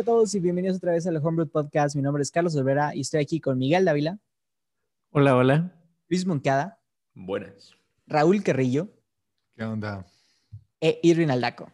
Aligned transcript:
Hola 0.00 0.12
a 0.12 0.16
todos 0.16 0.34
y 0.34 0.40
bienvenidos 0.40 0.78
otra 0.78 0.92
vez 0.92 1.06
al 1.06 1.18
Homebrew 1.18 1.46
Podcast. 1.46 1.94
Mi 1.94 2.00
nombre 2.00 2.22
es 2.22 2.30
Carlos 2.30 2.56
Olvera 2.56 2.94
y 2.94 3.02
estoy 3.02 3.20
aquí 3.20 3.38
con 3.38 3.58
Miguel 3.58 3.84
Dávila. 3.84 4.18
Hola, 5.10 5.36
hola. 5.36 5.74
Luis 6.08 6.24
Moncada. 6.24 6.80
Buenas. 7.12 7.74
Raúl 8.06 8.42
Carrillo. 8.42 8.88
¿Qué 9.54 9.62
onda? 9.62 10.06
E 10.80 11.00
Irvin 11.02 11.30
Aldaco. 11.30 11.70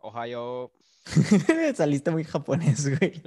Ohio. 0.00 0.72
Saliste 1.74 2.10
muy 2.10 2.24
japonés, 2.24 2.88
güey. 2.88 3.12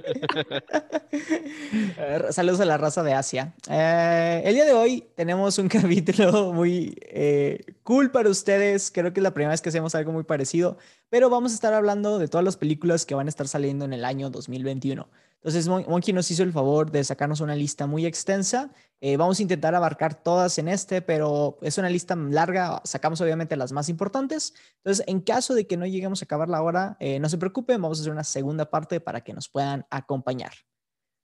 Saludos 2.30 2.60
a 2.60 2.64
la 2.64 2.78
raza 2.78 3.02
de 3.02 3.12
Asia. 3.12 3.54
Eh, 3.68 4.42
el 4.44 4.54
día 4.54 4.64
de 4.64 4.72
hoy 4.72 5.06
tenemos 5.14 5.58
un 5.58 5.68
capítulo 5.68 6.52
muy 6.52 6.96
eh, 7.02 7.60
cool 7.82 8.10
para 8.10 8.30
ustedes. 8.30 8.90
Creo 8.90 9.12
que 9.12 9.20
es 9.20 9.24
la 9.24 9.34
primera 9.34 9.50
vez 9.50 9.60
que 9.60 9.68
hacemos 9.68 9.94
algo 9.94 10.12
muy 10.12 10.24
parecido, 10.24 10.78
pero 11.10 11.28
vamos 11.28 11.52
a 11.52 11.54
estar 11.54 11.74
hablando 11.74 12.18
de 12.18 12.28
todas 12.28 12.44
las 12.44 12.56
películas 12.56 13.04
que 13.04 13.14
van 13.14 13.26
a 13.26 13.30
estar 13.30 13.46
saliendo 13.46 13.84
en 13.84 13.92
el 13.92 14.04
año 14.04 14.30
2021. 14.30 15.08
Entonces, 15.46 15.68
Monkey 15.68 16.12
nos 16.12 16.28
hizo 16.32 16.42
el 16.42 16.50
favor 16.50 16.90
de 16.90 17.04
sacarnos 17.04 17.40
una 17.40 17.54
lista 17.54 17.86
muy 17.86 18.04
extensa. 18.04 18.72
Eh, 19.00 19.16
vamos 19.16 19.38
a 19.38 19.42
intentar 19.42 19.76
abarcar 19.76 20.20
todas 20.20 20.58
en 20.58 20.66
este, 20.66 21.02
pero 21.02 21.56
es 21.62 21.78
una 21.78 21.88
lista 21.88 22.16
larga. 22.16 22.82
Sacamos 22.82 23.20
obviamente 23.20 23.54
las 23.54 23.70
más 23.70 23.88
importantes. 23.88 24.54
Entonces, 24.78 25.04
en 25.06 25.20
caso 25.20 25.54
de 25.54 25.68
que 25.68 25.76
no 25.76 25.86
lleguemos 25.86 26.20
a 26.20 26.24
acabar 26.24 26.48
la 26.48 26.60
hora, 26.62 26.96
eh, 26.98 27.20
no 27.20 27.28
se 27.28 27.38
preocupen, 27.38 27.80
vamos 27.80 27.98
a 27.98 28.00
hacer 28.00 28.12
una 28.12 28.24
segunda 28.24 28.68
parte 28.68 28.98
para 28.98 29.20
que 29.20 29.34
nos 29.34 29.48
puedan 29.48 29.86
acompañar. 29.88 30.50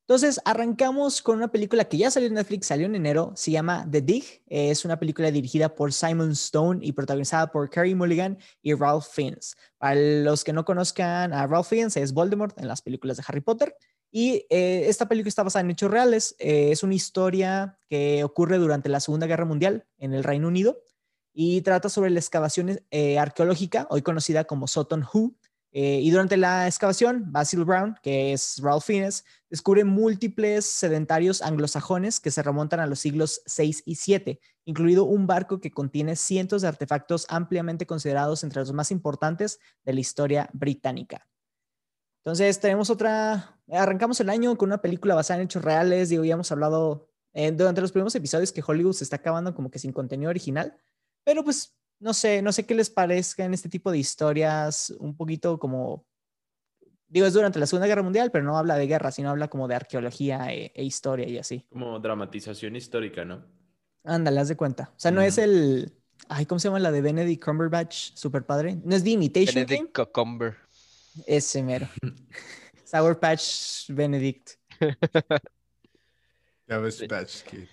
Entonces, 0.06 0.40
arrancamos 0.44 1.20
con 1.20 1.38
una 1.38 1.50
película 1.50 1.84
que 1.86 1.96
ya 1.96 2.08
salió 2.10 2.28
en 2.28 2.34
Netflix, 2.34 2.68
salió 2.68 2.86
en 2.86 2.94
enero, 2.94 3.32
se 3.34 3.50
llama 3.50 3.88
The 3.90 4.02
Dig. 4.02 4.24
Eh, 4.46 4.70
es 4.70 4.84
una 4.84 5.00
película 5.00 5.32
dirigida 5.32 5.74
por 5.74 5.92
Simon 5.92 6.30
Stone 6.30 6.78
y 6.86 6.92
protagonizada 6.92 7.50
por 7.50 7.70
Carey 7.70 7.96
Mulligan 7.96 8.38
y 8.62 8.74
Ralph 8.74 9.06
Fiennes. 9.10 9.56
Para 9.78 9.96
los 9.96 10.44
que 10.44 10.52
no 10.52 10.64
conozcan 10.64 11.32
a 11.32 11.44
Ralph 11.48 11.66
Fiennes, 11.66 11.96
es 11.96 12.12
Voldemort 12.12 12.56
en 12.60 12.68
las 12.68 12.82
películas 12.82 13.16
de 13.16 13.24
Harry 13.26 13.40
Potter. 13.40 13.76
Y 14.14 14.46
eh, 14.50 14.84
esta 14.88 15.08
película 15.08 15.30
está 15.30 15.42
basada 15.42 15.64
en 15.64 15.70
hechos 15.70 15.90
reales. 15.90 16.36
Eh, 16.38 16.70
es 16.70 16.82
una 16.82 16.94
historia 16.94 17.78
que 17.88 18.22
ocurre 18.22 18.58
durante 18.58 18.90
la 18.90 19.00
Segunda 19.00 19.26
Guerra 19.26 19.46
Mundial 19.46 19.86
en 19.96 20.12
el 20.12 20.22
Reino 20.22 20.48
Unido 20.48 20.82
y 21.32 21.62
trata 21.62 21.88
sobre 21.88 22.10
la 22.10 22.20
excavación 22.20 22.78
eh, 22.90 23.18
arqueológica, 23.18 23.86
hoy 23.88 24.02
conocida 24.02 24.44
como 24.44 24.68
Sutton 24.68 25.02
Hoo. 25.02 25.34
y 25.74 26.10
durante 26.10 26.36
la 26.36 26.66
excavación, 26.66 27.32
Basil 27.32 27.64
Brown, 27.64 27.96
que 28.02 28.34
es 28.34 28.60
Ralph 28.62 28.84
Fiennes, 28.84 29.24
descubre 29.48 29.84
múltiples 29.84 30.66
sedentarios 30.66 31.40
anglosajones 31.40 32.20
que 32.20 32.30
se 32.30 32.42
remontan 32.42 32.80
a 32.80 32.86
los 32.86 32.98
siglos 33.00 33.40
6 33.46 33.84
y 33.86 33.94
7, 33.94 34.40
incluido 34.66 35.04
un 35.04 35.26
barco 35.26 35.62
que 35.62 35.70
contiene 35.70 36.16
cientos 36.16 36.60
de 36.60 36.68
artefactos 36.68 37.24
ampliamente 37.30 37.86
considerados 37.86 38.44
entre 38.44 38.60
los 38.60 38.74
más 38.74 38.90
importantes 38.90 39.58
de 39.84 39.94
la 39.94 40.00
historia 40.00 40.50
británica. 40.52 41.26
Entonces, 42.24 42.60
tenemos 42.60 42.88
otra, 42.88 43.58
arrancamos 43.68 44.20
el 44.20 44.30
año 44.30 44.56
con 44.56 44.68
una 44.68 44.80
película 44.80 45.14
basada 45.14 45.40
en 45.40 45.46
hechos 45.46 45.64
reales, 45.64 46.08
digo, 46.08 46.24
ya 46.24 46.34
hemos 46.34 46.52
hablado 46.52 47.08
eh, 47.32 47.50
durante 47.50 47.80
los 47.80 47.90
primeros 47.90 48.14
episodios 48.14 48.52
que 48.52 48.62
Hollywood 48.64 48.92
se 48.92 49.04
está 49.04 49.16
acabando 49.16 49.54
como 49.54 49.70
que 49.70 49.80
sin 49.80 49.92
contenido 49.92 50.30
original, 50.30 50.76
pero 51.24 51.42
pues 51.42 51.76
no 51.98 52.14
sé, 52.14 52.40
no 52.42 52.52
sé 52.52 52.64
qué 52.64 52.74
les 52.74 52.90
parezca 52.90 53.44
en 53.44 53.54
este 53.54 53.68
tipo 53.68 53.90
de 53.90 53.98
historias, 53.98 54.90
un 55.00 55.16
poquito 55.16 55.58
como, 55.58 56.06
digo, 57.08 57.26
es 57.26 57.32
durante 57.32 57.58
la 57.58 57.66
Segunda 57.66 57.88
Guerra 57.88 58.02
Mundial, 58.02 58.30
pero 58.30 58.44
no 58.44 58.56
habla 58.56 58.76
de 58.76 58.86
guerra, 58.86 59.10
sino 59.10 59.30
habla 59.30 59.48
como 59.48 59.66
de 59.66 59.74
arqueología 59.74 60.52
e, 60.52 60.72
e 60.74 60.84
historia 60.84 61.28
y 61.28 61.38
así. 61.38 61.66
Como 61.70 61.98
dramatización 61.98 62.76
histórica, 62.76 63.24
¿no? 63.24 63.44
Ándale, 64.04 64.40
haz 64.40 64.48
de 64.48 64.56
cuenta. 64.56 64.92
O 64.96 65.00
sea, 65.00 65.10
no 65.10 65.22
es 65.22 65.38
el, 65.38 65.92
ay, 66.28 66.46
¿cómo 66.46 66.58
se 66.58 66.68
llama 66.68 66.80
la 66.80 66.90
de 66.90 67.02
Benedict 67.02 67.44
Cumberbatch? 67.44 68.14
Super 68.14 68.44
padre. 68.44 68.80
No 68.84 68.94
es 68.94 69.04
The 69.04 69.10
Imitation 69.10 69.54
Benedict 69.66 69.96
Cucumber. 69.96 70.56
Ese 71.26 71.62
mero. 71.62 71.88
Sour 72.84 73.18
Patch 73.18 73.88
Benedict. 73.88 74.50
Ya 76.68 76.78
ves, 76.78 77.02
Patch 77.08 77.42
Kid. 77.42 77.66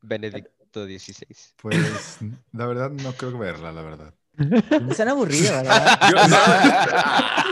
Benedicto 0.00 0.84
16. 0.86 1.54
Pues, 1.60 2.18
la 2.52 2.66
verdad, 2.66 2.90
no 2.90 3.12
creo 3.12 3.36
verla, 3.38 3.72
la 3.72 3.82
verdad. 3.82 4.14
Están 4.88 5.08
aburridos, 5.08 5.50
¿verdad? 5.50 5.98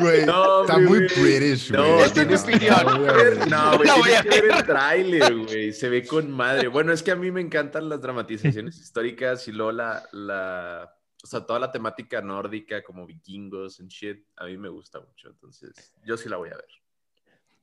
Güey, 0.00 0.26
No, 0.26 0.62
está 0.62 0.78
muy 0.78 1.06
güey. 1.08 1.38
British, 1.38 1.70
No, 1.70 1.94
güey. 1.94 2.04
es 2.04 2.14
mi 2.16 2.24
No, 2.24 2.36
opinión. 2.42 2.84
no 2.84 2.90
a 2.90 3.12
ver. 3.12 3.48
No, 3.48 3.76
güey, 3.76 3.86
La 3.88 3.94
voy 3.94 4.02
tienes 4.04 4.18
a 4.20 4.22
que 4.24 4.40
ver 4.42 4.50
el 4.56 4.64
tráiler, 4.66 5.36
güey. 5.36 5.72
Se 5.72 5.88
ve 5.88 6.06
con 6.06 6.30
madre. 6.30 6.68
Bueno, 6.68 6.92
es 6.92 7.02
que 7.02 7.10
a 7.12 7.16
mí 7.16 7.30
me 7.30 7.40
encantan 7.40 7.88
las 7.88 8.00
dramatizaciones 8.00 8.78
históricas 8.78 9.48
y 9.48 9.52
luego 9.52 9.72
la, 9.72 10.06
la, 10.12 10.94
sea, 11.28 11.44
toda 11.44 11.58
la 11.58 11.70
temática 11.70 12.20
nórdica 12.22 12.82
como 12.82 13.06
vikingos 13.06 13.80
and 13.80 13.90
shit, 13.90 14.24
a 14.36 14.46
mí 14.46 14.56
me 14.56 14.68
gusta 14.68 15.00
mucho. 15.00 15.28
Entonces, 15.28 15.92
yo 16.04 16.16
sí 16.16 16.28
la 16.28 16.36
voy 16.36 16.48
a 16.50 16.56
ver. 16.56 16.68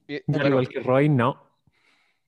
Al 0.08 0.24
bueno, 0.28 0.48
igual 0.50 0.70
que 0.70 0.80
Roy, 0.82 1.10
no. 1.10 1.50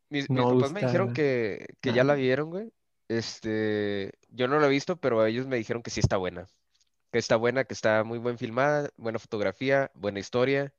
mis, 0.10 0.30
mis 0.30 0.40
no 0.40 0.56
papás 0.56 0.72
me 0.72 0.82
dijeron 0.82 1.14
que, 1.14 1.76
que 1.80 1.94
ya 1.94 2.04
la 2.04 2.16
vieron, 2.16 2.50
güey. 2.50 2.74
Este, 3.08 4.14
yo 4.30 4.48
no 4.48 4.60
la 4.60 4.68
he 4.68 4.72
visto, 4.72 4.98
pero 4.98 5.26
ellos 5.26 5.48
me 5.48 5.58
dijeron 5.58 5.84
que 5.84 5.92
sí 5.92 6.00
está 6.00 6.18
buena. 6.18 6.48
Que 7.12 7.20
está 7.20 7.36
buena, 7.36 7.64
que 7.66 7.74
está 7.74 8.04
muy 8.04 8.18
buen 8.18 8.38
filmada, 8.38 8.90
buena 8.98 9.20
fotografía, 9.20 9.92
buena 9.94 10.20
historia. 10.20 10.74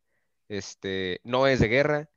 Este, 0.48 1.20
no 1.24 1.46
es 1.46 1.60
de 1.60 1.68
guerra. 1.68 2.10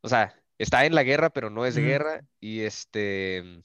O 0.00 0.08
sea, 0.08 0.34
está 0.58 0.84
en 0.84 0.94
la 0.94 1.02
guerra, 1.02 1.30
pero 1.30 1.48
no 1.48 1.64
es 1.64 1.76
de 1.76 1.82
guerra. 1.82 2.26
Y 2.40 2.60
este, 2.60 3.62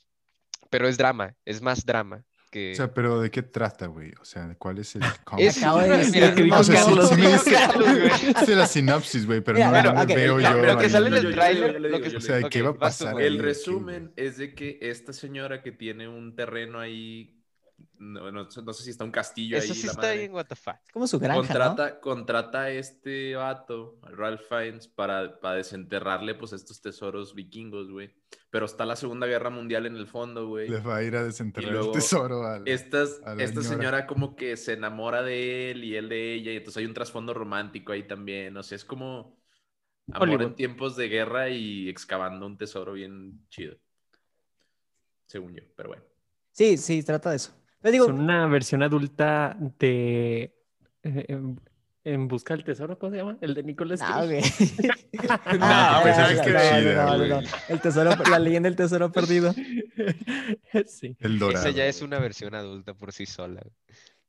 pero 0.69 0.87
es 0.87 0.97
drama, 0.97 1.35
es 1.45 1.61
más 1.61 1.85
drama 1.85 2.25
que. 2.49 2.73
O 2.73 2.75
sea, 2.75 2.93
pero 2.93 3.21
¿de 3.21 3.29
qué 3.31 3.41
trata, 3.43 3.87
güey? 3.87 4.11
O 4.21 4.25
sea, 4.25 4.55
¿cuál 4.57 4.79
es 4.79 4.95
el 4.95 5.03
Es- 5.03 5.57
Acabo 5.63 5.79
de 5.81 5.89
decir, 5.97 6.23
O 6.51 6.63
sea, 6.63 6.85
Carlos. 6.87 7.09
sí. 7.09 8.33
Sé 8.45 8.55
la 8.55 8.67
sinopsis, 8.67 9.25
güey, 9.25 9.41
pero 9.41 9.55
Mira, 9.57 9.67
no 9.67 9.71
bueno, 9.73 9.93
no 9.93 10.01
ok, 10.01 10.07
veo 10.07 10.39
yo. 10.39 10.53
lo 10.53 10.77
que 10.77 10.89
sale 10.89 11.07
en 11.07 11.13
el 11.13 11.21
Yo- 11.23 11.29
yo- 11.29 11.29
yo- 11.29 11.35
tráiler, 11.35 12.15
O 12.17 12.21
sea. 12.21 12.49
¿qué 12.49 12.61
ok, 12.61 12.67
va 12.67 12.71
a 12.71 12.77
pasar? 12.79 13.21
El 13.21 13.39
resumen 13.39 14.11
es 14.15 14.37
de 14.37 14.53
que 14.53 14.77
esta 14.81 15.13
señora 15.13 15.61
que 15.61 15.71
tiene 15.71 16.07
un 16.07 16.35
terreno 16.35 16.79
ahí, 16.79 17.38
no, 17.97 18.31
no- 18.31 18.47
no 18.63 18.73
sé 18.73 18.83
si 18.83 18.89
está 18.91 19.03
un 19.03 19.11
castillo 19.11 19.57
Eso 19.57 19.73
ahí, 19.73 19.79
sí 19.79 19.85
la 19.87 19.91
está 19.91 20.01
madre. 20.03 20.17
bien, 20.19 20.33
what 20.33 20.45
the 20.45 20.55
fuck. 20.55 20.75
Es 20.85 20.91
como 20.91 21.07
su 21.07 21.19
granja, 21.19 21.41
¿no? 21.41 21.47
contrata, 21.47 21.99
contrata 21.99 22.61
a 22.61 22.69
este 22.71 23.35
vato, 23.35 23.99
a 24.03 24.09
Ralph 24.11 24.41
Fiennes, 24.47 24.87
para, 24.87 25.39
para 25.39 25.55
desenterrarle 25.55 26.35
pues 26.35 26.53
estos 26.53 26.81
tesoros 26.81 27.35
vikingos, 27.35 27.91
güey. 27.91 28.15
Pero 28.49 28.65
está 28.65 28.85
la 28.85 28.95
Segunda 28.95 29.27
Guerra 29.27 29.49
Mundial 29.49 29.85
en 29.85 29.95
el 29.95 30.07
fondo, 30.07 30.47
güey. 30.47 30.69
Le 30.69 30.79
va 30.79 30.97
a 30.97 31.03
ir 31.03 31.15
a 31.15 31.23
desenterrar 31.23 31.71
luego 31.71 31.87
el 31.87 31.93
tesoro 31.93 32.45
al... 32.45 32.67
Estas, 32.67 33.21
a 33.23 33.35
la 33.35 33.43
esta 33.43 33.61
señora. 33.61 33.77
señora 33.77 34.07
como 34.07 34.35
que 34.35 34.57
se 34.57 34.73
enamora 34.73 35.21
de 35.21 35.71
él 35.71 35.83
y 35.83 35.95
él 35.95 36.09
de 36.09 36.33
ella, 36.35 36.51
y 36.53 36.57
entonces 36.57 36.77
hay 36.77 36.85
un 36.85 36.93
trasfondo 36.93 37.33
romántico 37.33 37.91
ahí 37.91 38.03
también. 38.07 38.55
O 38.57 38.63
sea, 38.63 38.75
es 38.75 38.85
como 38.85 39.37
amor 40.11 40.29
Hollywood. 40.29 40.41
en 40.47 40.55
tiempos 40.55 40.95
de 40.95 41.07
guerra 41.09 41.49
y 41.49 41.89
excavando 41.89 42.45
un 42.47 42.57
tesoro 42.57 42.93
bien 42.93 43.45
chido. 43.49 43.77
Según 45.27 45.53
yo, 45.53 45.61
pero 45.75 45.89
bueno. 45.89 46.03
Sí, 46.51 46.77
sí, 46.77 47.03
trata 47.03 47.29
de 47.29 47.35
eso. 47.35 47.53
Pero 47.81 47.91
digo, 47.91 48.05
Es 48.05 48.11
una 48.11 48.47
versión 48.47 48.83
adulta 48.83 49.57
de 49.79 50.53
eh, 51.03 51.25
en, 51.29 51.59
en 52.03 52.27
Busca 52.27 52.55
del 52.55 52.63
Tesoro, 52.63 52.97
¿cómo 52.99 53.11
se 53.11 53.17
llama? 53.17 53.37
El 53.41 53.53
de 53.53 53.63
Nicolas 53.63 54.01
Ah, 54.03 54.25
Cage. 54.27 54.51
Ah, 55.59 56.01
no, 56.03 56.41
que 56.43 56.51
no, 56.51 56.59
chida, 56.59 57.05
no, 57.05 57.11
no, 57.11 57.17
güey. 57.17 57.29
no. 57.29 57.39
El 57.69 57.81
tesoro, 57.81 58.11
la 58.29 58.39
leyenda 58.39 58.67
del 58.69 58.75
tesoro 58.75 59.11
perdido. 59.11 59.53
sí. 60.87 61.15
El 61.19 61.39
dorado. 61.39 61.65
Esa 61.67 61.75
ya 61.75 61.85
es 61.85 62.01
una 62.01 62.19
versión 62.19 62.55
adulta 62.55 62.93
por 62.93 63.11
sí 63.11 63.25
sola. 63.25 63.61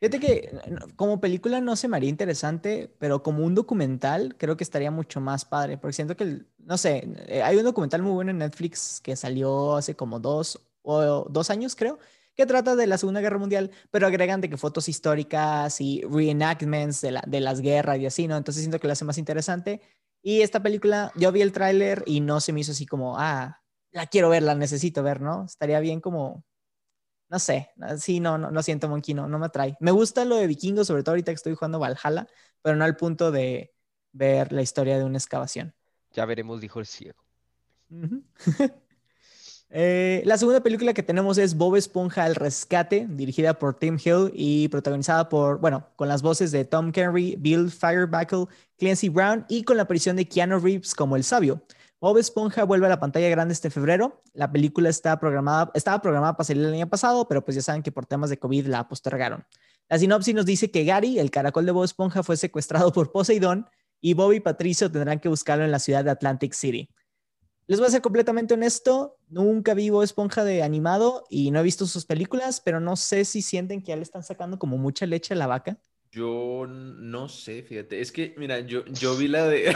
Fíjate 0.00 0.18
que 0.18 0.50
como 0.96 1.20
película 1.20 1.60
no 1.60 1.76
se 1.76 1.86
me 1.86 1.96
haría 1.98 2.08
interesante, 2.08 2.90
pero 2.98 3.22
como 3.22 3.44
un 3.44 3.54
documental 3.54 4.34
creo 4.38 4.56
que 4.56 4.64
estaría 4.64 4.90
mucho 4.90 5.20
más 5.20 5.44
padre, 5.44 5.76
porque 5.76 5.92
siento 5.92 6.16
que, 6.16 6.24
el- 6.24 6.46
no 6.58 6.78
sé, 6.78 7.06
eh, 7.26 7.42
hay 7.42 7.56
un 7.58 7.64
documental 7.64 8.00
muy 8.02 8.12
bueno 8.12 8.30
en 8.30 8.38
Netflix 8.38 9.00
que 9.02 9.14
salió 9.14 9.76
hace 9.76 9.96
como 9.96 10.18
dos 10.18 10.58
o 10.82 11.26
dos 11.28 11.50
años, 11.50 11.76
creo, 11.76 11.98
que 12.34 12.46
trata 12.46 12.76
de 12.76 12.86
la 12.86 12.98
Segunda 12.98 13.20
Guerra 13.20 13.38
Mundial, 13.38 13.70
pero 13.90 14.06
agregan 14.06 14.40
de 14.40 14.48
que 14.48 14.56
fotos 14.56 14.88
históricas 14.88 15.80
y 15.80 16.02
reenactments 16.02 17.00
de, 17.00 17.12
la, 17.12 17.22
de 17.26 17.40
las 17.40 17.60
guerras 17.60 17.98
y 17.98 18.06
así, 18.06 18.26
¿no? 18.28 18.36
Entonces 18.36 18.62
siento 18.62 18.78
que 18.80 18.86
lo 18.86 18.92
hace 18.92 19.04
más 19.04 19.18
interesante. 19.18 19.80
Y 20.22 20.42
esta 20.42 20.62
película, 20.62 21.12
yo 21.16 21.32
vi 21.32 21.42
el 21.42 21.52
tráiler 21.52 22.02
y 22.06 22.20
no 22.20 22.40
se 22.40 22.52
me 22.52 22.60
hizo 22.60 22.72
así 22.72 22.86
como, 22.86 23.18
ah, 23.18 23.62
la 23.92 24.06
quiero 24.06 24.28
ver, 24.28 24.42
la 24.42 24.54
necesito 24.54 25.02
ver, 25.02 25.20
¿no? 25.20 25.44
Estaría 25.44 25.80
bien 25.80 26.00
como 26.00 26.44
no 27.30 27.38
sé, 27.38 27.70
sí, 27.98 28.18
no, 28.18 28.38
no, 28.38 28.50
lo 28.50 28.60
siento, 28.60 28.88
Monkey, 28.88 29.14
no, 29.14 29.28
no 29.28 29.38
me 29.38 29.46
atrae. 29.46 29.76
Me 29.78 29.92
gusta 29.92 30.24
lo 30.24 30.34
de 30.34 30.48
vikingos, 30.48 30.88
sobre 30.88 31.04
todo 31.04 31.12
ahorita 31.12 31.30
que 31.30 31.36
estoy 31.36 31.54
jugando 31.54 31.78
Valhalla, 31.78 32.26
pero 32.60 32.74
no 32.74 32.84
al 32.84 32.96
punto 32.96 33.30
de 33.30 33.72
ver 34.12 34.52
la 34.52 34.62
historia 34.62 34.98
de 34.98 35.04
una 35.04 35.18
excavación. 35.18 35.72
Ya 36.12 36.24
veremos, 36.26 36.60
dijo 36.60 36.80
el 36.80 36.86
ciego. 36.86 37.22
Ujú. 37.88 38.24
Eh, 39.72 40.22
la 40.24 40.36
segunda 40.36 40.60
película 40.60 40.92
que 40.92 41.04
tenemos 41.04 41.38
es 41.38 41.56
Bob 41.56 41.76
Esponja 41.76 42.24
al 42.24 42.34
Rescate, 42.34 43.06
dirigida 43.08 43.54
por 43.56 43.78
Tim 43.78 43.98
Hill 44.04 44.32
y 44.34 44.66
protagonizada 44.68 45.28
por, 45.28 45.60
bueno, 45.60 45.86
con 45.94 46.08
las 46.08 46.22
voces 46.22 46.50
de 46.50 46.64
Tom 46.64 46.90
Kenry, 46.90 47.36
Bill 47.38 47.70
Firebuckle, 47.70 48.46
Clancy 48.78 49.08
Brown 49.08 49.46
y 49.48 49.62
con 49.62 49.76
la 49.76 49.84
aparición 49.84 50.16
de 50.16 50.26
Keanu 50.26 50.58
Reeves 50.58 50.92
como 50.92 51.14
el 51.14 51.22
sabio. 51.22 51.62
Bob 52.00 52.18
Esponja 52.18 52.64
vuelve 52.64 52.86
a 52.86 52.88
la 52.88 52.98
pantalla 52.98 53.28
grande 53.28 53.52
este 53.52 53.70
febrero. 53.70 54.22
La 54.32 54.50
película 54.50 54.88
está 54.88 55.20
programada, 55.20 55.70
estaba 55.74 56.02
programada 56.02 56.36
para 56.36 56.46
salir 56.46 56.64
el 56.64 56.74
año 56.74 56.88
pasado, 56.88 57.28
pero 57.28 57.44
pues 57.44 57.54
ya 57.54 57.62
saben 57.62 57.82
que 57.82 57.92
por 57.92 58.06
temas 58.06 58.30
de 58.30 58.38
COVID 58.38 58.66
la 58.66 58.88
postergaron. 58.88 59.44
La 59.88 59.98
sinopsis 59.98 60.34
nos 60.34 60.46
dice 60.46 60.70
que 60.70 60.84
Gary, 60.84 61.18
el 61.18 61.30
caracol 61.30 61.66
de 61.66 61.72
Bob 61.72 61.84
Esponja, 61.84 62.22
fue 62.24 62.36
secuestrado 62.36 62.92
por 62.92 63.12
Poseidón 63.12 63.68
y 64.00 64.14
Bobby 64.14 64.36
y 64.36 64.40
Patricio 64.40 64.90
tendrán 64.90 65.20
que 65.20 65.28
buscarlo 65.28 65.64
en 65.64 65.70
la 65.70 65.78
ciudad 65.78 66.02
de 66.02 66.10
Atlantic 66.10 66.54
City. 66.54 66.88
Les 67.70 67.78
voy 67.78 67.86
a 67.86 67.92
ser 67.92 68.02
completamente 68.02 68.54
honesto, 68.54 69.16
nunca 69.28 69.74
vi 69.74 69.90
Bob 69.90 70.02
Esponja 70.02 70.42
de 70.42 70.64
animado 70.64 71.24
y 71.30 71.52
no 71.52 71.60
he 71.60 71.62
visto 71.62 71.86
sus 71.86 72.04
películas, 72.04 72.60
pero 72.60 72.80
no 72.80 72.96
sé 72.96 73.24
si 73.24 73.42
sienten 73.42 73.80
que 73.80 73.90
ya 73.90 73.96
le 73.96 74.02
están 74.02 74.24
sacando 74.24 74.58
como 74.58 74.76
mucha 74.76 75.06
leche 75.06 75.34
a 75.34 75.36
la 75.36 75.46
vaca. 75.46 75.78
Yo 76.10 76.66
no 76.68 77.28
sé, 77.28 77.62
fíjate. 77.62 78.00
Es 78.00 78.10
que, 78.10 78.34
mira, 78.36 78.58
yo, 78.58 78.84
yo 78.86 79.16
vi 79.16 79.28
la 79.28 79.46
de. 79.46 79.66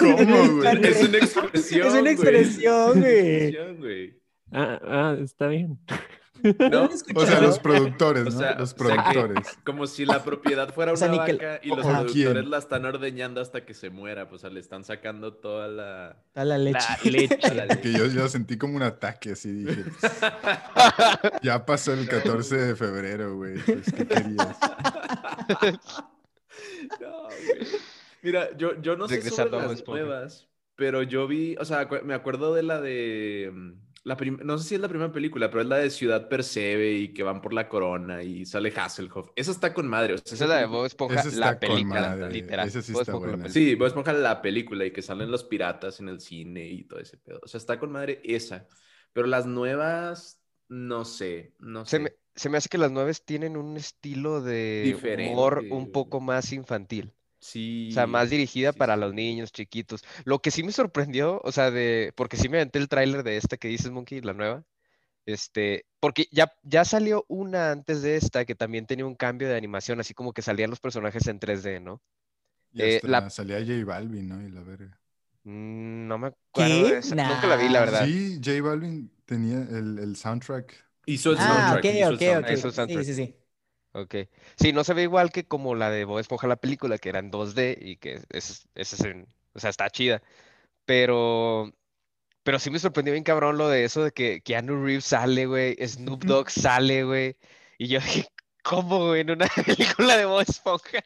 ¿Cómo, 0.00 0.56
güey? 0.56 0.84
Es 0.84 1.04
una 1.04 1.18
expresión. 1.18 1.86
Es 1.86 1.94
una 1.94 2.10
expresión, 2.10 3.00
güey. 3.78 4.20
Ah, 4.50 4.80
ah, 4.82 5.16
está 5.22 5.46
bien. 5.46 5.78
¿No? 6.70 6.88
O 7.14 7.26
sea, 7.26 7.40
los 7.40 7.58
productores, 7.58 8.22
O 8.26 8.30
¿no? 8.30 8.38
sea, 8.38 8.54
los 8.58 8.72
o 8.72 8.76
sea 8.86 8.96
que- 8.96 9.02
productores. 9.12 9.58
Como 9.64 9.86
si 9.86 10.04
la 10.06 10.22
propiedad 10.24 10.72
fuera 10.72 10.92
O 10.92 10.96
sea, 10.96 11.12
una 11.12 11.24
que- 11.24 11.32
vaca 11.34 11.60
y 11.62 11.68
los 11.68 11.78
¿O 11.78 11.82
productores 11.82 12.12
quién? 12.12 12.50
la 12.50 12.58
están 12.58 12.84
ordeñando 12.84 13.40
hasta 13.40 13.64
que 13.64 13.74
se 13.74 13.90
muera. 13.90 14.28
Pues 14.28 14.40
o 14.40 14.42
sea, 14.42 14.50
le 14.50 14.60
están 14.60 14.84
sacando 14.84 15.34
toda 15.34 15.68
la. 15.68 16.16
La 16.34 16.58
leche. 16.58 16.78
La 17.54 17.64
leche. 17.66 17.80
Que 17.82 17.92
yo, 17.92 18.06
yo 18.06 18.28
sentí 18.28 18.56
como 18.58 18.76
un 18.76 18.82
ataque 18.82 19.32
así, 19.32 19.52
dije. 19.52 19.84
pues, 20.00 20.12
ya 21.42 21.64
pasó 21.66 21.92
el 21.92 22.08
14 22.08 22.56
de 22.56 22.76
febrero, 22.76 23.36
güey. 23.36 23.58
Pues, 23.58 23.92
¿qué 23.92 24.06
querías? 24.06 24.56
No, 27.00 27.22
güey. 27.24 27.66
Mira, 28.22 28.56
yo, 28.56 28.80
yo 28.80 28.96
no 28.96 29.06
sé 29.08 29.22
sobre 29.30 29.50
las 29.50 29.86
nuevas, 29.86 30.48
pero 30.74 31.02
yo 31.02 31.26
vi, 31.28 31.56
o 31.58 31.64
sea, 31.64 31.88
me 32.04 32.14
acuerdo 32.14 32.54
de 32.54 32.62
la 32.62 32.80
de, 32.80 33.50
mm, 33.52 33.72
la 34.08 34.16
prim- 34.16 34.40
no 34.42 34.58
sé 34.58 34.68
si 34.70 34.74
es 34.74 34.80
la 34.80 34.88
primera 34.88 35.12
película, 35.12 35.48
pero 35.50 35.60
es 35.60 35.68
la 35.68 35.76
de 35.76 35.90
Ciudad 35.90 36.28
Percebe 36.28 36.92
y 36.94 37.12
que 37.14 37.22
van 37.22 37.40
por 37.40 37.52
la 37.52 37.68
corona 37.68 38.22
y 38.22 38.44
sale 38.46 38.72
Hasselhoff. 38.74 39.30
Esa 39.36 39.50
está 39.52 39.72
con 39.74 39.86
madre. 39.86 40.14
o 40.14 40.18
sea, 40.18 40.34
Esa 40.34 40.44
es 40.44 40.48
la 40.48 40.56
de 40.56 40.60
película- 40.62 40.78
Bob 40.78 40.86
Esponja, 40.86 41.20
Esa 41.20 41.28
está 41.28 41.40
la 41.40 41.50
con 41.52 41.60
película, 41.60 42.00
madre, 42.00 42.32
literal. 42.32 42.66
esa 42.68 42.82
sí 42.82 42.92
Bob 42.92 43.02
está 43.02 43.12
Esponja, 43.12 43.36
buena. 43.36 43.48
Sí, 43.50 43.74
Bob 43.76 43.86
Esponja 43.86 44.12
la 44.14 44.42
película 44.42 44.84
y 44.86 44.90
que 44.90 45.02
salen 45.02 45.30
los 45.30 45.44
piratas 45.44 46.00
en 46.00 46.08
el 46.08 46.20
cine 46.20 46.66
y 46.66 46.84
todo 46.84 46.98
ese 47.00 47.16
pedo. 47.18 47.38
O 47.42 47.46
sea, 47.46 47.58
está 47.58 47.78
con 47.78 47.92
madre 47.92 48.20
esa. 48.24 48.66
Pero 49.12 49.26
las 49.26 49.46
nuevas, 49.46 50.40
no 50.68 51.04
sé, 51.04 51.54
no 51.58 51.84
sé. 51.84 51.90
Se 51.90 51.98
me, 52.00 52.12
se 52.34 52.48
me 52.48 52.58
hace 52.58 52.68
que 52.68 52.78
las 52.78 52.90
nueves 52.90 53.24
tienen 53.24 53.56
un 53.56 53.76
estilo 53.76 54.40
de 54.40 54.82
Diferente, 54.84 55.32
humor 55.32 55.64
un 55.70 55.92
poco 55.92 56.20
más 56.20 56.52
infantil. 56.52 57.12
Sí. 57.40 57.90
O 57.90 57.92
sea, 57.94 58.06
más 58.06 58.30
dirigida 58.30 58.72
sí, 58.72 58.74
para 58.74 58.96
sí. 58.96 58.96
los 58.96 59.14
niños 59.14 59.52
chiquitos. 59.52 60.02
Lo 60.24 60.40
que 60.40 60.50
sí 60.50 60.62
me 60.62 60.72
sorprendió, 60.72 61.40
o 61.42 61.52
sea, 61.52 61.70
de, 61.70 62.12
porque 62.16 62.36
sí 62.36 62.48
me 62.48 62.58
aventé 62.58 62.78
el 62.78 62.88
tráiler 62.88 63.22
de 63.22 63.36
esta 63.38 63.56
que 63.56 63.68
dices, 63.68 63.90
Monkey, 63.90 64.20
la 64.20 64.34
nueva. 64.34 64.64
Este, 65.26 65.86
porque 66.00 66.28
ya, 66.32 66.52
ya 66.64 66.84
salió 66.84 67.24
una 67.28 67.72
antes 67.72 68.02
de 68.02 68.16
esta 68.16 68.44
que 68.46 68.54
también 68.56 68.86
tenía 68.86 69.06
un 69.06 69.16
cambio 69.16 69.48
de 69.48 69.56
animación, 69.56 70.00
así 70.00 70.14
como 70.14 70.32
que 70.34 70.42
salían 70.42 70.70
los 70.70 70.80
personajes 70.80 71.26
en 71.28 71.40
3D, 71.40 71.80
¿no? 71.80 72.02
Y 72.72 72.82
Eh, 72.84 73.02
la- 73.02 73.28
salía 73.28 73.58
J 73.60 73.84
Balvin, 73.84 74.26
¿no? 74.28 74.42
Y 74.42 74.50
la 74.50 74.62
verga. 74.62 74.98
Mm, 75.44 76.06
No 76.08 76.18
me 76.18 76.28
acuerdo 76.28 76.82
¿Qué? 76.82 76.88
de 76.88 76.98
esa. 76.98 77.16
Nunca 77.24 77.46
la 77.46 77.56
vi, 77.56 77.68
la 77.68 77.80
verdad. 77.80 78.10
Sí, 78.10 78.40
J 78.44 78.60
Balvin 78.62 79.10
tenía 79.24 79.62
el, 79.62 79.98
el 79.98 80.16
soundtrack. 80.16 80.74
Hizo 81.06 81.32
el 81.32 81.40
Ah, 81.40 81.40
soundtrack. 81.40 81.78
ok, 81.78 81.84
hizo 81.90 82.14
el 82.14 82.20
ok, 82.20 82.22
soundtrack. 82.22 82.50
ok. 82.50 82.50
Eso 82.52 82.68
es 82.68 82.74
Sí, 82.86 83.04
sí, 83.04 83.14
sí. 83.14 83.36
Ok. 84.00 84.14
Sí, 84.56 84.72
no 84.72 84.84
se 84.84 84.94
ve 84.94 85.02
igual 85.02 85.30
que 85.32 85.44
como 85.46 85.74
la 85.74 85.90
de 85.90 86.04
Bob 86.04 86.18
Esponja 86.18 86.46
la 86.46 86.56
película, 86.56 86.98
que 86.98 87.08
era 87.08 87.18
en 87.18 87.30
2D 87.30 87.76
y 87.80 87.96
que 87.96 88.14
es, 88.30 88.66
es, 88.74 88.92
es 88.92 89.00
en- 89.04 89.26
o 89.54 89.58
sea, 89.60 89.70
está 89.70 89.88
chida. 89.90 90.22
Pero, 90.84 91.72
pero 92.42 92.58
sí 92.58 92.70
me 92.70 92.78
sorprendió 92.78 93.12
bien 93.12 93.24
cabrón 93.24 93.58
lo 93.58 93.68
de 93.68 93.84
eso 93.84 94.04
de 94.04 94.12
que 94.12 94.40
Keanu 94.40 94.82
Reeves 94.84 95.04
sale, 95.04 95.46
güey, 95.46 95.76
Snoop 95.86 96.24
Dogg 96.24 96.50
sale, 96.50 97.04
güey. 97.04 97.36
Y 97.78 97.88
yo 97.88 98.00
dije, 98.00 98.26
¿cómo, 98.62 99.08
güey? 99.08 99.20
En 99.22 99.30
una 99.30 99.46
película 99.66 100.16
de 100.16 100.24
Bob 100.24 100.40
Esponja. 100.42 101.00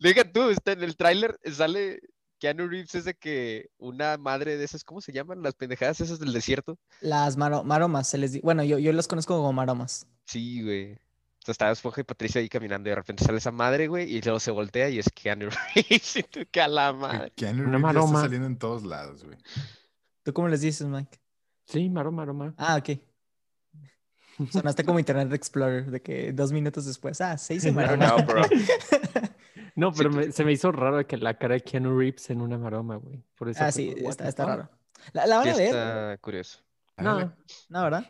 Deja 0.00 0.24
tú, 0.30 0.50
está 0.50 0.72
en 0.72 0.82
el 0.82 0.96
tráiler, 0.96 1.38
sale 1.52 2.00
Keanu 2.38 2.66
Reeves 2.68 2.94
es 2.96 3.04
de 3.04 3.14
que 3.14 3.70
una 3.78 4.16
madre 4.18 4.56
de 4.56 4.64
esas, 4.64 4.82
¿cómo 4.82 5.00
se 5.00 5.12
llaman? 5.12 5.42
Las 5.42 5.54
pendejadas 5.54 6.00
esas 6.00 6.18
del 6.18 6.32
desierto. 6.32 6.78
Las 7.00 7.36
maro- 7.36 7.62
maromas, 7.64 8.08
se 8.08 8.18
les 8.18 8.32
di- 8.32 8.40
Bueno, 8.40 8.64
yo, 8.64 8.78
yo 8.78 8.92
las 8.92 9.06
conozco 9.08 9.36
como 9.36 9.52
maromas. 9.52 10.06
Sí, 10.26 10.62
güey. 10.62 10.98
Sea, 11.44 11.52
estaba 11.52 11.72
Esponja 11.72 12.00
y 12.00 12.04
Patricia 12.04 12.40
ahí 12.40 12.48
caminando 12.48 12.88
y 12.88 12.90
de 12.90 12.96
repente 12.96 13.24
sale 13.24 13.38
esa 13.38 13.50
madre, 13.50 13.88
güey, 13.88 14.08
y 14.14 14.20
luego 14.22 14.38
se 14.38 14.50
voltea 14.52 14.88
y 14.90 14.98
es 15.00 15.08
Keanu 15.12 15.48
Reeves. 15.74 16.16
Y 16.16 16.22
tú, 16.22 16.40
que 16.50 16.60
a 16.60 16.68
la 16.68 16.92
madre. 16.92 17.32
Keanu 17.34 17.64
Una 17.64 17.72
Reeves 17.72 17.82
ya 17.82 17.88
está 17.88 18.00
maroma. 18.00 18.20
saliendo 18.20 18.46
en 18.46 18.58
todos 18.58 18.84
lados, 18.84 19.24
güey. 19.24 19.36
¿Tú 20.22 20.32
cómo 20.32 20.48
les 20.48 20.60
dices, 20.60 20.86
Mike? 20.86 21.18
Sí, 21.64 21.88
maro, 21.90 22.12
maro, 22.12 22.32
maro. 22.32 22.54
Ah, 22.58 22.76
ok. 22.76 22.98
Sonaste 24.50 24.84
como 24.84 24.98
Internet 24.98 25.32
Explorer, 25.32 25.90
de 25.90 26.00
que 26.00 26.32
dos 26.32 26.52
minutos 26.52 26.86
después, 26.86 27.20
ah, 27.20 27.36
se 27.36 27.54
hizo 27.54 27.68
No, 27.68 27.74
maroma. 27.74 28.06
No, 28.06 28.24
bro. 28.24 28.42
No, 29.74 29.90
pero 29.92 30.10
Sí, 30.12 30.16
me- 30.18 30.32
se 30.32 30.44
me 30.44 30.52
hizo 30.52 30.70
raro 30.70 31.06
que 31.06 31.16
la 31.16 31.38
cara 31.38 31.54
de 31.54 31.62
Keanu 31.62 31.98
Reeves 31.98 32.28
en 32.28 32.42
una 32.42 32.58
maroma, 32.58 32.96
güey. 32.96 33.24
Por 33.34 33.48
eso 33.48 33.64
Ah, 33.64 33.72
sí, 33.72 33.94
como, 33.94 34.10
está, 34.10 34.28
está 34.28 34.44
raro. 34.44 34.70
La, 35.14 35.26
la 35.26 35.38
van 35.38 35.48
a 35.48 35.54
ver, 35.56 35.62
está 35.66 36.18
curioso. 36.20 36.58
No, 36.98 37.34
¿no, 37.70 37.82
verdad? 37.82 38.04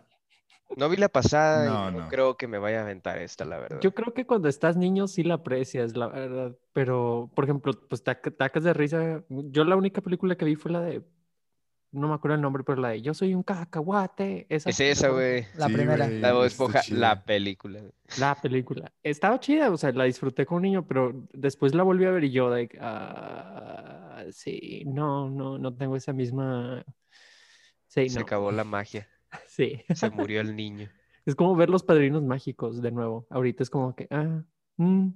No 0.77 0.89
vi 0.89 0.97
la 0.97 1.09
pasada 1.09 1.65
No, 1.67 1.89
y 1.91 1.93
no 1.93 2.01
no. 2.03 2.09
creo 2.09 2.37
que 2.37 2.47
me 2.49 2.59
vaya 2.59 2.81
a 2.81 2.83
aventar 2.83 3.19
esta, 3.19 3.45
la 3.45 3.59
verdad. 3.59 3.81
yo 3.81 3.95
creo 3.95 4.13
que 4.15 4.27
cuando 4.27 4.49
estás 4.49 4.77
niño 4.77 5.07
sí 5.09 5.23
la 5.23 5.35
aprecias, 5.35 5.97
la 5.97 6.07
verdad. 6.09 6.57
Pero, 6.73 7.31
por 7.35 7.45
ejemplo, 7.45 7.73
pues 7.89 8.03
tacas 8.03 8.65
de 8.65 8.73
risa. 8.73 9.23
Yo 9.29 9.65
la 9.65 9.77
única 9.77 10.01
película 10.01 10.37
que 10.37 10.45
vi 10.45 10.57
fue 10.57 10.71
la 10.73 10.81
de, 10.81 11.03
no 11.91 12.09
me 12.09 12.15
acuerdo 12.15 12.37
el 12.37 12.41
nombre, 12.41 12.65
pero 12.65 12.81
la 12.81 12.89
de 12.91 13.03
Yo 13.03 13.13
soy 13.13 13.35
un 13.35 13.43
cacahuate. 13.43 14.47
Esa 14.49 14.71
Es 14.71 14.81
esa, 14.81 15.09
la- 15.09 15.13
güey. 15.15 15.47
La 15.57 15.67
Sí, 15.69 15.75
primera. 15.75 16.09
La 16.09 16.49
chida. 16.81 16.99
la 16.99 17.25
película. 17.25 17.81
La 18.19 18.35
película. 18.35 18.93
Estaba 19.03 19.39
chida, 19.41 19.71
o 19.71 19.77
sea, 19.77 19.93
la 19.93 20.05
disfruté 20.05 20.47
con 20.47 20.57
un 20.57 20.63
niño, 20.63 20.87
pero 20.87 21.13
después 21.35 21.75
la 21.75 21.83
volví 21.83 22.05
a 22.07 22.11
ver 22.11 22.25
y 22.25 22.31
yo, 22.31 22.49
like, 22.49 22.79
ah, 22.81 24.25
sí, 24.33 24.85
no, 24.87 25.29
no, 25.29 25.59
no 25.59 25.75
tengo 25.75 25.97
esa 25.97 26.13
misma. 26.13 26.83
Sí, 27.89 28.09
Se 28.09 28.19
no. 28.21 28.23
acabó 28.25 28.51
la 28.53 28.65
magia. 28.65 29.07
Sí. 29.49 29.83
Se 29.95 30.11
murió 30.11 30.41
el 30.41 30.55
niño. 30.57 30.89
Es 31.27 31.35
como 31.35 31.55
ver 31.57 31.71
los 31.71 31.83
padrinos 31.83 32.23
mágicos 32.23 32.83
de 32.83 32.91
nuevo. 32.91 33.27
Ahorita 33.31 33.63
es 33.63 33.71
como 33.71 33.95
que, 33.95 34.07
ah, 34.11 34.43
mm, 34.77 35.09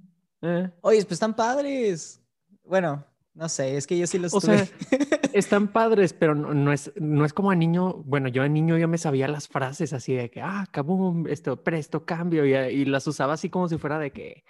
eh. 0.43 0.69
Oye, 0.81 1.01
pues 1.01 1.13
están 1.13 1.35
padres. 1.35 2.21
Bueno, 2.63 3.03
no 3.33 3.49
sé, 3.49 3.75
es 3.77 3.85
que 3.87 3.97
yo 3.97 4.07
sí 4.07 4.17
los 4.19 4.33
O 4.33 4.39
tuve. 4.41 4.65
sea, 4.65 4.67
están 5.33 5.67
padres, 5.67 6.13
pero 6.13 6.33
no, 6.35 6.53
no 6.53 6.71
es, 6.71 6.91
no 6.95 7.25
es 7.25 7.33
como 7.33 7.51
a 7.51 7.55
niño. 7.55 7.93
Bueno, 8.05 8.29
yo 8.29 8.43
a 8.43 8.47
niño 8.47 8.77
yo 8.77 8.87
me 8.87 8.97
sabía 8.97 9.27
las 9.27 9.47
frases 9.47 9.91
así 9.93 10.13
de 10.13 10.29
que, 10.31 10.41
ah, 10.41 10.65
kaboom, 10.71 11.27
esto, 11.27 11.61
presto, 11.63 12.05
cambio, 12.05 12.45
y, 12.45 12.53
y 12.55 12.85
las 12.85 13.05
usaba 13.07 13.33
así 13.33 13.49
como 13.49 13.67
si 13.67 13.77
fuera 13.77 13.99
de 13.99 14.11
que, 14.11 14.43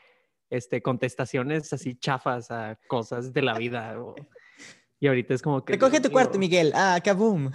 este, 0.50 0.82
contestaciones 0.82 1.74
así 1.74 1.96
chafas 1.96 2.52
a 2.52 2.78
cosas 2.88 3.34
de 3.34 3.42
la 3.42 3.58
vida. 3.58 4.00
o- 4.02 4.16
Y 5.00 5.08
ahorita 5.08 5.34
es 5.34 5.42
como 5.42 5.64
que. 5.66 5.74
Recoge 5.74 6.00
tu 6.02 6.10
cuarto. 6.12 6.38
Miguel. 6.40 6.72
Ah, 6.76 7.00
kaboom. 7.04 7.52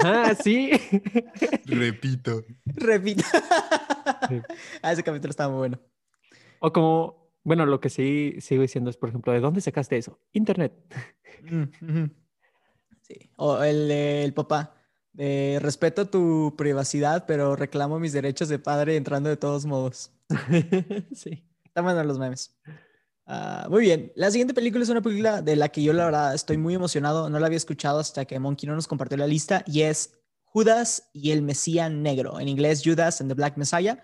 Ajá, 0.00 0.34
sí. 0.34 0.70
Repito. 1.66 2.44
Repito. 2.64 3.24
Ah, 4.82 4.92
ese 4.92 5.02
capítulo 5.02 5.30
estaba 5.30 5.50
muy 5.50 5.58
bueno. 5.58 5.80
O 6.60 6.72
como, 6.72 7.30
bueno, 7.44 7.66
lo 7.66 7.80
que 7.80 7.90
sí 7.90 8.36
sigo 8.40 8.62
diciendo 8.62 8.90
es, 8.90 8.96
por 8.96 9.08
ejemplo, 9.08 9.32
¿de 9.32 9.40
dónde 9.40 9.60
sacaste 9.60 9.96
eso? 9.96 10.20
Internet. 10.32 10.72
Sí. 13.02 13.30
O 13.36 13.62
el, 13.62 13.90
el 13.90 14.34
papá. 14.34 14.74
respeto 15.16 16.08
tu 16.08 16.54
privacidad, 16.56 17.24
pero 17.26 17.56
reclamo 17.56 17.98
mis 17.98 18.12
derechos 18.12 18.48
de 18.48 18.58
padre 18.58 18.96
entrando 18.96 19.28
de 19.28 19.36
todos 19.36 19.66
modos. 19.66 20.12
sí. 21.12 21.46
Están 21.64 21.84
buenos 21.84 22.06
los 22.06 22.18
memes. 22.18 22.56
Ah, 23.28 23.66
muy 23.68 23.82
bien. 23.82 24.12
La 24.14 24.30
siguiente 24.30 24.54
película 24.54 24.84
es 24.84 24.88
una 24.88 25.02
película 25.02 25.42
de 25.42 25.56
la 25.56 25.68
que 25.68 25.82
yo, 25.82 25.92
la 25.92 26.04
verdad, 26.04 26.34
estoy 26.34 26.58
muy 26.58 26.74
emocionado. 26.74 27.28
No 27.28 27.40
la 27.40 27.46
había 27.46 27.56
escuchado 27.56 27.98
hasta 27.98 28.24
que 28.24 28.38
Monkey 28.38 28.68
no 28.68 28.76
nos 28.76 28.86
compartió 28.86 29.16
la 29.16 29.26
lista 29.26 29.64
y 29.66 29.82
es 29.82 30.12
Judas 30.44 31.10
y 31.12 31.32
el 31.32 31.42
Mesías 31.42 31.90
Negro. 31.90 32.38
En 32.38 32.48
inglés, 32.48 32.82
Judas 32.84 33.20
and 33.20 33.28
the 33.28 33.34
Black 33.34 33.56
Messiah. 33.56 33.98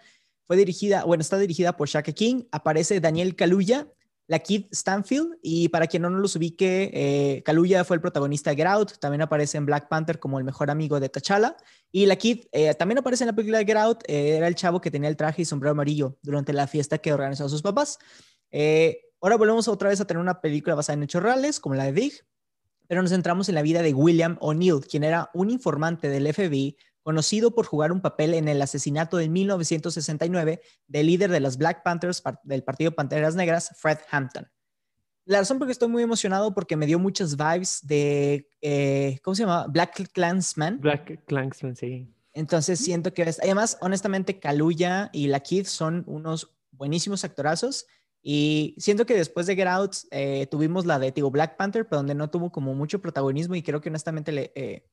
Fue 0.49 0.57
dirigida, 0.57 1.05
bueno, 1.05 1.21
está 1.21 1.39
dirigida 1.39 1.77
por 1.77 1.89
Shaka 1.89 2.13
King. 2.13 2.45
Aparece 2.51 2.99
Daniel 2.99 3.37
Kaluuya, 3.37 3.87
la 4.27 4.41
Kid 4.41 4.65
Stanfield. 4.73 5.39
Y 5.41 5.69
para 5.69 5.87
quien 5.87 6.03
no 6.03 6.11
nos 6.11 6.21
los 6.21 6.35
ubique, 6.35 6.91
eh, 6.93 7.43
Kaluuya 7.45 7.85
fue 7.85 7.95
el 7.95 8.01
protagonista 8.01 8.51
de 8.51 8.57
Get 8.57 8.67
Out. 8.67 8.99
También 8.99 9.23
aparece 9.23 9.57
en 9.57 9.67
Black 9.67 9.89
Panther 9.89 10.19
como 10.19 10.39
el 10.39 10.45
mejor 10.45 10.69
amigo 10.69 10.99
de 10.99 11.09
T'Challa. 11.09 11.57
Y 11.93 12.07
la 12.07 12.17
Kid 12.17 12.47
eh, 12.51 12.75
también 12.75 12.99
aparece 12.99 13.23
en 13.23 13.29
la 13.29 13.35
película 13.35 13.59
de 13.59 13.67
Get 13.67 13.77
Out. 13.77 14.03
eh, 14.09 14.37
era 14.37 14.49
el 14.49 14.57
chavo 14.57 14.81
que 14.81 14.91
tenía 14.91 15.09
el 15.09 15.17
traje 15.17 15.43
y 15.43 15.45
sombrero 15.45 15.71
amarillo 15.71 16.19
durante 16.23 16.53
la 16.53 16.67
fiesta 16.67 16.99
que 16.99 17.13
organizó 17.13 17.49
sus 17.49 17.63
papás. 17.63 18.01
Eh, 18.51 19.01
ahora 19.23 19.37
volvemos 19.37 19.69
otra 19.69 19.89
vez 19.89 20.01
a 20.01 20.05
tener 20.05 20.21
una 20.21 20.41
película 20.41 20.75
basada 20.75 20.95
en 20.99 21.05
hechos 21.05 21.23
reales, 21.23 21.61
como 21.61 21.75
la 21.75 21.85
de 21.85 21.93
Dig, 21.93 22.13
pero 22.89 23.01
nos 23.01 23.13
centramos 23.13 23.49
en 23.49 23.55
la 23.55 23.63
vida 23.63 23.81
de 23.81 23.95
William 23.95 24.37
O'Neill, 24.41 24.81
quien 24.89 25.05
era 25.05 25.31
un 25.33 25.49
informante 25.49 26.09
del 26.09 26.33
FBI 26.33 26.77
conocido 27.03 27.55
por 27.55 27.67
jugar 27.67 27.93
un 27.93 28.01
papel 28.01 28.35
en 28.35 28.49
el 28.49 28.61
asesinato 28.61 29.17
de 29.17 29.29
1969 29.29 30.61
del 30.87 31.07
líder 31.07 31.31
de 31.31 31.41
las 31.41 31.57
Black 31.57 31.83
Panthers 31.83 32.23
del 32.45 32.63
partido 32.65 32.93
Panteras 32.93 33.35
Negras, 33.35 33.75
Fred 33.79 33.99
Hampton. 34.11 34.47
La 35.25 35.39
razón 35.39 35.59
por 35.59 35.69
que 35.69 35.73
estoy 35.73 35.89
muy 35.89 36.03
emocionado 36.03 36.53
porque 36.53 36.77
me 36.77 36.87
dio 36.87 36.99
muchas 36.99 37.37
vibes 37.37 37.81
de, 37.83 38.49
eh, 38.61 39.21
¿cómo 39.23 39.35
se 39.37 39.45
llama? 39.45 39.67
Black 39.69 40.11
Clansman. 40.13 40.81
Black 40.81 41.25
Klansman, 41.27 41.77
sí. 41.77 42.13
Entonces 42.33 42.81
siento 42.81 43.13
que, 43.13 43.23
además, 43.23 43.79
honestamente, 43.81 44.41
Kaluuya 44.41 45.11
y 45.13 45.29
la 45.29 45.41
Kid 45.41 45.67
son 45.67 46.03
unos 46.07 46.57
buenísimos 46.73 47.25
actorazos 47.25 47.87
Y 48.23 48.77
siento 48.79 49.05
que 49.05 49.15
después 49.15 49.47
de 49.47 49.57
Get 49.57 49.67
Out 49.67 49.97
eh, 50.13 50.47
tuvimos 50.47 50.87
la 50.87 50.99
de 50.99 51.11
digo, 51.11 51.31
Black 51.31 51.57
Panther, 51.57 51.87
pero 51.87 51.99
donde 51.99 52.15
no 52.15 52.31
tuvo 52.31 52.53
como 52.53 52.75
mucho 52.75 53.01
protagonismo 53.01 53.55
y 53.57 53.63
creo 53.63 53.81
que 53.81 53.89
honestamente 53.89 54.31
le, 54.31 54.53
eh, 54.55 54.85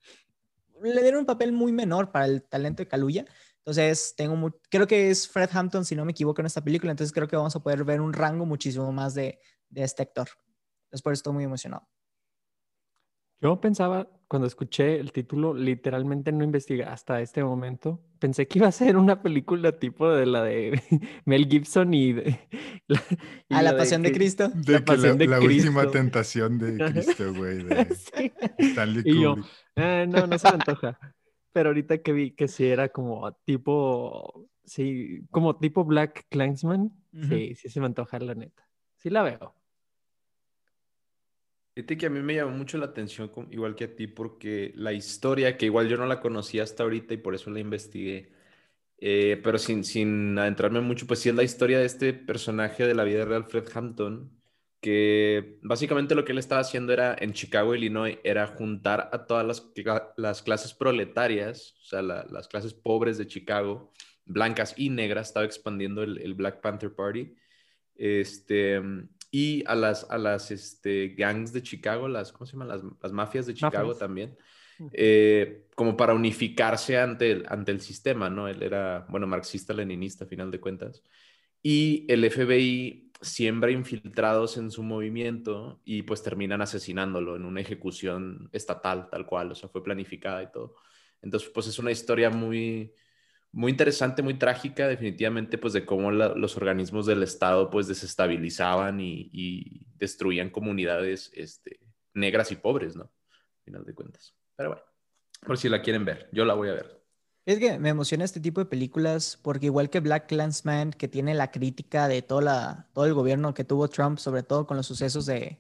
le 0.82 1.02
dieron 1.04 1.22
un 1.22 1.26
papel 1.26 1.52
muy 1.52 1.72
menor 1.72 2.12
para 2.12 2.26
el 2.26 2.44
talento 2.44 2.82
de 2.84 2.88
Kaluuya. 2.88 3.26
Entonces, 3.58 4.14
tengo 4.18 4.36
mu- 4.36 4.52
creo 4.70 4.88
que 4.88 5.10
es 5.12 5.28
Fred 5.28 5.50
Hampton, 5.54 5.86
si 5.86 5.96
no 5.96 6.06
me 6.06 6.12
equivoco, 6.12 6.42
en 6.42 6.48
esta 6.48 6.64
película. 6.64 6.92
Entonces, 6.92 7.14
creo 7.14 7.28
que 7.28 7.36
vamos 7.36 7.56
a 7.56 7.60
poder 7.62 7.84
ver 7.84 8.02
un 8.02 8.14
rango 8.14 8.46
muchísimo 8.46 8.92
más 8.92 9.14
de, 9.14 9.40
de 9.70 9.84
este 9.84 10.02
actor. 10.04 10.28
Entonces, 10.86 11.02
por 11.04 11.14
eso 11.14 11.20
estoy 11.20 11.34
muy 11.34 11.44
emocionado. 11.44 11.88
Yo 13.42 13.60
pensaba, 13.62 14.10
cuando 14.30 14.48
escuché 14.48 15.00
el 15.00 15.12
título, 15.12 15.56
literalmente 15.56 16.32
no 16.32 16.44
investigué 16.44 16.84
hasta 16.84 17.20
este 17.20 17.44
momento. 17.44 18.00
Pensé 18.20 18.48
que 18.48 18.60
iba 18.60 18.68
a 18.68 18.72
ser 18.72 18.96
una 18.96 19.24
película 19.24 19.72
tipo 19.80 20.08
de 20.10 20.28
la 20.28 20.44
de 20.44 20.80
Mel 21.26 21.48
Gibson 21.50 21.94
y, 21.96 22.14
de, 22.14 22.40
la, 22.88 23.02
y 23.50 23.54
A 23.56 23.64
la 23.64 23.72
de 23.74 23.78
pasión 23.80 24.04
de 24.04 24.12
Cristo. 24.12 24.50
De 24.54 24.74
La 24.74 24.86
pasión 24.86 25.14
la, 25.14 25.16
de 25.16 25.28
la 25.28 25.40
última 25.40 25.90
tentación 25.90 26.60
de 26.60 26.78
Cristo, 26.78 27.34
güey, 27.34 27.64
de 27.64 27.86
Sí. 27.96 28.32
Stanley 28.60 29.02
Y 29.04 29.20
yo. 29.22 29.36
"Ah, 29.76 30.06
no, 30.08 30.28
no 30.28 30.38
se 30.38 30.48
me 30.48 30.54
antoja. 30.54 31.00
Pero 31.52 31.70
ahorita 31.70 31.98
que 31.98 32.14
vi 32.14 32.32
que 32.32 32.48
sí 32.48 32.68
era 32.68 32.90
como 32.90 33.34
tipo, 33.46 34.48
sí, 34.64 35.22
como 35.32 35.58
tipo 35.58 35.84
Black 35.84 36.28
Clansman, 36.30 36.92
sí, 37.28 37.56
sí 37.56 37.70
se 37.70 37.80
me 37.80 37.88
antoja, 37.88 38.20
la 38.20 38.36
neta. 38.36 38.70
Sí 38.98 39.10
la 39.10 39.24
veo. 39.24 39.56
Fíjate 41.80 41.98
que 41.98 42.08
a 42.08 42.10
mí 42.10 42.20
me 42.22 42.36
llamó 42.36 42.52
mucho 42.52 42.78
la 42.78 42.88
atención, 42.88 43.32
igual 43.52 43.74
que 43.76 43.86
a 43.86 43.96
ti, 43.96 44.08
porque 44.08 44.74
la 44.76 44.92
historia, 44.92 45.58
que 45.58 45.66
igual 45.68 45.88
yo 45.88 45.96
no 45.98 46.06
la 46.08 46.20
conocía 46.20 46.64
hasta 46.64 46.84
ahorita 46.84 47.14
y 47.14 47.18
por 47.18 47.36
eso 47.36 47.50
la 47.52 47.60
investigué, 47.62 48.32
eh, 49.00 49.40
pero 49.44 49.58
sin, 49.60 49.84
sin 49.86 50.38
adentrarme 50.40 50.82
mucho, 50.82 51.08
pues 51.08 51.20
sí 51.20 51.30
es 51.30 51.36
la 51.36 51.44
historia 51.44 51.80
de 51.80 51.86
este 51.86 52.14
personaje 52.14 52.88
de 52.88 52.96
la 52.96 53.04
vida 53.06 53.26
real, 53.26 53.46
Fred 53.46 53.66
Hampton, 53.74 54.32
que 54.82 55.60
básicamente 55.64 56.16
lo 56.16 56.26
que 56.26 56.34
él 56.34 56.40
estaba 56.40 56.62
haciendo 56.62 56.94
era, 56.94 57.16
en 57.20 57.34
Chicago, 57.34 57.76
Illinois, 57.76 58.20
era 58.24 58.48
juntar 58.48 59.10
a 59.14 59.26
todas 59.28 59.46
las, 59.48 59.64
las 60.18 60.42
clases 60.44 60.74
proletarias, 60.74 61.76
o 61.84 61.86
sea, 61.86 62.02
la- 62.04 62.26
las 62.32 62.48
clases 62.50 62.74
pobres 62.74 63.18
de 63.18 63.28
Chicago, 63.28 63.92
blancas 64.26 64.76
y 64.78 64.90
negras, 64.90 65.30
estaba 65.30 65.46
expandiendo 65.46 66.04
el, 66.04 66.20
el 66.22 66.34
Black 66.36 66.62
Panther 66.62 66.94
Party. 66.96 67.36
Este, 67.96 68.82
y 69.32 69.64
a 69.68 69.76
las, 69.76 70.10
a 70.10 70.18
las 70.18 70.52
este, 70.52 71.10
gangs 71.10 71.54
de 71.54 71.62
Chicago, 71.62 72.08
las, 72.08 72.32
¿cómo 72.32 72.46
se 72.46 72.54
llaman? 72.54 72.70
Las, 72.70 72.82
las 73.02 73.12
mafias 73.12 73.46
de 73.46 73.54
Chicago 73.54 73.90
Mafias. 73.90 74.00
también, 74.00 74.38
eh, 74.94 75.68
como 75.76 75.96
para 75.96 76.14
unificarse 76.14 76.98
ante 76.98 77.32
el, 77.32 77.46
ante 77.48 77.72
el 77.72 77.82
sistema, 77.82 78.30
¿no? 78.30 78.48
Él 78.48 78.64
era, 78.64 79.06
bueno, 79.10 79.28
marxista-leninista 79.28 80.26
a 80.26 80.28
final 80.28 80.50
de 80.50 80.60
cuentas. 80.60 81.04
Y 81.62 82.06
el 82.10 82.30
FBI 82.30 83.12
siembra 83.22 83.72
infiltrados 83.72 84.58
en 84.58 84.72
su 84.72 84.82
movimiento 84.82 85.82
y 85.84 86.04
pues 86.04 86.24
terminan 86.24 86.62
asesinándolo 86.62 87.36
en 87.36 87.46
una 87.46 87.62
ejecución 87.62 88.50
estatal, 88.54 89.10
tal 89.10 89.26
cual, 89.26 89.52
o 89.52 89.56
sea, 89.56 89.70
fue 89.70 89.84
planificada 89.84 90.42
y 90.42 90.52
todo. 90.52 90.76
Entonces, 91.22 91.50
pues 91.50 91.68
es 91.68 91.78
una 91.80 91.92
historia 91.92 92.30
muy, 92.30 92.94
muy 93.52 93.72
interesante, 93.72 94.22
muy 94.22 94.36
trágica, 94.36 94.88
definitivamente, 94.88 95.58
pues 95.58 95.74
de 95.74 95.86
cómo 95.86 96.12
la- 96.12 96.36
los 96.36 96.56
organismos 96.58 97.06
del 97.06 97.24
Estado 97.24 97.70
pues 97.70 97.88
desestabilizaban 97.88 99.00
y, 99.00 99.30
y 99.34 99.88
destruían 99.98 100.50
comunidades 100.50 101.32
este, 101.34 101.80
negras 102.14 102.52
y 102.52 102.56
pobres, 102.58 102.96
¿no? 102.96 103.04
Al 103.04 103.64
final 103.66 103.86
de 103.86 103.94
cuentas. 103.96 104.34
Pero 104.56 104.70
bueno, 104.70 104.84
por 105.46 105.58
si 105.58 105.70
la 105.70 105.82
quieren 105.82 106.06
ver, 106.06 106.30
yo 106.32 106.46
la 106.46 106.54
voy 106.54 106.70
a 106.70 106.74
ver. 106.74 107.00
Es 107.46 107.58
que 107.58 107.80
me 107.80 107.90
emociona 107.90 108.26
este 108.26 108.40
tipo 108.40 108.60
de 108.62 108.68
películas 108.68 109.40
porque 109.42 109.66
igual 109.68 109.90
que 109.90 110.02
Black 110.02 110.28
Clansman, 110.28 110.92
que 110.92 111.08
tiene 111.08 111.34
la 111.34 111.50
crítica 111.50 112.08
de 112.08 112.22
toda 112.22 112.42
la, 112.42 112.90
todo 112.94 113.06
el 113.06 113.14
gobierno 113.16 113.56
que 113.56 113.64
tuvo 113.64 113.88
Trump, 113.88 114.20
sobre 114.20 114.44
todo 114.44 114.68
con 114.68 114.78
los 114.78 114.86
sucesos 114.86 115.26
de, 115.26 115.58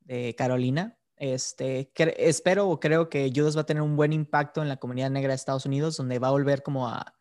de 0.00 0.34
Carolina, 0.38 0.96
este, 1.16 1.90
espero 2.16 2.68
o 2.70 2.80
creo 2.80 3.10
que 3.10 3.30
Judas 3.34 3.56
va 3.56 3.62
a 3.62 3.66
tener 3.66 3.82
un 3.82 3.96
buen 3.96 4.12
impacto 4.14 4.62
en 4.62 4.68
la 4.68 4.78
comunidad 4.78 5.10
negra 5.10 5.30
de 5.30 5.34
Estados 5.34 5.66
Unidos, 5.66 5.96
donde 5.98 6.18
va 6.18 6.28
a 6.28 6.30
volver 6.30 6.62
como 6.62 6.88
a, 6.88 7.17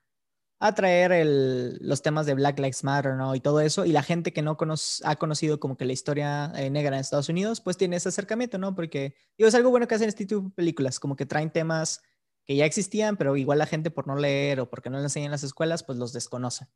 a 0.60 0.74
traer 0.74 1.12
el- 1.12 1.78
los 1.82 2.02
temas 2.02 2.26
de 2.26 2.34
Black 2.34 2.58
Lives 2.58 2.84
Matter, 2.84 3.14
¿no? 3.14 3.36
Y 3.36 3.40
todo 3.40 3.62
eso. 3.62 3.86
Y 3.86 3.92
la 3.92 4.02
gente 4.02 4.34
que 4.34 4.42
no 4.42 4.58
ha 5.04 5.16
conocido 5.18 5.60
como 5.60 5.78
que 5.78 5.86
la 5.86 5.94
historia 5.94 6.52
eh, 6.56 6.70
negra 6.70 6.96
en 6.96 7.02
Estados 7.02 7.30
Unidos, 7.30 7.62
pues 7.62 7.78
tiene 7.78 7.96
ese 7.98 8.10
acercamiento, 8.10 8.58
¿no? 8.58 8.74
Porque 8.74 9.14
digo, 9.38 9.48
es 9.48 9.56
algo 9.56 9.70
bueno 9.70 9.88
que 9.88 9.96
hacen 9.96 10.10
este 10.10 10.26
tipo 10.26 10.42
de 10.42 10.50
películas, 10.52 11.00
como 11.00 11.16
que 11.16 11.26
traen 11.28 11.52
temas 11.52 12.02
que 12.44 12.56
ya 12.56 12.66
existían, 12.66 13.18
pero 13.18 13.36
igual 13.38 13.60
la 13.60 13.66
gente 13.68 13.92
por 13.92 14.08
no 14.08 14.16
leer 14.16 14.60
o 14.62 14.70
porque 14.70 14.90
no 14.90 14.98
le 14.98 15.04
enseñan 15.04 15.26
en 15.28 15.32
las 15.32 15.44
escuelas, 15.44 15.84
pues 15.84 16.00
los 16.00 16.12
desconoce. 16.14 16.68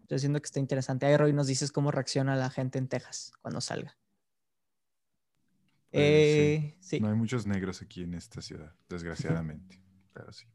Entonces 0.00 0.22
siento 0.22 0.40
que 0.40 0.46
está 0.46 0.58
interesante. 0.58 1.06
Ahí 1.06 1.16
Roy 1.16 1.32
nos 1.32 1.46
dices 1.46 1.70
cómo 1.70 1.92
reacciona 1.92 2.34
la 2.34 2.50
gente 2.50 2.78
en 2.78 2.88
Texas 2.88 3.30
cuando 3.40 3.60
salga. 3.60 3.96
Pues, 5.92 6.02
Eh, 6.02 6.76
sí. 6.80 6.98
No 7.00 7.08
hay 7.08 7.14
muchos 7.14 7.46
negros 7.46 7.82
aquí 7.82 8.02
en 8.02 8.14
esta 8.14 8.40
ciudad, 8.42 8.74
desgraciadamente. 8.88 9.80
Pero 10.12 10.32
sí. 10.32 10.46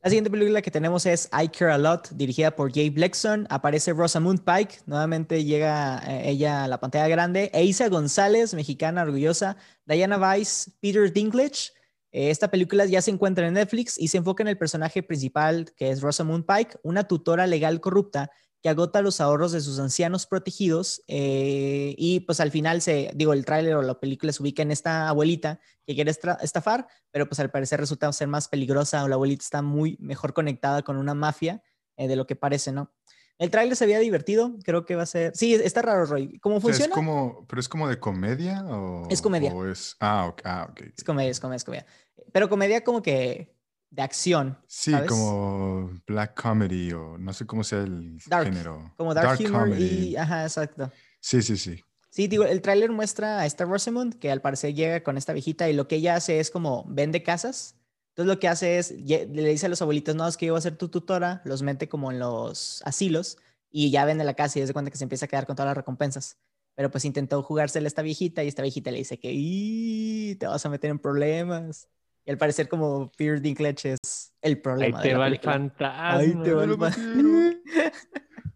La 0.00 0.10
siguiente 0.10 0.30
película 0.30 0.62
que 0.62 0.70
tenemos 0.70 1.06
es 1.06 1.28
I 1.32 1.48
Care 1.48 1.72
a 1.72 1.78
Lot, 1.78 2.10
dirigida 2.10 2.54
por 2.54 2.72
Jay 2.72 2.88
Blackson. 2.88 3.48
Aparece 3.50 3.92
Rosamund 3.92 4.44
Pike, 4.44 4.78
nuevamente 4.86 5.42
llega 5.44 6.00
eh, 6.06 6.30
ella 6.30 6.62
a 6.62 6.68
la 6.68 6.78
pantalla 6.78 7.08
grande. 7.08 7.50
Eisa 7.52 7.88
González, 7.88 8.54
mexicana 8.54 9.02
orgullosa. 9.02 9.56
Diana 9.86 10.16
Weiss, 10.16 10.70
Peter 10.80 11.12
Dinklage. 11.12 11.72
Eh, 12.12 12.30
esta 12.30 12.48
película 12.48 12.86
ya 12.86 13.02
se 13.02 13.10
encuentra 13.10 13.48
en 13.48 13.54
Netflix 13.54 13.98
y 13.98 14.06
se 14.06 14.18
enfoca 14.18 14.44
en 14.44 14.48
el 14.48 14.56
personaje 14.56 15.02
principal, 15.02 15.72
que 15.76 15.90
es 15.90 16.00
Rosamund 16.00 16.46
Pike, 16.46 16.78
una 16.84 17.08
tutora 17.08 17.48
legal 17.48 17.80
corrupta 17.80 18.30
que 18.62 18.68
agota 18.68 19.02
los 19.02 19.20
ahorros 19.20 19.52
de 19.52 19.60
sus 19.60 19.78
ancianos 19.78 20.26
protegidos. 20.26 21.02
eh, 21.06 21.94
y 21.96 22.20
pues 22.20 22.40
al 22.40 22.50
final 22.50 22.82
se, 22.82 23.10
digo, 23.14 23.32
el 23.32 23.44
tráiler 23.44 23.74
o 23.76 23.82
la 23.82 24.00
película 24.00 24.32
se 24.32 24.42
ubica 24.42 24.62
en 24.62 24.70
esta 24.70 25.08
abuelita 25.08 25.60
que 25.86 25.94
quiere 25.94 26.10
estafar, 26.42 26.86
pero 27.10 27.28
pues 27.28 27.38
al 27.40 27.50
parecer 27.50 27.78
resulta 27.80 28.12
ser 28.12 28.28
más 28.28 28.48
peligrosa 28.48 29.04
o 29.04 29.08
la 29.08 29.14
abuelita 29.14 29.42
está 29.44 29.62
muy 29.62 29.96
mejor 30.00 30.34
conectada 30.34 30.82
con 30.82 30.96
una 30.96 31.14
mafia 31.14 31.62
eh, 31.96 32.08
de 32.08 32.16
lo 32.16 32.26
que 32.26 32.36
parece, 32.36 32.72
¿no? 32.72 32.92
El 33.38 33.50
tráiler 33.52 33.76
se 33.76 33.86
veía 33.86 34.00
divertido, 34.00 34.56
creo 34.64 34.84
que 34.84 34.96
va 34.96 35.04
a 35.04 35.06
ser... 35.06 35.30
Sí, 35.36 35.54
está 35.54 35.80
raro, 35.80 36.06
Roy. 36.06 36.40
¿Cómo 36.40 36.56
O 36.56 36.60
sea, 36.60 36.70
funciona? 36.70 36.90
es 36.90 36.94
como, 36.94 37.46
¿Pero 37.46 37.60
es 37.60 37.68
como 37.68 37.88
de 37.88 38.00
comedia 38.00 38.64
o...? 38.66 39.06
Es 39.10 39.22
comedia. 39.22 39.54
o 39.54 39.64
es... 39.64 39.96
Ah, 40.00 40.26
ok. 40.26 40.40
Ah, 40.44 40.66
ok. 40.68 40.80
Es 40.96 41.04
comedia, 41.04 41.30
es 41.30 41.38
comedia, 41.38 41.56
es 41.58 41.64
comedia. 41.64 41.86
Pero 42.32 42.48
comedia 42.48 42.82
como 42.82 43.00
que 43.00 43.56
de 43.90 44.02
acción, 44.02 44.58
Sí, 44.66 44.90
¿sabes? 44.90 45.08
como 45.08 45.90
black 46.06 46.40
comedy 46.40 46.92
o 46.92 47.16
no 47.18 47.32
sé 47.32 47.46
cómo 47.46 47.64
sea 47.64 47.80
el 47.80 48.18
Dark, 48.26 48.44
género. 48.46 48.92
como 48.96 49.14
dark, 49.14 49.38
humor 49.40 49.70
y... 49.78 50.14
Ajá, 50.16 50.42
exacto. 50.42 50.92
Sí, 51.20 51.42
sí, 51.42 51.56
sí. 51.56 51.82
Sí, 52.10 52.26
digo, 52.26 52.44
el 52.44 52.60
tráiler 52.62 52.90
muestra 52.90 53.40
a 53.40 53.46
esta 53.46 53.64
Rosamund 53.64 54.18
que 54.18 54.30
al 54.30 54.40
parecer 54.40 54.74
llega 54.74 55.02
con 55.02 55.16
esta 55.16 55.32
viejita 55.32 55.68
y 55.68 55.72
lo 55.72 55.88
que 55.88 55.96
ella 55.96 56.16
hace 56.16 56.40
es 56.40 56.50
como 56.50 56.84
vende 56.88 57.22
casas. 57.22 57.76
Entonces 58.10 58.34
lo 58.34 58.40
que 58.40 58.48
hace 58.48 58.78
es, 58.78 58.90
le 58.90 59.26
dice 59.48 59.66
a 59.66 59.68
los 59.68 59.80
abuelitos, 59.80 60.14
no, 60.16 60.26
es 60.26 60.36
que 60.36 60.46
yo 60.46 60.52
voy 60.54 60.58
a 60.58 60.62
ser 60.62 60.76
tu 60.76 60.88
tutora, 60.88 61.40
los 61.44 61.62
mete 61.62 61.88
como 61.88 62.10
en 62.10 62.18
los 62.18 62.82
asilos 62.84 63.38
y 63.70 63.90
ya 63.90 64.04
vende 64.04 64.24
la 64.24 64.34
casa 64.34 64.58
y 64.58 64.62
es 64.62 64.68
de 64.68 64.72
cuenta 64.74 64.90
que 64.90 64.96
se 64.96 65.04
empieza 65.04 65.26
a 65.26 65.28
quedar 65.28 65.46
con 65.46 65.54
todas 65.54 65.68
las 65.70 65.76
recompensas. 65.76 66.38
Pero 66.74 66.90
pues 66.90 67.04
intentó 67.04 67.42
jugársela 67.42 67.86
a 67.86 67.88
esta 67.88 68.02
viejita 68.02 68.42
y 68.42 68.48
esta 68.48 68.62
viejita 68.62 68.90
le 68.90 68.98
dice 68.98 69.18
que 69.20 69.32
"Ih, 69.32 70.34
te 70.36 70.46
vas 70.46 70.64
a 70.64 70.68
meter 70.68 70.90
en 70.90 70.98
problemas. 70.98 71.88
Y 72.28 72.30
al 72.30 72.36
parecer 72.36 72.68
como 72.68 73.10
Peter 73.16 73.40
Dinklage 73.40 73.92
es 73.94 74.34
el 74.42 74.50
Ahí 74.52 74.56
problema. 74.56 74.98
de 74.98 75.02
te 75.08 75.12
la 75.14 75.18
va 75.18 75.26
el 75.28 75.38
fantasma. 75.40 76.10
Ahí 76.12 76.34
te 76.42 76.52
va 76.52 76.64
el 76.64 76.76
fa- 76.76 76.90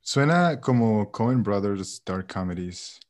Suena 0.00 0.60
como 0.60 1.10
Coen 1.10 1.42
Brothers 1.42 2.00
Dark 2.04 2.32
Comedies. 2.32 3.00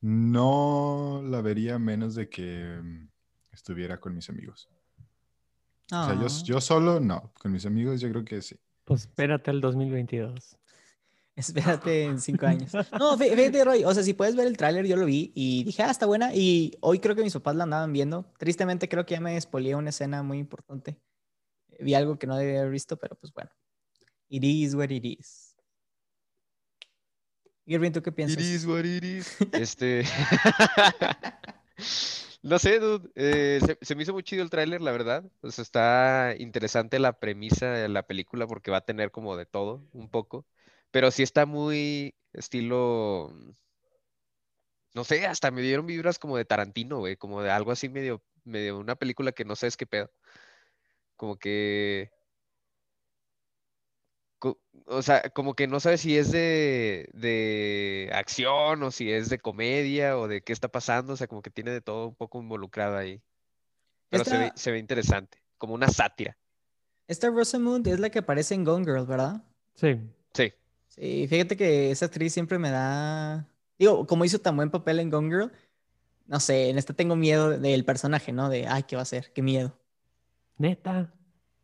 No 0.00 1.20
la 1.22 1.42
vería 1.42 1.78
menos 1.78 2.14
de 2.14 2.30
que 2.30 2.78
mm, 2.82 3.08
estuviera 3.52 4.00
con 4.00 4.14
mis 4.14 4.30
amigos. 4.30 4.70
O 5.92 6.04
sea, 6.04 6.14
yo, 6.14 6.26
Ah. 6.26 6.42
yo 6.44 6.60
solo 6.62 6.98
no. 7.00 7.30
Con 7.38 7.52
mis 7.52 7.66
amigos 7.66 8.00
yo 8.00 8.08
creo 8.10 8.24
que 8.24 8.40
sí. 8.40 8.56
Pues 8.84 9.02
espérate 9.02 9.50
al 9.50 9.60
2022. 9.60 10.56
Espérate 11.48 12.04
en 12.04 12.20
cinco 12.20 12.46
años. 12.46 12.72
No, 12.98 13.16
fí- 13.18 13.34
fíjate, 13.34 13.64
Roy. 13.64 13.84
O 13.84 13.92
sea, 13.94 14.02
si 14.02 14.14
puedes 14.14 14.36
ver 14.36 14.46
el 14.46 14.56
tráiler, 14.56 14.86
yo 14.86 14.96
lo 14.96 15.06
vi 15.06 15.32
y 15.34 15.64
dije, 15.64 15.82
ah, 15.82 15.90
está 15.90 16.06
buena. 16.06 16.34
Y 16.34 16.76
hoy 16.80 16.98
creo 17.00 17.14
que 17.16 17.22
mis 17.22 17.32
papás 17.34 17.56
la 17.56 17.64
andaban 17.64 17.92
viendo. 17.92 18.24
Tristemente, 18.38 18.88
creo 18.88 19.04
que 19.06 19.14
ya 19.14 19.20
me 19.20 19.40
spoileé 19.40 19.74
una 19.74 19.90
escena 19.90 20.22
muy 20.22 20.38
importante. 20.38 21.00
Vi 21.78 21.94
algo 21.94 22.18
que 22.18 22.26
no 22.26 22.36
debía 22.36 22.60
haber 22.60 22.72
visto, 22.72 22.96
pero 22.98 23.16
pues 23.16 23.32
bueno. 23.32 23.50
It 24.28 24.44
is 24.44 24.74
what 24.74 24.90
it 24.90 25.04
is. 25.04 25.56
Irving, 27.66 27.92
¿tú 27.92 28.02
qué 28.02 28.10
piensas? 28.12 28.66
what 28.66 28.84
it 28.84 29.04
is. 29.04 29.36
Este. 29.52 30.04
No 32.42 32.58
sé, 32.58 32.78
dude. 32.78 33.10
eh, 33.16 33.60
se, 33.64 33.78
se 33.82 33.94
me 33.94 34.02
hizo 34.02 34.14
muy 34.14 34.22
chido 34.22 34.42
el 34.42 34.48
tráiler, 34.48 34.80
la 34.80 34.92
verdad. 34.92 35.24
O 35.42 35.50
sea, 35.50 35.62
está 35.62 36.34
interesante 36.38 36.98
la 36.98 37.18
premisa 37.20 37.66
de 37.70 37.88
la 37.90 38.06
película 38.06 38.46
porque 38.46 38.70
va 38.70 38.78
a 38.78 38.84
tener 38.86 39.10
como 39.10 39.36
de 39.36 39.44
todo, 39.44 39.86
un 39.92 40.08
poco. 40.08 40.46
Pero 40.90 41.10
sí 41.10 41.22
está 41.22 41.46
muy 41.46 42.14
estilo. 42.32 43.32
No 44.94 45.04
sé, 45.04 45.26
hasta 45.26 45.50
me 45.50 45.62
dieron 45.62 45.86
vibras 45.86 46.18
como 46.18 46.36
de 46.36 46.44
Tarantino, 46.44 46.98
güey. 46.98 47.16
Como 47.16 47.42
de 47.42 47.50
algo 47.50 47.70
así 47.70 47.88
medio, 47.88 48.22
medio 48.44 48.78
una 48.78 48.96
película 48.96 49.32
que 49.32 49.44
no 49.44 49.54
sabes 49.56 49.76
qué 49.76 49.86
pedo. 49.86 50.10
Como 51.16 51.36
que. 51.36 52.10
co- 54.38 54.58
o 54.86 55.02
sea, 55.02 55.22
como 55.30 55.54
que 55.54 55.66
no 55.68 55.78
sabes 55.80 56.00
si 56.00 56.16
es 56.16 56.32
de, 56.32 57.08
de 57.12 58.10
acción 58.12 58.82
o 58.82 58.90
si 58.90 59.12
es 59.12 59.28
de 59.28 59.38
comedia 59.38 60.18
o 60.18 60.26
de 60.28 60.42
qué 60.42 60.52
está 60.52 60.68
pasando, 60.68 61.12
o 61.12 61.16
sea, 61.16 61.26
como 61.28 61.42
que 61.42 61.50
tiene 61.50 61.70
de 61.70 61.80
todo 61.80 62.08
un 62.08 62.14
poco 62.16 62.40
involucrado 62.40 62.96
ahí. 62.96 63.22
Pero 64.08 64.24
se 64.24 64.36
ve, 64.38 64.52
se 64.56 64.72
ve 64.72 64.78
interesante, 64.78 65.38
como 65.56 65.74
una 65.74 65.88
sátira. 65.88 66.36
Esta 67.06 67.28
Rosamund 67.28 67.86
es 67.86 68.00
la 68.00 68.10
que 68.10 68.20
aparece 68.20 68.54
en 68.54 68.64
Gone 68.64 68.84
Girl, 68.84 69.06
¿verdad? 69.06 69.44
Sí, 69.74 70.00
Sí, 71.00 71.26
fíjate 71.28 71.56
que 71.56 71.90
esa 71.90 72.06
actriz 72.06 72.32
siempre 72.34 72.58
me 72.58 72.70
da. 72.70 73.48
Digo, 73.78 74.06
como 74.06 74.24
hizo 74.26 74.38
tan 74.40 74.56
buen 74.56 74.70
papel 74.70 75.00
en 75.00 75.10
Gone 75.10 75.28
Girl, 75.30 75.52
no 76.26 76.40
sé, 76.40 76.70
en 76.70 76.78
esta 76.78 76.94
tengo 76.94 77.16
miedo 77.16 77.50
del 77.58 77.84
personaje, 77.84 78.32
¿no? 78.32 78.48
De, 78.50 78.66
ay, 78.68 78.84
¿qué 78.84 78.96
va 78.96 79.02
a 79.02 79.04
hacer? 79.04 79.32
Qué 79.34 79.42
miedo. 79.42 79.78
Neta. 80.58 81.12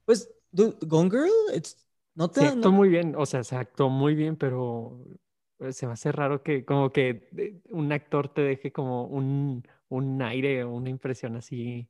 Pues, 0.05 0.31
dude, 0.53 0.77
Gone 0.87 1.11
Girl, 1.11 1.31
it's- 1.55 1.77
no 2.15 2.31
te 2.31 2.41
da- 2.43 2.55
actuó 2.55 2.71
no- 2.71 2.73
muy 2.73 2.89
bien, 2.89 3.15
o 3.17 3.27
sea, 3.27 3.45
se 3.45 3.57
actuó 3.57 3.89
muy 3.89 4.15
bien, 4.15 4.37
pero 4.37 5.05
eh, 5.61 5.73
se 5.73 5.87
me 5.87 5.93
hace 5.95 6.13
raro 6.13 6.43
que 6.43 6.65
como 6.65 6.91
que 6.93 7.29
eh, 7.37 7.61
un 7.71 7.93
actor 7.93 8.29
te 8.33 8.43
deje 8.43 8.73
como 8.73 9.05
un, 9.07 9.67
un 9.89 10.23
aire 10.23 10.65
o 10.65 10.73
una 10.75 10.91
impresión 10.91 11.37
así. 11.37 11.89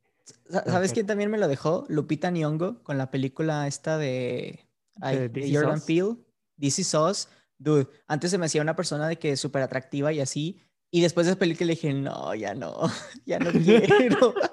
¿Sabes 0.49 0.93
quién 0.93 1.05
también 1.07 1.31
me 1.31 1.37
lo 1.37 1.47
dejó? 1.47 1.85
Lupita 1.89 2.31
Nyong'o 2.31 2.83
con 2.83 2.97
la 2.97 3.11
película 3.11 3.67
esta 3.67 3.97
de, 3.97 4.67
ay, 4.99 5.25
¿De 5.29 5.49
Jordan? 5.49 5.81
Peele, 5.81 6.17
This 6.59 6.79
Is 6.79 6.93
Us. 6.93 7.29
Dude, 7.57 7.87
antes 8.07 8.31
se 8.31 8.37
me 8.37 8.45
hacía 8.45 8.61
una 8.61 8.75
persona 8.75 9.07
de 9.07 9.17
que 9.17 9.31
es 9.31 9.39
súper 9.39 9.61
atractiva 9.63 10.11
y 10.13 10.19
así. 10.19 10.61
Y 10.91 11.01
después 11.01 11.25
de 11.25 11.31
esa 11.33 11.39
película 11.39 11.67
le 11.67 11.73
dije, 11.73 11.93
no, 11.93 12.33
ya 12.35 12.53
no, 12.53 12.81
ya 13.25 13.39
no 13.39 13.51
quiero. 13.51 14.33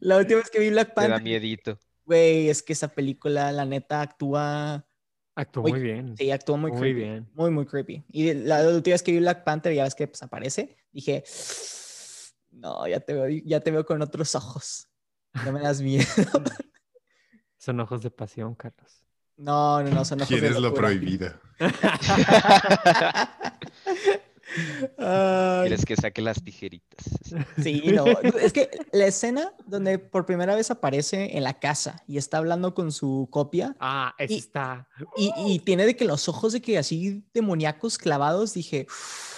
La 0.00 0.16
última 0.18 0.40
vez 0.40 0.50
que 0.50 0.58
vi 0.60 0.70
Black 0.70 0.94
te 0.94 1.00
da 1.02 1.08
Panther, 1.08 1.22
miedito. 1.22 1.78
güey, 2.04 2.48
es 2.48 2.62
que 2.62 2.72
esa 2.72 2.88
película, 2.88 3.50
la 3.52 3.64
neta, 3.64 4.00
actúa, 4.02 4.86
Actuó 5.38 5.62
Muy- 5.64 5.72
muy 5.72 5.80
bien. 5.82 6.16
sí, 6.16 6.30
actúa 6.30 6.56
muy 6.56 6.70
Muy 6.70 6.80
creepy. 6.80 6.98
bien. 7.00 7.28
Muy, 7.34 7.50
muy 7.50 7.66
creepy. 7.66 8.02
Y 8.10 8.32
la 8.32 8.66
última 8.68 8.94
vez 8.94 9.02
que 9.02 9.12
vi 9.12 9.18
Black 9.18 9.44
Panther, 9.44 9.74
ya 9.74 9.84
ves 9.84 9.94
que 9.94 10.08
pues, 10.08 10.22
aparece, 10.22 10.78
dije, 10.92 11.24
no, 12.52 12.88
ya 12.88 13.00
te 13.00 13.12
veo, 13.12 13.28
ya 13.44 13.60
te 13.60 13.70
veo 13.70 13.84
con 13.84 14.00
otros 14.00 14.34
ojos. 14.34 14.88
No 15.44 15.52
me 15.52 15.60
das 15.60 15.82
miedo. 15.82 16.06
Son 17.58 17.78
ojos 17.80 18.00
de 18.02 18.10
pasión, 18.10 18.54
Carlos. 18.54 19.05
No, 19.36 19.82
no, 19.82 19.90
no, 19.90 20.04
son 20.04 20.20
ojos 20.22 20.30
de 20.30 20.38
¿Quieres 20.40 20.58
lo 20.58 20.72
prohibido? 20.72 21.32
Quieres 24.96 25.84
que 25.84 25.96
saque 25.96 26.22
las 26.22 26.42
tijeritas. 26.42 27.04
sí, 27.62 27.82
no. 27.92 28.06
Es 28.40 28.52
que 28.52 28.70
la 28.92 29.06
escena 29.06 29.52
donde 29.66 29.98
por 29.98 30.24
primera 30.26 30.54
vez 30.54 30.70
aparece 30.70 31.36
en 31.36 31.44
la 31.44 31.54
casa 31.54 32.02
y 32.06 32.16
está 32.18 32.38
hablando 32.38 32.74
con 32.74 32.92
su 32.92 33.28
copia 33.30 33.74
Ah, 33.80 34.14
Y- 34.28 34.36
está. 34.38 34.88
y, 35.16 35.32
y 35.46 35.58
tiene 35.58 35.84
de 35.86 35.96
que 35.96 36.04
los 36.04 36.28
ojos 36.28 36.52
de 36.52 36.62
que 36.62 36.78
así 36.78 37.24
demoníacos 37.34 37.98
clavados, 37.98 38.54
dije, 38.54 38.86
"Uf, 38.88 39.35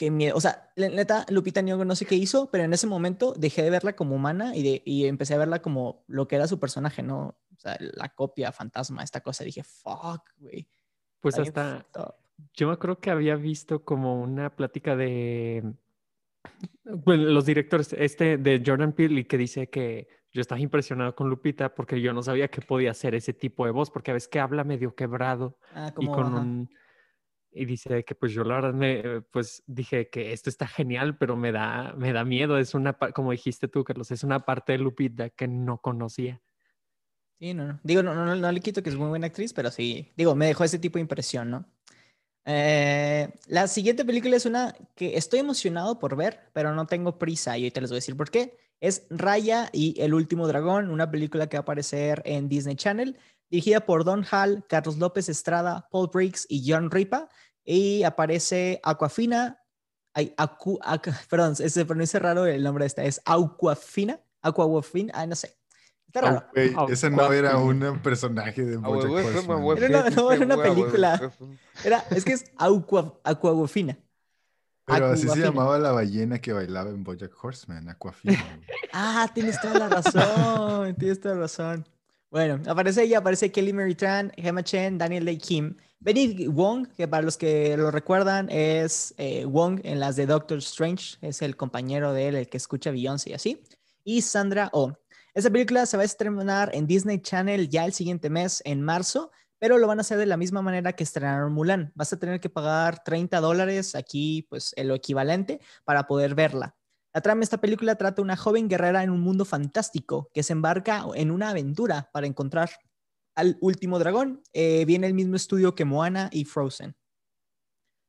qué 0.00 0.10
miedo. 0.10 0.34
O 0.34 0.40
sea, 0.40 0.72
la 0.76 0.88
neta, 0.88 1.26
Lupita 1.28 1.60
Nyong'o 1.60 1.84
no 1.84 1.94
sé 1.94 2.06
qué 2.06 2.14
hizo, 2.14 2.50
pero 2.50 2.64
en 2.64 2.72
ese 2.72 2.86
momento 2.86 3.34
dejé 3.36 3.62
de 3.62 3.68
verla 3.68 3.94
como 3.94 4.16
humana 4.16 4.56
y, 4.56 4.62
de, 4.62 4.82
y 4.86 5.04
empecé 5.04 5.34
a 5.34 5.38
verla 5.38 5.60
como 5.60 6.04
lo 6.06 6.26
que 6.26 6.36
era 6.36 6.46
su 6.46 6.58
personaje, 6.58 7.02
¿no? 7.02 7.36
O 7.54 7.58
sea, 7.58 7.76
la 7.78 8.08
copia, 8.08 8.50
fantasma, 8.50 9.02
esta 9.02 9.20
cosa. 9.20 9.44
Dije, 9.44 9.62
fuck, 9.62 10.22
güey. 10.38 10.66
Pues 11.20 11.38
hasta. 11.38 11.84
fucked 11.92 12.00
up". 12.00 12.14
Yo 12.54 12.68
me 12.68 12.72
acuerdo 12.72 12.98
que 12.98 13.10
había 13.10 13.36
visto 13.36 13.84
como 13.84 14.22
una 14.22 14.56
plática 14.56 14.96
de 14.96 15.74
bueno, 16.84 17.24
los 17.24 17.44
directores, 17.44 17.92
este 17.92 18.38
de 18.38 18.62
Jordan 18.64 18.94
Peele, 18.94 19.20
y 19.20 19.24
que 19.26 19.36
dice 19.36 19.68
que 19.68 20.08
yo 20.32 20.40
estaba 20.40 20.62
impresionado 20.62 21.14
con 21.14 21.28
Lupita 21.28 21.74
porque 21.74 22.00
yo 22.00 22.14
no 22.14 22.22
sabía 22.22 22.48
que 22.48 22.62
podía 22.62 22.92
hacer 22.92 23.14
ese 23.14 23.34
tipo 23.34 23.66
de 23.66 23.72
voz, 23.72 23.90
porque 23.90 24.12
a 24.12 24.14
veces 24.14 24.30
que 24.30 24.40
habla 24.40 24.64
medio 24.64 24.94
quebrado 24.94 25.58
Ah, 25.74 25.92
y 25.98 26.06
con 26.06 26.26
ajá. 26.26 26.40
un 26.40 26.70
y 27.52 27.64
dice 27.64 28.04
que 28.04 28.14
pues 28.14 28.32
yo 28.32 28.44
la 28.44 28.54
verdad 28.56 28.74
me 28.74 29.00
eh, 29.00 29.20
pues 29.30 29.62
dije 29.66 30.08
que 30.08 30.32
esto 30.32 30.50
está 30.50 30.66
genial, 30.66 31.16
pero 31.18 31.36
me 31.36 31.52
da 31.52 31.94
me 31.96 32.12
da 32.12 32.24
miedo, 32.24 32.58
es 32.58 32.74
una 32.74 32.92
como 32.92 33.32
dijiste 33.32 33.68
tú, 33.68 33.84
Carlos, 33.84 34.10
es 34.10 34.22
una 34.22 34.40
parte 34.40 34.72
de 34.72 34.78
Lupita 34.78 35.30
que 35.30 35.48
no 35.48 35.78
conocía. 35.78 36.40
Sí, 37.38 37.54
no, 37.54 37.66
no. 37.66 37.80
Digo, 37.82 38.02
no, 38.02 38.14
no, 38.14 38.34
no 38.34 38.52
le 38.52 38.60
quito 38.60 38.82
que 38.82 38.90
es 38.90 38.96
muy 38.96 39.08
buena 39.08 39.26
actriz, 39.26 39.52
pero 39.52 39.70
sí, 39.70 40.12
digo, 40.16 40.34
me 40.34 40.46
dejó 40.46 40.64
ese 40.64 40.78
tipo 40.78 40.98
de 40.98 41.02
impresión, 41.02 41.50
¿no? 41.50 41.66
Eh, 42.44 43.32
la 43.46 43.66
siguiente 43.66 44.04
película 44.04 44.36
es 44.36 44.46
una 44.46 44.74
que 44.94 45.16
estoy 45.16 45.40
emocionado 45.40 45.98
por 45.98 46.16
ver, 46.16 46.40
pero 46.52 46.74
no 46.74 46.86
tengo 46.86 47.18
prisa 47.18 47.56
y 47.56 47.62
ahorita 47.62 47.80
les 47.80 47.90
voy 47.90 47.96
a 47.96 48.02
decir 48.02 48.16
por 48.16 48.30
qué. 48.30 48.56
Es 48.80 49.06
Raya 49.10 49.68
y 49.72 50.00
el 50.00 50.14
último 50.14 50.48
dragón, 50.48 50.90
una 50.90 51.10
película 51.10 51.48
que 51.48 51.56
va 51.56 51.60
a 51.60 51.62
aparecer 51.62 52.22
en 52.24 52.48
Disney 52.48 52.76
Channel, 52.76 53.18
dirigida 53.50 53.80
por 53.80 54.04
Don 54.04 54.24
Hall, 54.30 54.64
Carlos 54.68 54.96
López 54.98 55.28
Estrada, 55.28 55.88
Paul 55.90 56.08
Briggs 56.12 56.46
y 56.48 56.70
John 56.70 56.90
Ripa. 56.90 57.28
Y 57.64 58.02
aparece 58.04 58.80
Aquafina, 58.82 59.60
ay, 60.14 60.32
Acu, 60.36 60.78
Ac- 60.80 61.26
perdón, 61.28 61.56
se 61.56 61.84
pronuncia 61.84 62.18
raro 62.20 62.46
el 62.46 62.62
nombre 62.62 62.84
de 62.84 62.86
esta, 62.86 63.04
es 63.04 63.20
Aquafina, 63.24 64.20
Aquafina, 64.42 65.12
ah, 65.14 65.26
no 65.26 65.34
sé. 65.36 65.56
Está 66.06 66.22
raro. 66.22 66.44
Ah, 66.76 66.86
ese 66.88 67.08
no 67.10 67.32
era 67.32 67.56
un 67.58 68.00
personaje 68.02 68.64
de 68.64 68.76
Bojack 68.78 69.08
güey, 69.10 69.26
Horseman. 69.26 69.78
Era 69.78 70.00
una- 70.00 70.10
no, 70.10 70.32
era 70.32 70.44
una 70.44 70.56
película. 70.62 71.32
Era, 71.84 72.04
es 72.10 72.24
que 72.24 72.32
es 72.32 72.44
Aqua, 72.58 73.14
Aquafina. 73.22 73.96
Pero 74.86 75.06
así 75.06 75.22
se 75.22 75.26
Aquafina. 75.28 75.46
llamaba 75.46 75.78
la 75.78 75.92
ballena 75.92 76.40
que 76.40 76.52
bailaba 76.52 76.90
en 76.90 77.04
Bojack 77.04 77.32
Horseman, 77.44 77.88
Aquafina. 77.88 78.58
Ah, 78.92 79.30
tienes 79.32 79.60
toda 79.60 79.78
la 79.78 79.88
razón, 79.88 80.96
tienes 80.96 81.20
toda 81.20 81.34
la 81.36 81.40
razón. 81.42 81.86
Bueno, 82.30 82.60
aparece 82.70 83.02
ella, 83.02 83.18
aparece 83.18 83.50
Kelly 83.50 83.72
Mary 83.72 83.96
Tran, 83.96 84.30
Gemma 84.36 84.62
Chen, 84.62 84.98
Daniel 84.98 85.24
Day 85.24 85.36
Kim, 85.36 85.76
Benny 85.98 86.46
Wong, 86.46 86.86
que 86.96 87.08
para 87.08 87.24
los 87.24 87.36
que 87.36 87.76
lo 87.76 87.90
recuerdan 87.90 88.48
es 88.50 89.12
eh, 89.18 89.44
Wong 89.46 89.80
en 89.82 89.98
las 89.98 90.14
de 90.14 90.26
Doctor 90.26 90.58
Strange, 90.58 91.16
es 91.22 91.42
el 91.42 91.56
compañero 91.56 92.12
de 92.12 92.28
él, 92.28 92.36
el 92.36 92.48
que 92.48 92.56
escucha 92.56 92.92
Beyoncé 92.92 93.30
y 93.30 93.32
así, 93.32 93.62
y 94.04 94.22
Sandra 94.22 94.70
Oh. 94.72 94.92
Esta 95.34 95.50
película 95.50 95.86
se 95.86 95.96
va 95.96 96.04
a 96.04 96.06
estrenar 96.06 96.70
en 96.72 96.86
Disney 96.86 97.20
Channel 97.20 97.68
ya 97.68 97.84
el 97.84 97.92
siguiente 97.92 98.30
mes, 98.30 98.62
en 98.64 98.80
marzo, 98.80 99.32
pero 99.58 99.78
lo 99.78 99.88
van 99.88 99.98
a 99.98 100.02
hacer 100.02 100.18
de 100.18 100.26
la 100.26 100.36
misma 100.36 100.62
manera 100.62 100.92
que 100.92 101.02
estrenaron 101.02 101.52
Mulan. 101.52 101.90
Vas 101.96 102.12
a 102.12 102.18
tener 102.18 102.38
que 102.38 102.48
pagar 102.48 103.02
30 103.02 103.40
dólares, 103.40 103.96
aquí 103.96 104.46
pues 104.48 104.72
lo 104.78 104.94
equivalente, 104.94 105.60
para 105.84 106.06
poder 106.06 106.36
verla. 106.36 106.76
La 107.12 107.20
trama 107.20 107.40
de 107.40 107.44
esta 107.44 107.60
película 107.60 107.96
trata 107.96 108.16
de 108.16 108.22
una 108.22 108.36
joven 108.36 108.68
guerrera 108.68 109.02
en 109.02 109.10
un 109.10 109.20
mundo 109.20 109.44
fantástico 109.44 110.30
que 110.32 110.42
se 110.42 110.52
embarca 110.52 111.04
en 111.14 111.30
una 111.30 111.50
aventura 111.50 112.08
para 112.12 112.26
encontrar 112.26 112.70
al 113.34 113.58
último 113.60 113.98
dragón. 113.98 114.42
Eh, 114.52 114.84
viene 114.84 115.06
el 115.06 115.14
mismo 115.14 115.34
estudio 115.34 115.74
que 115.74 115.84
Moana 115.84 116.30
y 116.32 116.44
Frozen. 116.44 116.94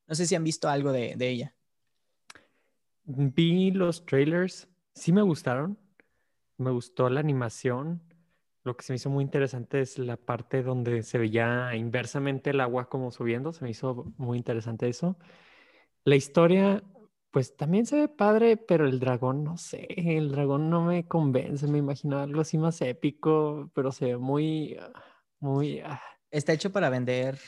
No 0.07 0.15
sé 0.15 0.27
si 0.27 0.35
han 0.35 0.43
visto 0.43 0.69
algo 0.69 0.91
de, 0.91 1.15
de 1.15 1.29
ella. 1.29 1.55
Vi 3.03 3.71
los 3.71 4.05
trailers, 4.05 4.67
sí 4.93 5.11
me 5.11 5.21
gustaron. 5.21 5.79
Me 6.57 6.69
gustó 6.69 7.09
la 7.09 7.19
animación. 7.19 8.03
Lo 8.63 8.77
que 8.77 8.83
se 8.83 8.93
me 8.93 8.97
hizo 8.97 9.09
muy 9.09 9.23
interesante 9.23 9.81
es 9.81 9.97
la 9.97 10.17
parte 10.17 10.61
donde 10.61 11.01
se 11.01 11.17
veía 11.17 11.75
inversamente 11.75 12.51
el 12.51 12.61
agua 12.61 12.87
como 12.87 13.09
subiendo. 13.09 13.51
Se 13.51 13.63
me 13.63 13.71
hizo 13.71 14.13
muy 14.17 14.37
interesante 14.37 14.87
eso. 14.87 15.17
La 16.05 16.15
historia, 16.15 16.83
pues 17.31 17.55
también 17.57 17.85
se 17.85 17.95
ve 17.97 18.07
padre, 18.09 18.57
pero 18.57 18.85
el 18.87 18.99
dragón, 18.99 19.43
no 19.43 19.57
sé, 19.57 19.87
el 19.89 20.31
dragón 20.31 20.69
no 20.69 20.83
me 20.85 21.07
convence. 21.07 21.67
Me 21.67 21.77
imaginaba 21.79 22.23
algo 22.23 22.41
así 22.41 22.57
más 22.57 22.81
épico, 22.81 23.71
pero 23.73 23.91
se 23.91 24.05
ve 24.05 24.17
muy, 24.17 24.77
ah, 24.79 24.91
muy... 25.39 25.79
ah, 25.81 26.01
Está 26.29 26.53
hecho 26.53 26.71
para 26.71 26.89
vender. 26.89 27.39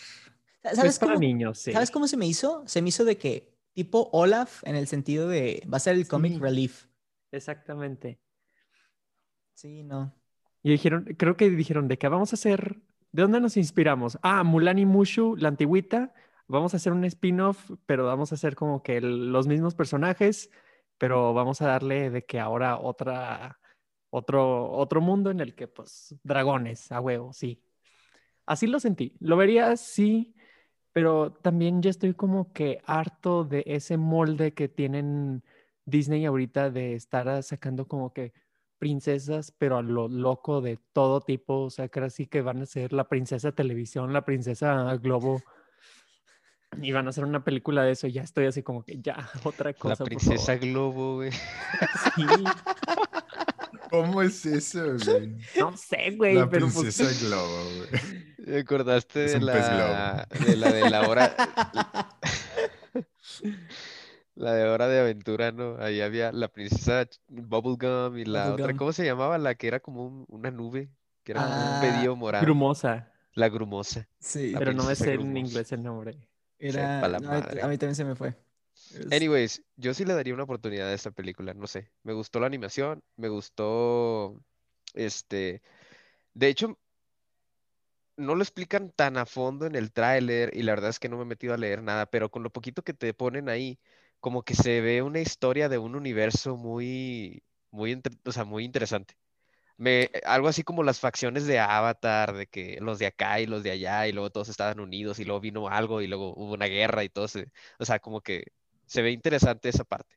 es 0.63 0.75
¿Sabes 0.75 0.99
para 0.99 1.13
cómo, 1.13 1.19
niños, 1.19 1.59
sí. 1.59 1.71
¿Sabes 1.71 1.91
cómo 1.91 2.07
se 2.07 2.17
me 2.17 2.27
hizo? 2.27 2.63
Se 2.67 2.81
me 2.81 2.89
hizo 2.89 3.05
de 3.05 3.17
que 3.17 3.57
tipo 3.73 4.09
Olaf 4.13 4.63
en 4.65 4.75
el 4.75 4.87
sentido 4.87 5.27
de 5.27 5.63
va 5.71 5.77
a 5.77 5.79
ser 5.79 5.95
el 5.95 6.07
comic 6.07 6.33
Sí. 6.33 6.39
relief. 6.39 6.87
Exactamente. 7.31 8.19
Sí, 9.53 9.83
no. 9.83 10.13
Y 10.61 10.71
dijeron, 10.71 11.05
creo 11.17 11.35
que 11.37 11.49
dijeron, 11.49 11.87
¿de 11.87 11.97
qué 11.97 12.07
vamos 12.07 12.33
a 12.33 12.35
hacer? 12.35 12.81
¿De 13.11 13.21
dónde 13.21 13.39
nos 13.41 13.57
inspiramos? 13.57 14.17
Ah, 14.23 14.43
Mulan 14.43 14.79
y 14.79 14.85
Mushu, 14.85 15.35
la 15.37 15.49
antigüita. 15.49 16.13
Vamos 16.47 16.73
a 16.73 16.77
hacer 16.77 16.93
un 16.93 17.05
spin-off, 17.05 17.71
pero 17.85 18.05
vamos 18.05 18.31
a 18.31 18.35
hacer 18.35 18.55
como 18.55 18.83
que 18.83 19.01
los 19.01 19.47
mismos 19.47 19.75
personajes, 19.75 20.49
pero 20.97 21.33
vamos 21.33 21.61
a 21.61 21.67
darle 21.67 22.09
de 22.09 22.25
que 22.25 22.39
ahora 22.39 22.77
otra, 22.77 23.59
otro, 24.09 24.71
otro 24.71 25.01
mundo 25.01 25.31
en 25.31 25.39
el 25.39 25.55
que, 25.55 25.67
pues, 25.67 26.15
dragones, 26.23 26.91
a 26.91 26.99
huevo, 26.99 27.33
sí. 27.33 27.63
Así 28.45 28.67
lo 28.67 28.79
sentí. 28.79 29.15
Lo 29.19 29.37
vería, 29.37 29.77
sí, 29.77 30.35
pero 30.91 31.31
también 31.33 31.81
ya 31.81 31.89
estoy 31.89 32.13
como 32.13 32.53
que 32.53 32.81
harto 32.85 33.43
de 33.45 33.63
ese 33.65 33.97
molde 33.97 34.53
que 34.53 34.67
tienen 34.69 35.43
Disney 35.85 36.25
ahorita 36.25 36.69
de 36.69 36.93
estar 36.95 37.41
sacando 37.43 37.87
como 37.87 38.13
que 38.13 38.33
princesas, 38.77 39.51
pero 39.51 39.77
a 39.77 39.81
lo 39.81 40.09
loco 40.09 40.61
de 40.61 40.77
todo 40.91 41.21
tipo, 41.21 41.61
o 41.61 41.69
sea, 41.69 41.89
sí 42.09 42.27
que 42.27 42.41
van 42.41 42.61
a 42.61 42.65
ser 42.65 42.91
la 42.91 43.07
princesa 43.07 43.53
televisión, 43.53 44.11
la 44.11 44.25
princesa 44.25 44.93
globo, 44.97 45.41
y 46.81 46.91
van 46.91 47.07
a 47.07 47.09
hacer 47.11 47.25
una 47.25 47.43
película 47.43 47.83
de 47.83 47.91
eso, 47.91 48.07
y 48.07 48.13
ya 48.13 48.21
estoy 48.23 48.45
así 48.45 48.63
como 48.63 48.83
que 48.83 48.99
ya, 49.01 49.29
otra 49.43 49.71
La 49.71 49.73
cosa, 49.77 49.95
por 49.97 50.07
princesa 50.07 50.53
favor. 50.53 50.59
Globo, 50.61 51.15
güey. 51.15 51.31
Sí, 52.15 52.25
¿Cómo 53.89 54.21
es 54.23 54.45
eso, 54.45 54.83
güey? 55.05 55.37
no 55.59 55.77
sé, 55.77 56.11
güey, 56.17 56.33
La 56.35 56.49
pero 56.49 56.65
pues, 56.67 56.79
princesa 56.95 57.25
Globo, 57.27 57.63
güey. 57.77 57.89
Me 58.37 58.57
acordaste 58.59 59.19
de 59.19 59.39
la, 59.39 60.27
de 60.45 60.55
la 60.57 60.71
de 60.71 60.89
la 60.89 61.07
hora, 61.07 61.35
la 64.35 64.53
de 64.53 64.63
Hora 64.67 64.87
de 64.87 64.99
Aventura, 64.99 65.51
¿no? 65.51 65.77
Ahí 65.79 66.01
había 66.01 66.31
la 66.31 66.47
princesa 66.47 67.07
Bubblegum 67.27 68.17
y 68.17 68.25
la 68.25 68.53
otra. 68.53 68.75
¿cómo 68.75 68.91
se 68.93 69.05
llamaba? 69.05 69.37
La 69.37 69.55
que 69.55 69.67
era 69.67 69.79
como 69.79 70.05
un- 70.05 70.25
una 70.27 70.49
nube, 70.51 70.89
que 71.23 71.33
era 71.33 71.41
como 71.43 71.55
un 71.55 71.61
Ah, 71.61 71.79
pedillo 71.81 72.15
morado. 72.15 72.43
Grumosa. 72.43 73.11
La 73.35 73.49
grumosa. 73.49 74.07
Sí, 74.19 74.51
La 74.51 74.59
Pero 74.59 74.73
no 74.73 74.83
me 74.83 74.95
sé 74.95 75.13
en 75.13 75.37
inglés 75.37 75.71
el 75.71 75.83
nombre. 75.83 76.17
Era. 76.59 77.19
no, 77.19 77.31
a 77.31 77.67
mí- 77.67 77.77
también 77.77 77.95
se 77.95 78.05
me 78.05 78.15
fue. 78.15 78.35
Anyways, 79.11 79.63
yo 79.75 79.93
sí 79.93 80.05
le 80.05 80.13
daría 80.13 80.33
una 80.33 80.43
oportunidad 80.43 80.89
a 80.89 80.93
esta 80.93 81.11
película, 81.11 81.53
no 81.53 81.67
sé. 81.67 81.91
Me 82.03 82.13
gustó 82.13 82.39
la 82.39 82.47
animación, 82.47 83.03
me 83.15 83.29
gustó, 83.29 84.39
este, 84.93 85.61
de 86.33 86.47
hecho, 86.49 86.79
no 88.17 88.35
lo 88.35 88.43
explican 88.43 88.91
tan 88.91 89.17
a 89.17 89.25
fondo 89.25 89.65
en 89.65 89.75
el 89.75 89.91
tráiler 89.91 90.55
y 90.55 90.63
la 90.63 90.73
verdad 90.73 90.89
es 90.91 90.99
que 90.99 91.09
no 91.09 91.17
me 91.17 91.23
he 91.23 91.25
metido 91.25 91.53
a 91.53 91.57
leer 91.57 91.81
nada, 91.83 92.05
pero 92.05 92.29
con 92.31 92.43
lo 92.43 92.51
poquito 92.51 92.83
que 92.83 92.93
te 92.93 93.13
ponen 93.13 93.49
ahí, 93.49 93.79
como 94.19 94.43
que 94.43 94.55
se 94.55 94.81
ve 94.81 95.01
una 95.01 95.19
historia 95.19 95.69
de 95.69 95.77
un 95.79 95.95
universo 95.95 96.55
muy, 96.57 97.43
muy, 97.71 98.01
o 98.25 98.31
sea, 98.31 98.45
muy 98.45 98.63
interesante. 98.65 99.15
Me, 99.77 100.09
algo 100.25 100.47
así 100.47 100.63
como 100.63 100.83
las 100.83 100.99
facciones 100.99 101.45
de 101.47 101.59
Avatar, 101.59 102.33
de 102.35 102.47
que 102.47 102.77
los 102.81 102.99
de 102.99 103.07
acá 103.07 103.39
y 103.41 103.47
los 103.47 103.63
de 103.63 103.71
allá, 103.71 104.07
y 104.07 104.11
luego 104.13 104.29
todos 104.29 104.49
estaban 104.49 104.79
unidos, 104.79 105.19
y 105.19 105.25
luego 105.25 105.41
vino 105.41 105.67
algo, 105.67 106.01
y 106.01 106.07
luego 106.07 106.33
hubo 106.35 106.53
una 106.53 106.67
guerra 106.67 107.03
y 107.03 107.09
todo 107.09 107.27
se, 107.27 107.47
o 107.79 107.85
sea, 107.85 107.99
como 107.99 108.21
que 108.21 108.45
se 108.85 109.01
ve 109.01 109.11
interesante 109.11 109.69
esa 109.69 109.83
parte. 109.83 110.15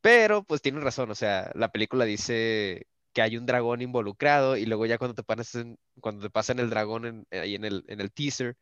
Pero, 0.00 0.44
pues 0.44 0.62
tienen 0.62 0.82
razón, 0.82 1.10
o 1.10 1.14
sea, 1.14 1.50
la 1.54 1.70
película 1.72 2.04
dice 2.06 2.86
que 3.12 3.22
hay 3.22 3.36
un 3.36 3.46
dragón 3.46 3.82
involucrado, 3.82 4.56
y 4.56 4.66
luego 4.66 4.86
ya 4.86 4.98
cuando 4.98 5.14
te 5.14 5.22
pasan, 5.24 5.78
cuando 6.00 6.22
te 6.22 6.30
pasan 6.30 6.58
el 6.60 6.70
dragón 6.70 7.06
en- 7.06 7.26
ahí 7.32 7.54
en 7.56 7.64
el, 7.64 7.84
en 7.88 8.00
el 8.00 8.12
teaser, 8.12 8.56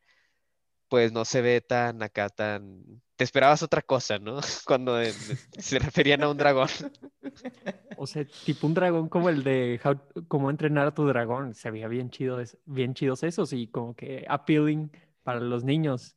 pues 0.89 1.13
no 1.13 1.25
se 1.25 1.41
ve 1.43 1.61
tan 1.61 2.03
acá, 2.03 2.29
tan... 2.29 3.03
Te 3.23 3.25
esperabas 3.27 3.63
otra 3.63 3.83
cosa, 3.83 4.19
¿no? 4.19 4.41
Cuando 4.67 5.01
eh, 5.01 5.13
se 5.57 5.79
referían 5.79 6.25
a 6.25 6.29
un 6.29 6.37
dragón. 6.37 6.67
O 7.97 8.05
sea, 8.05 8.27
tipo 8.45 8.67
un 8.67 8.75
dragón 8.75 9.09
como 9.09 9.29
el 9.29 9.45
de 9.45 9.81
How- 9.85 10.27
cómo 10.27 10.51
entrenar 10.51 10.89
a 10.89 10.93
tu 10.93 11.07
dragón. 11.07 11.55
Se 11.55 11.71
veía 11.71 11.87
bien 11.87 12.11
chido, 12.11 12.43
bien 12.65 12.95
chidos 12.95 13.23
esos 13.23 13.53
y 13.53 13.69
como 13.69 13.95
que 13.95 14.27
appealing 14.29 14.91
para 15.23 15.39
los 15.39 15.63
niños. 15.63 16.17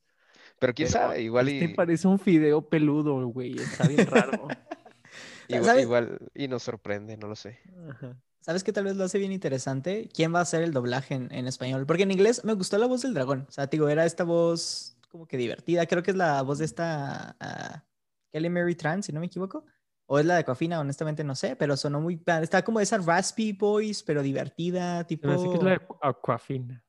Pero 0.57 0.73
quién 0.73 0.89
Pero 0.91 0.99
sabe, 0.99 1.21
igual 1.21 1.47
este 1.49 1.65
y, 1.65 1.75
parece 1.75 2.07
un 2.07 2.17
fideo 2.17 2.67
peludo, 2.67 3.23
güey. 3.27 3.53
Está 3.53 3.87
bien 3.87 4.07
raro. 4.07 4.47
igual, 5.47 5.79
igual 5.79 6.19
y 6.33 6.47
nos 6.47 6.63
sorprende, 6.63 7.17
no 7.17 7.27
lo 7.27 7.35
sé. 7.35 7.59
Ajá. 7.87 8.17
¿Sabes 8.41 8.63
qué 8.63 8.73
tal 8.73 8.85
vez 8.85 8.95
lo 8.95 9.03
hace 9.03 9.19
bien 9.19 9.31
interesante? 9.31 10.09
¿Quién 10.11 10.33
va 10.33 10.39
a 10.39 10.41
hacer 10.41 10.63
el 10.63 10.73
doblaje 10.73 11.13
en, 11.13 11.31
en 11.31 11.45
español? 11.45 11.85
Porque 11.85 12.03
en 12.03 12.11
inglés 12.11 12.43
me 12.43 12.53
gustó 12.53 12.79
la 12.79 12.87
voz 12.87 13.03
del 13.03 13.13
dragón. 13.13 13.45
O 13.47 13.51
sea, 13.51 13.67
te 13.67 13.77
digo, 13.77 13.89
era 13.89 14.05
esta 14.05 14.23
voz 14.23 14.94
como 15.15 15.28
que 15.28 15.38
divertida. 15.38 15.86
Creo 15.86 16.04
que 16.04 16.12
es 16.12 16.17
la 16.17 16.41
voz 16.41 16.58
de 16.58 16.65
esta 16.65 17.38
ah, 17.39 17.86
Kelly 18.34 18.49
Mary 18.49 18.75
Tran, 18.75 19.01
si 19.01 19.13
no 19.13 19.21
me 19.21 19.28
equivoco. 19.28 19.65
O 20.08 20.19
es 20.19 20.25
la 20.25 20.36
de 20.36 20.43
Coafina, 20.43 20.80
honestamente 20.82 21.23
no 21.23 21.36
sé, 21.36 21.56
pero 21.56 21.78
sonó 21.78 22.01
muy... 22.01 22.21
Está 22.41 22.62
como 22.63 22.80
esa 22.82 22.97
raspy 22.97 23.54
voice, 23.54 24.04
pero 24.06 24.21
divertida, 24.21 25.06
tipo... 25.08 25.30
hace 25.30 25.47
que 25.49 25.56
es 25.56 25.63
la 25.63 25.69
de 25.71 25.82
Aquafina. 26.01 26.84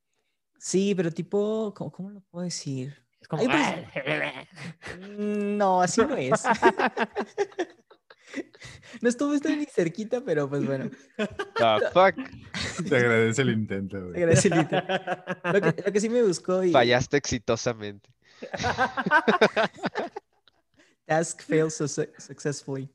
Sí, 0.58 0.92
pero 0.94 1.10
tipo... 1.12 1.72
¿Cómo, 1.74 1.90
cómo 1.92 2.10
lo 2.10 2.20
puedo 2.22 2.44
decir? 2.44 3.00
Es 3.20 3.28
como... 3.28 3.42
Ay, 3.42 3.48
pues- 3.48 5.16
Mm, 5.18 5.56
No, 5.56 5.80
así 5.80 6.00
no 6.02 6.16
es. 6.16 6.32
no 9.00 9.08
estuvo 9.08 9.32
esto 9.34 9.48
ni 9.48 9.64
cerquita, 9.66 10.20
pero 10.22 10.48
pues 10.50 10.66
bueno. 10.66 10.90
Ah, 11.60 11.78
fuck, 11.92 12.16
Te 12.88 12.96
agradece 12.96 13.42
el 13.42 13.50
intento, 13.50 14.08
güey. 14.08 14.20
Gracias, 14.20 14.56
Lito. 14.56 14.76
Lo 15.44 15.60
que, 15.60 15.82
lo 15.86 15.92
que 15.92 16.00
sí 16.00 16.08
me 16.08 16.22
buscó 16.22 16.62
y 16.64 16.72
fallaste 16.72 17.16
exitosamente. 17.16 18.10
task 21.06 21.42
failed 21.42 21.70
su- 21.70 21.86
successfully. 22.18 22.88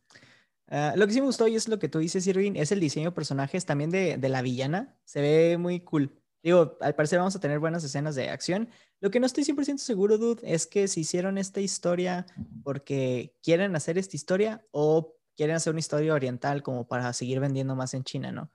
Ah, 0.68 0.94
lo 0.96 1.06
que 1.06 1.14
sí 1.14 1.20
me 1.20 1.28
gustó 1.28 1.48
y 1.48 1.56
es 1.56 1.68
lo 1.68 1.80
que 1.80 1.90
tú 1.90 2.00
dices, 2.00 2.26
Irving, 2.28 2.54
es 2.56 2.72
el 2.72 2.80
diseño 2.80 3.10
de 3.10 3.16
personajes 3.16 3.66
también 3.66 3.90
de, 3.90 4.18
de 4.18 4.30
la 4.30 4.42
villana. 4.42 4.98
Se 5.04 5.22
ve 5.22 5.58
muy 5.58 5.82
cool. 5.82 6.18
Digo, 6.44 6.78
al 6.82 6.96
parecer 6.96 7.20
vamos 7.20 7.36
a 7.36 7.40
tener 7.40 7.60
buenas 7.60 7.84
escenas 7.84 8.16
de 8.16 8.30
acción. 8.30 8.70
Lo 9.00 9.12
que 9.12 9.20
no 9.20 9.26
estoy 9.26 9.44
100% 9.44 9.80
seguro, 9.80 10.18
dude, 10.18 10.42
es 10.44 10.66
que 10.66 10.88
si 10.88 11.02
hicieron 11.02 11.38
esta 11.38 11.60
historia 11.60 12.26
porque 12.64 13.36
quieren 13.44 13.76
hacer 13.76 13.98
esta 13.98 14.16
historia 14.16 14.66
o 14.72 15.16
quieren 15.36 15.56
hacer 15.56 15.72
una 15.72 15.80
historia 15.80 16.14
oriental 16.14 16.64
como 16.64 16.88
para 16.88 17.12
seguir 17.14 17.40
vendiendo 17.40 17.76
más 17.76 17.94
en 17.94 18.04
China, 18.04 18.32
¿no? 18.32 18.52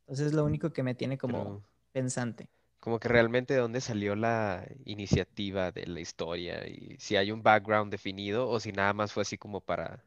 Entonces 0.00 0.28
es 0.28 0.32
lo 0.32 0.44
único 0.44 0.72
que 0.72 0.82
me 0.82 0.94
tiene 0.94 1.16
como 1.16 1.44
Pero 1.44 1.62
pensante. 1.92 2.50
Como 2.84 3.00
que 3.00 3.08
realmente 3.08 3.54
de 3.54 3.60
dónde 3.60 3.80
salió 3.80 4.14
la 4.16 4.64
iniciativa 4.84 5.72
de 5.72 5.86
la 5.88 6.00
historia 6.00 6.68
y 6.68 6.96
si 7.00 7.16
hay 7.16 7.32
un 7.32 7.42
background 7.42 7.90
definido 7.90 8.48
o 8.48 8.60
si 8.60 8.72
nada 8.72 8.92
más 8.92 9.12
fue 9.12 9.22
así 9.22 9.38
como 9.38 9.60
para, 9.60 10.04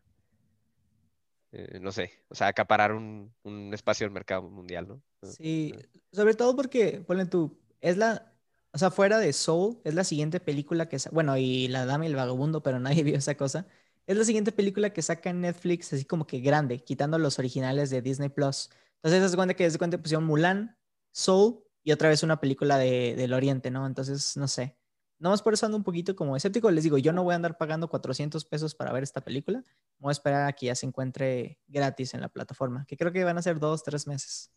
eh, 1.51 1.79
no 1.81 1.91
sé, 1.91 2.11
o 2.29 2.35
sea, 2.35 2.47
acaparar 2.47 2.91
un, 2.93 3.33
un 3.43 3.73
espacio 3.73 4.05
del 4.05 4.13
mercado 4.13 4.43
mundial, 4.49 4.87
¿no? 4.87 5.01
Ah, 5.21 5.35
Sí, 5.37 5.89
sobre 6.11 6.33
todo 6.35 6.55
porque, 6.55 7.01
ponle 7.05 7.25
tú, 7.25 7.59
es 7.81 7.97
la, 7.97 8.33
o 8.71 8.77
sea, 8.77 8.91
fuera 8.91 9.19
de 9.19 9.33
Soul, 9.33 9.79
es 9.83 9.93
la 9.93 10.03
siguiente 10.03 10.39
película 10.39 10.87
que, 10.89 10.97
bueno, 11.11 11.37
y 11.37 11.67
La 11.67 11.85
Dama 11.85 12.05
y 12.05 12.07
el 12.09 12.15
Vagabundo, 12.15 12.63
pero 12.63 12.79
nadie 12.79 13.03
vio 13.03 13.17
esa 13.17 13.35
cosa. 13.35 13.67
Es 14.05 14.15
la 14.17 14.23
siguiente 14.23 14.51
película 14.53 14.91
que 14.93 15.01
saca 15.01 15.29
en 15.29 15.41
Netflix, 15.41 15.91
así 15.93 16.05
como 16.05 16.25
que 16.27 16.39
grande, 16.39 16.83
quitando 16.83 17.17
los 17.19 17.39
originales 17.39 17.89
de 17.89 18.01
Disney 18.01 18.29
Plus. 18.29 18.69
Entonces, 19.03 19.29
se 19.31 19.35
cuenta 19.37 19.53
que 19.53 19.65
desde 19.65 19.77
cuenta 19.77 19.97
pusieron 20.01 20.25
Mulan, 20.25 20.77
Soul 21.11 21.63
y 21.87 21.93
otra 21.93 22.09
vez 22.09 22.21
una 22.21 22.41
película 22.41 22.77
de, 22.77 23.15
del 23.15 23.31
Oriente, 23.31 23.71
¿no? 23.71 23.87
Entonces, 23.87 24.35
no 24.35 24.49
sé. 24.49 24.75
Nomás 25.19 25.41
por 25.41 25.53
eso 25.53 25.65
ando 25.67 25.77
un 25.77 25.85
poquito 25.85 26.17
como 26.17 26.35
escéptico. 26.35 26.69
Les 26.69 26.83
digo, 26.83 26.97
yo 26.97 27.13
no 27.13 27.23
voy 27.23 27.31
a 27.31 27.37
andar 27.37 27.57
pagando 27.57 27.87
400 27.87 28.43
pesos 28.43 28.75
para 28.75 28.91
ver 28.91 29.03
esta 29.03 29.21
película. 29.21 29.63
Voy 29.97 30.09
a 30.09 30.11
esperar 30.11 30.49
a 30.49 30.51
que 30.51 30.65
ya 30.65 30.75
se 30.75 30.85
encuentre 30.85 31.61
gratis 31.65 32.13
en 32.13 32.19
la 32.19 32.27
plataforma, 32.27 32.83
que 32.89 32.97
creo 32.97 33.13
que 33.13 33.23
van 33.23 33.37
a 33.37 33.41
ser 33.41 33.57
dos, 33.57 33.83
tres 33.83 34.05
meses 34.05 34.51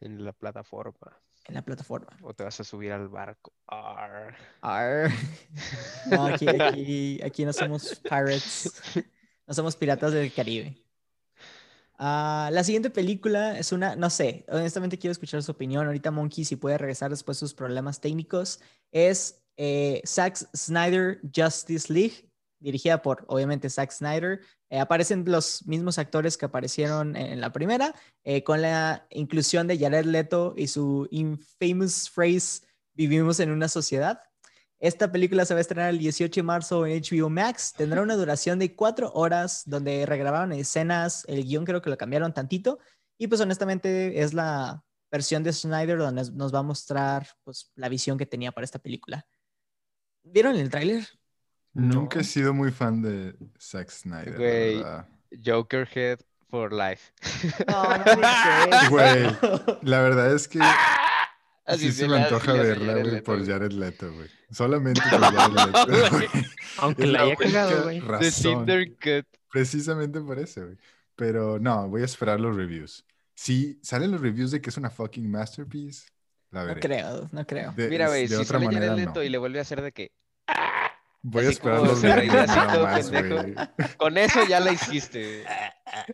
En 0.00 0.24
la 0.24 0.32
plataforma. 0.32 1.20
en 1.44 1.54
la 1.54 1.62
plataforma. 1.62 2.18
O 2.20 2.34
te 2.34 2.42
vas 2.42 2.58
a 2.58 2.64
subir 2.64 2.90
al 2.90 3.06
barco. 3.06 3.52
Arr. 3.68 4.34
Arr. 4.60 5.08
No, 6.10 6.26
aquí, 6.26 6.48
aquí, 6.48 7.20
aquí 7.22 7.44
no 7.44 7.52
somos 7.52 8.00
pirates. 8.02 8.72
No 9.46 9.54
somos 9.54 9.76
piratas 9.76 10.12
del 10.12 10.32
Caribe. 10.32 10.81
Ah, 12.04 12.50
la 12.52 12.64
siguiente 12.64 12.90
película 12.90 13.56
es 13.56 13.70
una, 13.70 13.94
no 13.94 14.10
sé, 14.10 14.44
honestamente 14.48 14.98
quiero 14.98 15.12
escuchar 15.12 15.40
su 15.40 15.52
opinión. 15.52 15.86
Ahorita 15.86 16.10
Monkey, 16.10 16.44
si 16.44 16.56
puede 16.56 16.76
regresar 16.76 17.10
después 17.10 17.36
de 17.36 17.46
sus 17.46 17.54
problemas 17.54 18.00
técnicos, 18.00 18.60
es 18.90 19.40
eh, 19.56 20.02
Zack 20.04 20.36
Snyder 20.52 21.20
Justice 21.32 21.92
League, 21.92 22.28
dirigida 22.58 23.02
por, 23.02 23.24
obviamente, 23.28 23.70
Zack 23.70 23.92
Snyder. 23.92 24.40
Eh, 24.68 24.80
aparecen 24.80 25.24
los 25.26 25.64
mismos 25.64 25.96
actores 25.96 26.36
que 26.36 26.46
aparecieron 26.46 27.14
en 27.14 27.40
la 27.40 27.52
primera, 27.52 27.94
eh, 28.24 28.42
con 28.42 28.62
la 28.62 29.06
inclusión 29.10 29.68
de 29.68 29.78
Jared 29.78 30.06
Leto 30.06 30.54
y 30.56 30.66
su 30.66 31.06
infamous 31.12 32.10
phrase, 32.10 32.62
vivimos 32.94 33.38
en 33.38 33.52
una 33.52 33.68
sociedad. 33.68 34.22
Esta 34.82 35.12
película 35.12 35.44
se 35.44 35.54
va 35.54 35.58
a 35.58 35.60
estrenar 35.60 35.90
el 35.90 35.98
18 36.00 36.40
de 36.40 36.42
marzo 36.42 36.84
en 36.86 37.00
HBO 37.00 37.30
Max. 37.30 37.72
Tendrá 37.72 38.02
una 38.02 38.16
duración 38.16 38.58
de 38.58 38.74
cuatro 38.74 39.12
horas 39.14 39.62
donde 39.64 40.04
regrabaron 40.06 40.50
escenas. 40.52 41.24
El 41.28 41.44
guion 41.44 41.64
creo 41.64 41.80
que 41.80 41.88
lo 41.88 41.96
cambiaron 41.96 42.34
tantito. 42.34 42.80
Y 43.16 43.28
pues 43.28 43.40
honestamente 43.40 44.20
es 44.20 44.34
la 44.34 44.82
versión 45.10 45.44
de 45.44 45.52
Snyder 45.52 45.98
donde 45.98 46.28
nos- 46.32 46.52
va 46.52 46.58
a 46.58 46.62
mostrar 46.64 47.28
pues, 47.44 47.70
la 47.76 47.88
visión 47.88 48.18
que 48.18 48.26
tenía 48.26 48.50
para 48.50 48.64
esta 48.64 48.80
película. 48.80 49.24
¿Vieron 50.24 50.56
el 50.56 50.68
tráiler? 50.68 51.06
Nunca 51.74 52.18
he 52.20 52.24
sido 52.24 52.52
muy 52.52 52.72
fan 52.72 53.02
de 53.02 53.36
Zack 53.60 53.88
Snyder, 53.88 54.36
Güey. 54.36 54.82
Jokerhead 55.44 56.18
for 56.50 56.72
life. 56.72 57.12
No, 57.68 57.84
no 57.98 58.04
Güey. 58.90 59.22
La 59.82 60.00
verdad 60.00 60.34
es 60.34 60.48
que 60.48 60.58
Así 61.64 61.92
sí 61.92 61.92
se 61.92 62.08
me 62.08 62.16
le- 62.16 62.22
antoja 62.24 62.52
verla, 62.54 62.94
güey, 62.98 63.20
por 63.22 63.38
güey. 63.38 63.48
Jared 63.50 63.72
Leto, 63.72 64.12
güey. 64.12 64.28
Solamente 64.50 65.00
por 65.10 65.20
Jared 65.20 65.54
Leto, 65.54 66.10
güey. 66.10 66.28
Aunque 66.78 67.06
la 67.06 67.22
haya 67.22 67.36
cagado, 67.36 67.82
güey. 67.84 68.00
Precisamente 69.50 70.20
por 70.20 70.38
eso, 70.38 70.62
güey. 70.64 70.76
Pero 71.14 71.58
no, 71.58 71.88
voy 71.88 72.02
a 72.02 72.06
esperar 72.06 72.40
los 72.40 72.56
reviews. 72.56 73.04
Si 73.34 73.78
salen 73.82 74.10
los 74.10 74.20
reviews 74.20 74.50
de 74.50 74.60
que 74.60 74.70
es 74.70 74.76
una 74.76 74.90
fucking 74.90 75.30
masterpiece, 75.30 76.08
la 76.50 76.60
No 76.62 76.66
veré. 76.68 76.80
creo, 76.80 77.28
no 77.32 77.46
creo. 77.46 77.72
De, 77.72 77.88
Mira, 77.88 78.08
güey, 78.08 78.26
si 78.28 78.34
otra 78.34 78.46
sale 78.58 78.66
manera, 78.66 78.86
Jared 78.88 78.98
Leto 79.00 79.20
no. 79.20 79.22
y 79.22 79.28
le 79.28 79.38
vuelve 79.38 79.58
a 79.58 79.62
hacer 79.62 79.82
de 79.82 79.92
que 79.92 80.12
Voy 81.24 81.46
a 81.46 81.50
esperar 81.50 81.80
los 81.82 82.00
se 82.00 82.12
reviews 82.12 82.32
reía 82.32 82.42
así 82.44 82.56
nada 82.56 82.74
todo 82.74 82.84
más, 82.84 83.10
pendejo. 83.10 83.42
güey. 83.42 83.96
con 83.96 84.18
eso 84.18 84.40
ya 84.48 84.58
la 84.58 84.72
hiciste. 84.72 85.44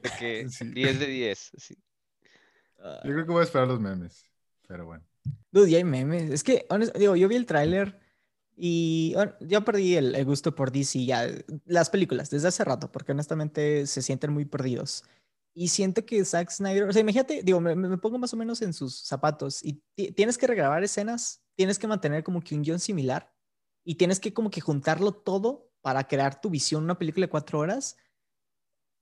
De 0.02 0.10
que 0.18 0.48
Sí. 0.50 0.70
10 0.70 1.00
de 1.00 1.06
10. 1.06 1.50
sí. 1.56 1.78
Ah, 2.80 3.00
Yo 3.04 3.12
creo 3.12 3.24
que 3.24 3.32
voy 3.32 3.40
a 3.40 3.44
esperar 3.44 3.66
los 3.68 3.80
memes. 3.80 4.24
Pero 4.66 4.84
bueno. 4.84 5.02
Dude, 5.50 5.70
ya 5.70 5.78
hay 5.78 5.84
memes. 5.84 6.30
Es 6.30 6.42
que, 6.44 6.66
honest- 6.70 6.94
digo, 6.96 7.16
yo 7.16 7.28
vi 7.28 7.36
el 7.36 7.46
tráiler 7.46 7.98
y 8.56 9.14
hon- 9.16 9.34
yo 9.40 9.64
perdí 9.64 9.94
el, 9.96 10.14
el 10.14 10.24
gusto 10.24 10.54
por 10.54 10.70
DC 10.72 11.04
ya. 11.04 11.26
Las 11.64 11.90
películas, 11.90 12.30
desde 12.30 12.48
hace 12.48 12.64
rato, 12.64 12.90
porque 12.92 13.12
honestamente 13.12 13.86
se 13.86 14.02
sienten 14.02 14.32
muy 14.32 14.44
perdidos. 14.44 15.04
Y 15.54 15.68
siento 15.68 16.04
que 16.04 16.24
Zack 16.24 16.50
Snyder, 16.50 16.84
o 16.84 16.92
sea, 16.92 17.00
imagínate, 17.00 17.42
digo, 17.42 17.60
me, 17.60 17.74
me 17.74 17.98
pongo 17.98 18.18
más 18.18 18.32
o 18.32 18.36
menos 18.36 18.62
en 18.62 18.72
sus 18.72 19.00
zapatos 19.00 19.64
y 19.64 19.82
ti- 19.96 20.12
tienes 20.12 20.38
que 20.38 20.46
regrabar 20.46 20.84
escenas, 20.84 21.42
tienes 21.56 21.78
que 21.78 21.86
mantener 21.88 22.22
como 22.22 22.40
que 22.40 22.54
un 22.54 22.62
guion 22.62 22.78
similar 22.78 23.32
y 23.84 23.96
tienes 23.96 24.20
que 24.20 24.32
como 24.32 24.50
que 24.50 24.60
juntarlo 24.60 25.12
todo 25.12 25.70
para 25.80 26.06
crear 26.06 26.40
tu 26.40 26.50
visión, 26.50 26.84
una 26.84 26.98
película 26.98 27.26
de 27.26 27.30
cuatro 27.30 27.58
horas. 27.58 27.96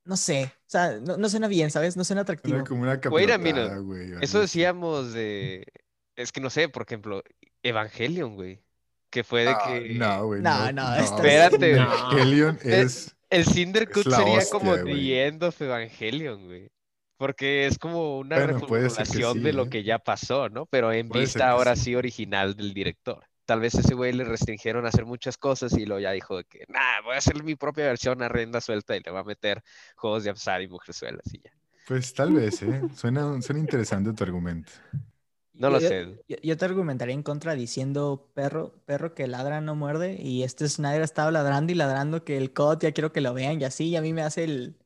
No 0.05 0.17
sé, 0.17 0.53
o 0.61 0.69
sea, 0.71 1.01
no, 1.01 1.17
no 1.17 1.29
suena 1.29 1.49
bien, 1.49 1.71
¿sabes? 1.71 1.97
No 1.97 2.05
suena 2.05 2.23
atractivo. 2.23 2.57
Era 2.59 2.65
como 2.69 2.83
una 2.83 3.01
capirotada, 3.01 3.79
güey. 3.79 4.13
Eso 4.23 4.41
decíamos 4.41 5.13
de. 5.13 5.67
Es 6.17 6.33
que 6.33 6.41
no 6.41 6.51
sé, 6.51 6.69
por 6.69 6.83
ejemplo, 6.83 7.23
Evangelion, 7.63 8.35
güey. 8.35 8.63
Que 9.11 9.23
fue 9.25 9.45
de 9.45 9.51
Ah, 9.51 9.59
que. 9.67 9.95
No, 9.95 10.27
güey. 10.27 10.43
No, 10.43 10.73
No, 10.73 10.73
no, 10.73 10.97
Espérate, 10.97 11.75
güey. 11.75 11.75
No. 11.75 12.13
Evangelion 12.13 12.59
Eh, 12.65 12.83
es. 12.83 13.17
El 13.31 13.45
Cindercut 13.45 14.07
Es 14.07 14.07
la 14.07 14.17
sería 14.19 14.39
hostia, 14.39 14.51
como 14.59 14.71
güey. 14.77 14.85
The 14.85 15.27
End 15.27 15.43
of 15.45 15.61
Evangelion, 15.61 16.45
güey. 16.47 16.69
Porque 17.17 17.67
es 17.67 17.79
como 17.79 18.19
una 18.19 18.37
Bueno, 18.37 18.53
reformulación 18.55 19.35
sí, 19.35 19.41
de 19.41 19.53
lo 19.53 19.65
¿eh? 19.65 19.71
que 19.71 19.83
ya 19.85 19.99
pasó, 19.99 20.49
¿no? 20.49 20.67
Pero 20.67 20.93
en 20.93 21.09
Puede 21.09 21.23
vista 21.25 21.49
ahora 21.51 21.75
sí. 21.75 21.85
sí 21.85 21.95
original 21.95 22.55
del 22.57 22.75
director. 22.75 23.25
Tal 23.47 23.61
vez 23.61 23.75
ese 23.75 23.95
güey 23.95 24.13
le 24.13 24.25
restringieron 24.25 24.85
a 24.85 24.89
hacer 24.89 25.07
muchas 25.07 25.39
cosas 25.39 25.73
y 25.79 25.87
luego 25.87 26.01
ya 26.01 26.11
dijo 26.13 26.37
de 26.37 26.45
que, 26.45 26.65
nah, 26.69 27.01
voy 27.05 27.15
a 27.15 27.19
hacer 27.19 27.43
mi 27.43 27.55
propia 27.55 27.85
versión 27.87 28.21
a 28.23 28.29
rienda 28.29 28.61
suelta 28.61 28.97
y 28.97 29.01
le 29.01 29.11
voy 29.11 29.21
a 29.21 29.25
meter 29.25 29.63
juegos 29.97 30.25
de 30.25 30.31
Absar 30.31 30.63
y 30.63 30.69
mujerzuelas 30.69 31.23
y 31.33 31.41
ya. 31.43 31.51
Pues 31.87 32.13
tal 32.13 32.33
vez, 32.35 32.63
¿eh? 32.63 32.83
Suena, 32.95 33.41
suena 33.41 33.61
interesante 33.61 34.13
tu 34.13 34.25
argumento. 34.25 34.73
No 35.59 35.71
lo 35.71 35.81
Yo- 35.81 35.89
sé. 35.89 36.19
Yo, 36.29 36.37
yo 36.43 36.57
te 36.57 36.65
argumentaría 36.65 37.15
en 37.15 37.23
contra 37.23 37.55
diciendo 37.55 38.31
perro, 38.35 38.75
perro 38.85 39.15
que 39.15 39.27
ladra 39.27 39.61
no 39.61 39.75
muerde. 39.75 40.17
Y 40.21 40.43
este 40.43 40.69
Snyder 40.69 41.03
estaba 41.03 41.31
ladrando 41.31 41.73
y 41.73 41.75
ladrando 41.75 42.25
que 42.25 42.37
el 42.37 42.53
COD 42.53 42.79
ya 42.83 42.93
quiero 42.93 43.13
que 43.13 43.21
lo 43.21 43.33
vean 43.35 43.61
y 43.61 43.65
así. 43.65 43.85
Y 43.89 43.97
a 43.97 44.03
mí 44.03 44.13
me 44.13 44.23
hace 44.23 44.45
el. 44.45 44.77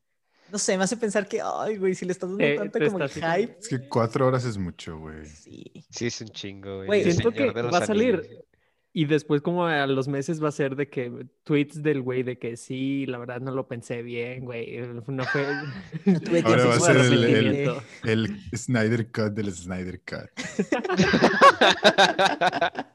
No 0.52 0.58
sé, 0.58 0.76
me 0.76 0.82
hace 0.84 0.96
pensar 0.96 1.28
que, 1.28 1.40
ay, 1.44 1.76
güey, 1.76 1.94
si 1.94 2.04
le 2.04 2.12
estás 2.12 2.28
dando 2.30 2.44
Eh, 2.44 2.56
tanto 2.56 2.78
como 2.80 2.98
que 2.98 3.04
estás- 3.04 3.36
hype. 3.38 3.56
Es 3.60 3.68
que 3.68 3.88
cuatro 3.88 4.26
horas 4.26 4.44
es 4.44 4.58
mucho, 4.58 4.98
güey. 4.98 5.24
Sí. 5.26 5.64
Sí, 5.90 6.06
es 6.06 6.20
un 6.20 6.28
chingo, 6.28 6.76
güey. 6.76 6.86
Güey, 6.86 7.02
El 7.02 7.12
Siento 7.12 7.30
que 7.30 7.50
va 7.52 7.78
a 7.78 7.86
salir. 7.86 8.44
Y 8.92 9.04
después 9.04 9.40
como 9.40 9.66
a 9.66 9.86
los 9.86 10.08
meses 10.08 10.42
va 10.42 10.48
a 10.48 10.52
ser 10.52 10.74
de 10.74 10.88
que 10.88 11.26
tweets 11.44 11.80
del 11.82 12.02
güey 12.02 12.24
de 12.24 12.38
que 12.38 12.56
sí, 12.56 13.06
la 13.06 13.18
verdad 13.18 13.40
no 13.40 13.52
lo 13.52 13.68
pensé 13.68 14.02
bien, 14.02 14.44
güey. 14.44 14.78
No 15.06 15.24
fue... 15.24 15.46
No 16.06 16.20
tuve 16.20 16.42
Ahora 16.44 16.64
va 16.66 16.72
a 16.74 16.76
de 16.76 16.80
ser 16.80 16.96
el- 16.96 17.80
el- 18.04 18.36
Snyder 18.56 19.10
Cut 19.12 19.32
del 19.32 19.52
Snyder 19.52 20.00
Cut. 20.00 20.30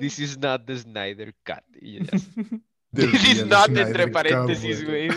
This 0.00 0.18
is 0.18 0.38
not 0.38 0.66
the 0.66 0.76
Snyder 0.78 1.34
Cut. 1.44 1.62
Y 1.80 2.04
ya. 2.04 2.10
Del 2.92 3.10
This 3.10 3.24
is 3.28 3.46
not 3.46 3.66
Snyder 3.66 3.86
entre 3.88 4.08
paréntesis, 4.08 4.84
güey. 4.84 5.08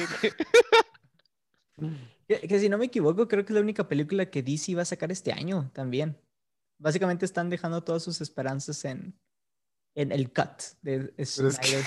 Que, 2.27 2.39
que 2.47 2.59
si 2.59 2.69
no 2.69 2.77
me 2.77 2.85
equivoco, 2.85 3.27
creo 3.27 3.45
que 3.45 3.53
es 3.53 3.55
la 3.55 3.61
única 3.61 3.87
película 3.87 4.29
que 4.31 4.41
DC 4.41 4.73
va 4.75 4.81
a 4.81 4.85
sacar 4.85 5.11
este 5.11 5.31
año 5.31 5.69
también. 5.73 6.17
Básicamente 6.79 7.25
están 7.25 7.49
dejando 7.49 7.83
todas 7.83 8.03
sus 8.03 8.21
esperanzas 8.21 8.85
en, 8.85 9.19
en 9.95 10.11
el 10.11 10.31
cut 10.31 10.61
de 10.81 10.99
Pero 10.99 11.13
es 11.17 11.29
Snyder. 11.35 11.83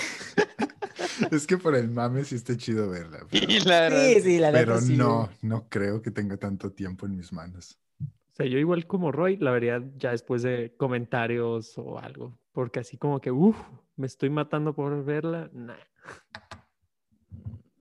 que, 1.29 1.35
es 1.35 1.47
que 1.47 1.57
por 1.57 1.75
el 1.75 1.89
mame 1.89 2.23
sí 2.25 2.35
está 2.35 2.55
chido 2.57 2.89
verla. 2.89 3.25
Pero, 3.29 3.51
Y 3.51 3.59
la 3.61 3.81
verdad, 3.81 4.03
Sí, 4.13 4.21
sí, 4.21 4.39
la 4.39 4.51
pero 4.51 4.79
sí. 4.81 4.97
no, 4.97 5.29
no 5.41 5.67
creo 5.69 6.01
que 6.01 6.11
tenga 6.11 6.37
tanto 6.37 6.71
tiempo 6.71 7.05
en 7.05 7.15
mis 7.15 7.31
manos. 7.31 7.77
O 8.01 8.33
sea, 8.35 8.45
yo 8.45 8.57
igual 8.57 8.87
como 8.87 9.11
Roy 9.11 9.37
la 9.37 9.51
vería 9.51 9.83
ya 9.97 10.11
después 10.11 10.41
de 10.41 10.73
comentarios 10.77 11.77
o 11.77 11.99
algo. 11.99 12.37
Porque 12.53 12.79
así 12.79 12.97
como 12.97 13.19
que, 13.21 13.31
uff, 13.31 13.57
me 13.95 14.07
estoy 14.07 14.29
matando 14.29 14.73
por 14.73 15.03
verla. 15.05 15.49
Nah. 15.53 15.75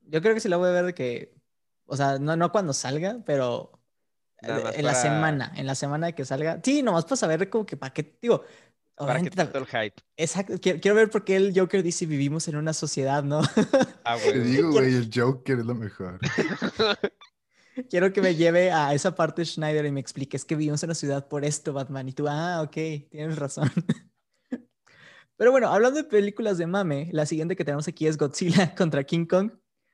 Yo 0.07 0.20
creo 0.20 0.35
que 0.35 0.40
sí 0.40 0.49
la 0.49 0.57
voy 0.57 0.68
a 0.68 0.73
ver 0.73 0.85
de 0.87 0.94
que, 0.94 1.35
o 1.87 1.96
sea, 1.96 2.18
no, 2.18 2.37
no 2.37 2.51
cuando 2.53 2.73
salga, 2.73 3.23
pero 3.25 3.80
Nada 4.42 4.64
más 4.64 4.74
en 4.76 4.85
la 4.85 4.92
para- 4.92 5.03
semana, 5.03 5.53
en 5.57 5.66
la 5.66 5.74
semana 5.74 6.07
de 6.09 6.14
que 6.14 6.24
salga. 6.24 6.61
Sí, 6.62 6.83
nomás 6.83 7.05
para 7.05 7.16
saber 7.16 7.48
como 7.50 7.66
que 7.66 7.76
para 7.76 7.92
qué, 7.92 8.16
digo, 8.20 8.44
para 8.96 9.22
que 9.22 9.31
tanto 9.31 9.59
el 9.59 9.66
hype. 9.66 9.94
exacto, 10.16 10.55
quiero, 10.61 10.79
quiero 10.81 10.94
ver 10.94 11.09
por 11.11 11.24
qué 11.24 11.37
el 11.37 11.53
Joker 11.59 11.83
dice 11.83 12.05
vivimos 12.07 12.48
en 12.48 12.57
una 12.57 12.72
sociedad, 12.74 13.22
¿no? 13.24 13.40
Ah, 14.05 14.16
Te 14.22 14.38
digo, 14.40 14.72
güey, 14.72 14.94
el 14.94 15.11
Joker 15.14 15.59
es 15.61 15.64
lo 15.66 15.74
mejor. 15.74 16.18
quiero 17.88 18.12
que 18.12 18.20
me 18.20 18.35
lleve 18.35 18.70
a 18.72 18.92
esa 18.94 19.14
parte 19.14 19.42
de 19.42 19.46
Schneider 19.46 19.87
y 19.87 19.92
me 19.92 20.00
explique, 20.00 20.37
es 20.37 20.44
que 20.44 20.57
vivimos 20.57 20.83
en 20.83 20.88
una 20.90 20.94
ciudad 20.94 21.29
por 21.29 21.44
esto, 21.44 21.72
Batman. 21.72 22.09
Y 22.09 22.12
tú, 22.12 22.26
ah, 22.29 22.62
ok, 22.62 22.74
tienes 23.11 23.38
razón. 23.38 23.70
Pero 25.37 25.53
bueno, 25.53 25.68
hablando 25.72 26.03
de 26.03 26.09
películas 26.09 26.59
de 26.59 26.66
mame, 26.66 27.09
la 27.12 27.24
siguiente 27.24 27.57
que 27.57 27.64
tenemos 27.64 27.88
aquí 27.88 28.07
es 28.07 28.18
Godzilla 28.18 28.74
contra 28.74 29.05
King 29.05 29.24
Kong, 29.24 29.53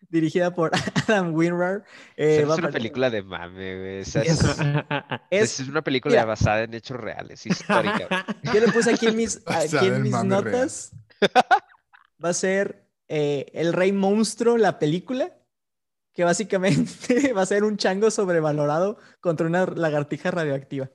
dirigida 0.09 0.55
por 0.55 0.71
Adam 1.09 1.35
Winrar. 1.35 1.85
Eh, 2.17 2.39
es 2.43 2.45
una 2.59 2.69
a- 2.69 2.71
película 2.73 3.11
de 3.11 3.23
mame, 3.23 3.77
güey. 3.79 3.99
Esa 4.01 4.23
Es- 4.23 4.41
es, 4.43 4.57
es- 5.31 5.61
es 5.61 5.69
una 5.69 5.83
película 5.83 6.15
mira. 6.15 6.25
basada 6.25 6.63
en 6.63 6.75
hechos 6.75 6.97
reales, 6.99 7.45
histórica. 7.47 8.07
güey. 8.09 8.55
Yo 8.55 8.67
le 8.67 8.73
puse 8.73 8.93
aquí 8.93 9.07
en 9.07 9.17
mis, 9.17 9.43
aquí 9.47 9.87
en 9.87 10.03
mis 10.03 10.13
mame 10.13 10.41
real. 10.41 10.53
notas. 10.53 10.93
Va 12.25 12.31
a 12.31 12.35
ser 12.35 12.87
eh, 13.09 13.47
El 13.53 13.73
Rey 13.73 13.93
Monstruo, 13.93 14.57
la 14.57 14.79
película, 14.79 15.33
que 16.13 16.25
básicamente 16.25 17.33
va 17.33 17.43
a 17.43 17.47
ser 17.47 17.65
un 17.65 17.77
chango 17.77 18.11
sobrevalorado 18.11 18.99
contra 19.21 19.47
una 19.47 19.67
lagartija 19.67 20.31
radioactiva. 20.31 20.91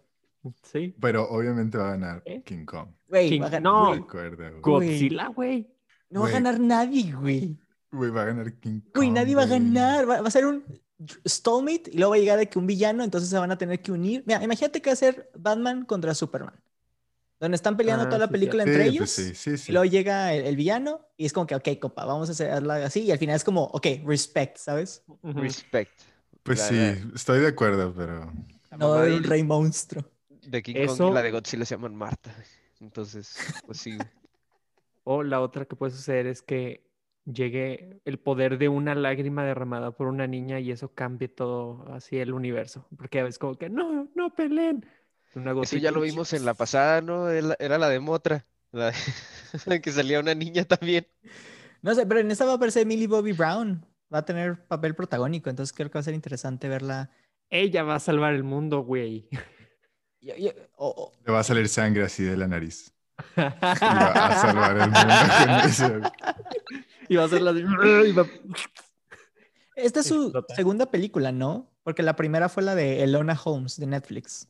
sí. 0.63 0.95
Pero 1.00 1.30
obviamente 1.30 1.78
va 1.78 1.89
a 1.89 1.91
ganar 1.91 2.24
¿Eh? 2.26 2.41
King 2.43 2.65
Kong. 2.65 2.89
Güey, 3.08 3.30
King- 3.30 3.41
va 3.41 3.47
a 3.47 3.50
ganar- 3.50 3.62
no. 3.71 3.88
güey, 3.88 4.00
Recuerda, 4.00 4.50
güey. 4.50 4.62
Godzilla, 4.62 5.28
güey. 5.28 5.76
no 6.10 6.21
va 6.21 6.28
a 6.28 6.32
ganar 6.32 6.60
nadie, 6.60 7.12
güey. 7.13 7.58
Güey, 7.91 8.10
va 8.12 8.21
a 8.21 8.25
ganar 8.25 8.54
King 8.54 8.80
Kong. 8.82 8.91
Güey, 8.95 9.12
nadie 9.12 9.36
va 9.36 9.43
a 9.43 9.47
ganar. 9.47 10.10
Va, 10.10 10.21
va 10.21 10.27
a 10.27 10.32
ser 10.32 10.45
un 10.45 10.63
stallmate 11.27 11.89
y 11.91 11.97
luego 11.97 12.12
va 12.12 12.15
a 12.15 12.19
llegar 12.19 12.38
de 12.39 12.47
que 12.47 12.60
un 12.60 12.67
villano, 12.67 13.04
entonces 13.04 13.30
se 13.30 13.38
van 13.38 13.51
a 13.51 13.58
tener 13.58 13.82
que 13.82 13.91
unir. 13.91 14.23
Mira, 14.25 14.43
imagínate 14.43 14.82
que 14.82 14.89
va 14.89 14.93
a 14.93 14.97
ser 14.97 15.30
Batman 15.38 15.84
contra 15.86 16.13
Superman. 16.13 16.54
Donde 17.39 17.56
están 17.56 17.75
peleando 17.75 18.04
Ah, 18.06 18.08
toda 18.08 18.19
la 18.19 18.27
sí, 18.27 18.32
película 18.34 18.63
Sí, 18.63 18.69
entre 18.69 18.84
pues 18.86 18.93
ellos. 18.93 19.10
sí, 19.10 19.34
sí, 19.36 19.58
sí. 19.58 19.71
Y 19.71 19.73
luego 19.73 19.86
llega 19.86 20.32
el, 20.34 20.45
el 20.45 20.56
villano 20.56 21.01
y 21.17 21.25
es 21.25 21.34
como 21.34 21.47
que, 21.47 21.56
ok, 21.56 21.67
copa, 21.82 22.06
vamos 22.06 22.30
a 22.30 22.34
hacerla 22.34 22.75
así. 22.86 23.01
Y 23.01 23.12
al 23.12 23.17
final 23.17 23.36
es 23.36 23.43
como, 23.43 23.63
ok, 23.63 23.88
respect, 24.06 24.58
¿sabes? 24.58 25.04
Respect. 25.23 25.91
Pues 26.43 26.60
La- 26.60 26.67
sí, 26.67 26.75
la- 26.75 27.15
estoy 27.15 27.39
de 27.39 27.47
acuerdo, 27.47 27.93
pero. 27.97 28.32
No 28.77 28.93
un 28.93 29.23
rey 29.23 29.43
monstruo. 29.43 30.06
De 30.30 30.62
King 30.62 30.75
Eso- 30.77 30.97
Kong 30.97 31.12
y 31.12 31.13
la 31.15 31.21
de 31.23 31.32
Godzilla 31.32 31.65
se 31.65 31.75
llaman 31.75 31.95
Marta. 31.95 32.32
Entonces, 32.80 33.36
pues 33.65 33.80
sí. 33.80 33.97
O 35.04 35.23
la 35.23 35.41
otra 35.41 35.65
que 35.65 35.75
puede 35.75 35.91
suceder 35.93 36.27
es 36.27 36.43
que 36.43 36.84
llegue 37.25 37.99
el 38.05 38.19
poder 38.19 38.57
de 38.57 38.69
una 38.69 38.95
lágrima 38.95 39.43
derramada 39.45 39.91
por 39.91 40.07
una 40.07 40.27
niña 40.27 40.60
y 40.60 40.71
eso 40.71 40.93
cambie 40.93 41.27
todo 41.27 41.86
así 41.93 42.17
el 42.17 42.34
universo. 42.34 42.88
Porque 42.97 43.19
a 43.19 43.23
veces 43.23 43.39
como 43.39 43.55
que 43.55 43.69
no, 43.69 44.10
no 44.15 44.34
peleen. 44.34 44.86
Una 45.36 45.53
Eso 45.62 45.77
ya 45.77 45.91
lo 45.91 46.01
vimos 46.01 46.34
en 46.34 46.43
la 46.45 46.53
pasada, 46.53 47.01
¿no? 47.01 47.29
Era 47.29 47.77
la 47.77 47.89
de 47.89 47.99
Motra. 47.99 48.45
La 48.71 48.91
de- 48.91 49.81
que 49.81 49.91
salía 49.91 50.19
una 50.19 50.34
niña 50.36 50.65
también. 50.65 51.07
No 51.81 51.95
sé, 51.95 52.05
pero 52.05 52.19
en 52.19 52.29
esta 52.31 52.45
va 52.45 52.51
a 52.53 52.55
aparecer 52.55 52.86
Millie 52.86 53.07
Bobby 53.07 53.31
Brown. 53.31 53.86
Va 54.13 54.19
a 54.19 54.25
tener 54.25 54.65
papel 54.67 54.93
protagónico, 54.93 55.49
entonces 55.49 55.73
creo 55.75 55.89
que 55.89 55.93
va 55.95 56.01
a 56.01 56.03
ser 56.03 56.13
interesante 56.13 56.67
verla. 56.67 57.10
Ella 57.49 57.84
va 57.84 57.95
a 57.95 57.99
salvar 57.99 58.34
el 58.34 58.43
mundo, 58.43 58.81
güey. 58.81 59.29
Yo- 60.19 60.36
yo- 60.36 60.51
Le 61.25 61.31
va 61.34 61.39
a 61.39 61.43
salir 61.43 61.67
sangre 61.69 62.03
así 62.03 62.23
de 62.23 62.36
la 62.38 62.47
nariz. 62.47 62.93
Y 63.38 63.39
va 63.41 64.27
a 64.27 64.41
salvar 64.41 64.77
el 64.77 65.89
mundo. 65.91 66.12
Y 67.12 67.15
va 67.17 67.26
a 67.26 67.28
ser 67.30 67.41
la 67.41 67.52
de... 67.54 67.62
Esta 69.76 70.00
es 70.02 70.06
su 70.08 70.24
Explota. 70.24 70.56
segunda 70.56 70.89
película, 70.91 71.32
¿no? 71.32 71.69
Porque 71.84 72.04
la 72.04 72.15
primera 72.15 72.50
fue 72.50 72.63
la 72.63 72.76
de 72.76 73.04
Elona 73.04 73.39
Holmes 73.43 73.78
de 73.80 73.88
Netflix. 73.88 74.47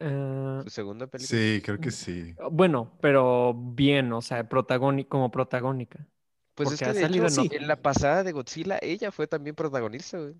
Ah, 0.00 0.60
Su 0.64 0.70
segunda 0.70 1.06
película. 1.06 1.38
Sí, 1.38 1.60
creo 1.64 1.78
que 1.78 1.90
sí. 1.90 2.34
bueno, 2.50 2.96
pero 3.00 3.54
bien, 3.54 4.12
o 4.12 4.22
sea, 4.22 4.48
protagónico, 4.48 5.10
como 5.10 5.30
protagónica. 5.30 6.06
Pues 6.54 6.68
porque 6.70 6.84
es 6.84 6.92
que 6.92 6.98
ha 6.98 7.02
salido 7.02 7.26
hecho, 7.26 7.42
en 7.42 7.62
en 7.62 7.68
la 7.68 7.76
pasada 7.76 8.22
de 8.22 8.32
Godzilla, 8.32 8.78
ella 8.80 9.10
fue 9.12 9.26
también 9.26 9.56
protagonista, 9.56 10.18
güey. 10.18 10.34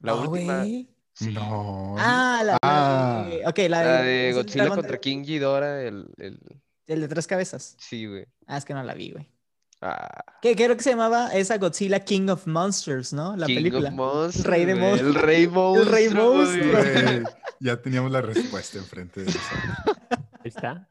La 0.00 0.12
No, 0.12 0.30
última. 0.30 0.58
güey. 0.58 0.88
sí. 1.12 1.32
No. 1.32 1.96
Ah, 1.98 2.42
la, 2.44 2.52
la 2.52 2.58
Ah. 2.62 3.26
de, 3.28 3.46
ok, 3.46 3.58
la 3.70 4.02
de, 4.02 4.30
La 4.30 4.36
Godzilla 4.36 4.68
contra 4.68 4.92
de- 4.92 5.00
King 5.00 5.22
Ghidorah, 5.22 5.82
el, 5.82 6.06
el... 6.18 6.38
El 6.86 7.00
de 7.02 7.08
tres 7.08 7.26
cabezas. 7.26 7.76
Sí, 7.78 8.06
güey. 8.06 8.26
Ah, 8.46 8.56
es 8.56 8.64
que 8.64 8.74
no 8.74 8.82
la 8.82 8.94
vi, 8.94 9.12
güey. 9.12 9.30
Ah, 9.82 10.24
Que 10.42 10.54
creo 10.56 10.76
que 10.76 10.82
se 10.82 10.90
llamaba 10.90 11.28
esa 11.28 11.56
Godzilla 11.58 12.00
King 12.00 12.28
of 12.28 12.46
Monsters, 12.46 13.12
¿no? 13.14 13.34
La 13.36 13.46
King 13.46 13.54
película. 13.56 13.88
of 13.88 13.94
Monsters, 13.94 14.44
Rey 14.46 14.64
de 14.66 14.74
monstruos. 14.74 15.16
El 15.16 15.22
rey 15.22 15.48
monstruo. 15.48 15.92
rey 15.94 16.08
güey. 16.08 16.26
monstruo. 16.26 17.30
Ya 17.62 17.76
teníamos 17.80 18.10
la 18.10 18.22
respuesta 18.22 18.78
enfrente 18.78 19.20
de 19.20 19.26
nosotros. 19.26 19.98
Ahí 20.32 20.48
está. 20.48 20.88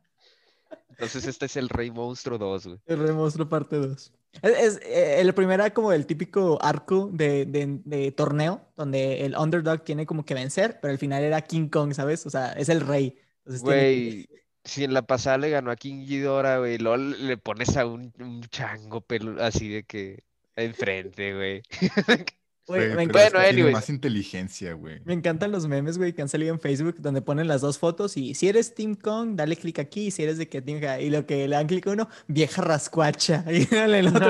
Entonces 0.89 1.25
este 1.25 1.45
es 1.47 1.55
el 1.57 1.67
Rey 1.69 1.89
Monstruo 1.89 2.37
2, 2.37 2.67
güey. 2.67 2.79
El 2.85 2.99
Rey 2.99 3.11
Monstruo 3.11 3.49
parte 3.49 3.77
2. 3.77 4.13
Es, 4.43 4.51
es, 4.51 4.79
eh, 4.83 5.19
el 5.21 5.33
primero 5.33 5.63
era 5.63 5.73
como 5.73 5.91
el 5.93 6.05
típico 6.05 6.59
arco 6.61 7.09
de, 7.11 7.45
de- 7.45 7.79
de 7.85 8.11
torneo, 8.11 8.61
donde 8.77 9.25
el 9.25 9.35
underdog 9.35 9.81
tiene 9.83 10.05
como 10.05 10.23
que 10.25 10.35
vencer, 10.35 10.77
pero 10.79 10.91
al 10.91 10.99
final 10.99 11.23
era 11.23 11.41
King 11.41 11.69
Kong, 11.69 11.93
¿sabes? 11.95 12.25
O 12.27 12.29
sea, 12.29 12.51
es 12.51 12.69
el 12.69 12.81
rey. 12.81 13.17
Entonces 13.45 13.63
tiene 13.63 13.79
que- 13.79 14.11
Güey, 14.27 14.29
si 14.69 14.83
en 14.85 14.93
la 14.93 15.01
pasada 15.03 15.37
le 15.37 15.49
ganó 15.49 15.71
a 15.71 15.75
King 15.75 16.05
Ghidorah, 16.05 16.59
güey, 16.59 16.77
luego 16.77 16.97
le 16.97 17.37
pones 17.37 17.75
a 17.77 17.85
un, 17.85 18.13
un 18.19 18.41
chango 18.49 19.01
pelu- 19.05 19.39
así 19.41 19.69
de 19.69 19.83
que 19.83 20.23
enfrente, 20.55 21.33
güey. 21.35 21.61
Güey, 22.69 22.93
Güey, 22.93 23.07
me, 23.07 23.11
Bueno, 23.11 23.31
tiene 23.31 23.47
anyways. 23.47 23.73
más 23.73 23.89
inteligencia, 23.89 24.73
güey. 24.73 25.01
me 25.03 25.13
encantan 25.13 25.51
los 25.51 25.65
memes, 25.67 25.97
güey, 25.97 26.13
que 26.13 26.21
han 26.21 26.29
salido 26.29 26.53
en 26.53 26.59
Facebook 26.59 26.97
donde 26.99 27.23
ponen 27.23 27.47
las 27.47 27.61
dos 27.61 27.79
fotos 27.79 28.15
y 28.15 28.35
si 28.35 28.47
eres 28.47 28.75
Team 28.75 28.93
Kong, 28.93 29.35
dale 29.35 29.55
clic 29.55 29.79
aquí, 29.79 30.05
y 30.07 30.11
si 30.11 30.21
eres 30.21 30.37
de 30.37 30.47
que 30.47 30.61
Team 30.61 30.79
y 31.01 31.09
lo 31.09 31.25
que 31.25 31.47
le 31.47 31.55
dan 31.55 31.65
clic 31.65 31.87
a 31.87 31.91
uno, 31.93 32.07
vieja 32.27 32.61
rascuacha. 32.61 33.43
Y 33.51 33.63
en 33.73 33.95
el 33.95 34.07
otro, 34.09 34.29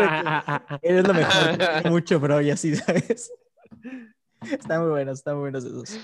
eres 0.82 1.06
lo 1.06 1.14
mejor, 1.14 1.58
mucho, 1.92 2.18
bro, 2.22 2.40
y 2.42 2.52
así, 2.52 2.78
¿sabes? 2.78 3.30
Están 4.42 4.84
muy 4.84 4.92
buenos, 4.92 5.18
están 5.20 5.36
muy 5.36 5.42
buenos 5.52 5.66
esos. 5.66 6.00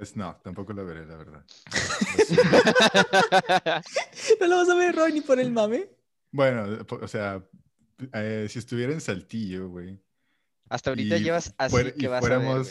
Pues 0.00 0.16
no, 0.16 0.34
tampoco 0.42 0.72
lo 0.72 0.86
veré, 0.86 1.04
la 1.04 1.14
verdad. 1.14 1.44
¿No 4.40 4.46
lo 4.46 4.56
vas 4.56 4.70
a 4.70 4.74
ver, 4.74 4.96
Roy, 4.96 5.12
ni 5.12 5.20
por 5.20 5.38
el 5.38 5.50
mame? 5.52 5.90
Bueno, 6.32 6.78
o 6.88 7.06
sea, 7.06 7.44
eh, 8.14 8.46
si 8.48 8.60
estuviera 8.60 8.94
en 8.94 9.02
Saltillo, 9.02 9.68
güey. 9.68 10.02
Hasta 10.70 10.88
ahorita 10.88 11.18
y 11.18 11.22
llevas 11.24 11.54
así 11.58 11.70
fuera- 11.70 11.92
que 11.92 12.08
vas 12.08 12.24
a 12.24 12.28
ver, 12.38 12.40
güey. 12.48 12.62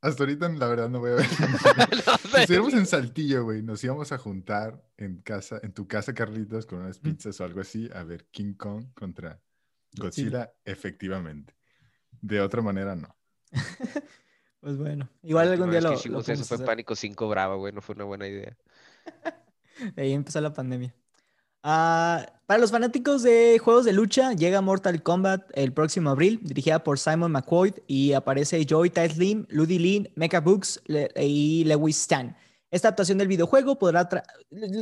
hasta 0.00 0.22
ahorita 0.22 0.48
la 0.48 0.66
verdad 0.66 0.88
no 0.88 1.00
voy 1.00 1.10
a 1.10 1.14
ver. 1.16 1.26
No 2.08 2.16
si 2.16 2.36
estuviéramos 2.40 2.72
en 2.72 2.86
Saltillo, 2.86 3.44
güey, 3.44 3.60
nos 3.62 3.84
íbamos 3.84 4.10
a 4.12 4.16
juntar 4.16 4.82
en 4.96 5.20
casa, 5.20 5.60
en 5.62 5.74
tu 5.74 5.86
casa, 5.86 6.14
Carlitos, 6.14 6.64
con 6.64 6.78
unas 6.78 6.98
pizzas 6.98 7.38
o 7.38 7.44
algo 7.44 7.60
así, 7.60 7.90
a 7.92 8.02
ver 8.02 8.24
King 8.30 8.54
Kong 8.54 8.86
contra 8.94 9.38
Godzilla, 9.94 10.54
efectivamente. 10.64 11.54
De 12.22 12.40
otra 12.40 12.62
manera, 12.62 12.96
no. 12.96 13.14
Pues 14.60 14.76
bueno, 14.76 15.08
igual 15.22 15.52
algún 15.52 15.70
día 15.70 15.80
lo, 15.80 15.90
que 16.00 16.08
lo 16.08 16.20
eso 16.20 16.44
fue 16.44 16.56
hacer. 16.56 16.66
Pánico 16.66 16.96
5 16.96 17.28
Brava, 17.28 17.54
güey. 17.56 17.72
No 17.72 17.80
fue 17.80 17.94
una 17.94 18.04
buena 18.04 18.26
idea. 18.26 18.56
De 19.96 20.02
ahí 20.02 20.12
empezó 20.12 20.40
la 20.40 20.52
pandemia. 20.52 20.94
Ah, 21.62 22.26
para 22.46 22.60
los 22.60 22.70
fanáticos 22.70 23.22
de 23.22 23.58
juegos 23.58 23.84
de 23.84 23.92
lucha, 23.92 24.32
llega 24.32 24.60
Mortal 24.60 25.02
Kombat 25.02 25.50
el 25.54 25.72
próximo 25.72 26.10
abril, 26.10 26.40
dirigida 26.42 26.82
por 26.84 26.98
Simon 26.98 27.32
McCoy 27.32 27.74
y 27.86 28.12
aparece 28.12 28.64
Joey 28.68 28.92
Lim, 29.16 29.46
Ludi 29.48 29.78
Lin, 29.78 30.08
Mecha 30.14 30.40
Books 30.40 30.80
Le- 30.86 31.10
y 31.16 31.64
Lewis 31.64 32.00
Stan. 32.00 32.36
Esta 32.70 32.88
adaptación 32.88 33.18
del 33.18 33.28
videojuego 33.28 33.78
podrá 33.78 34.08
traer. 34.08 34.24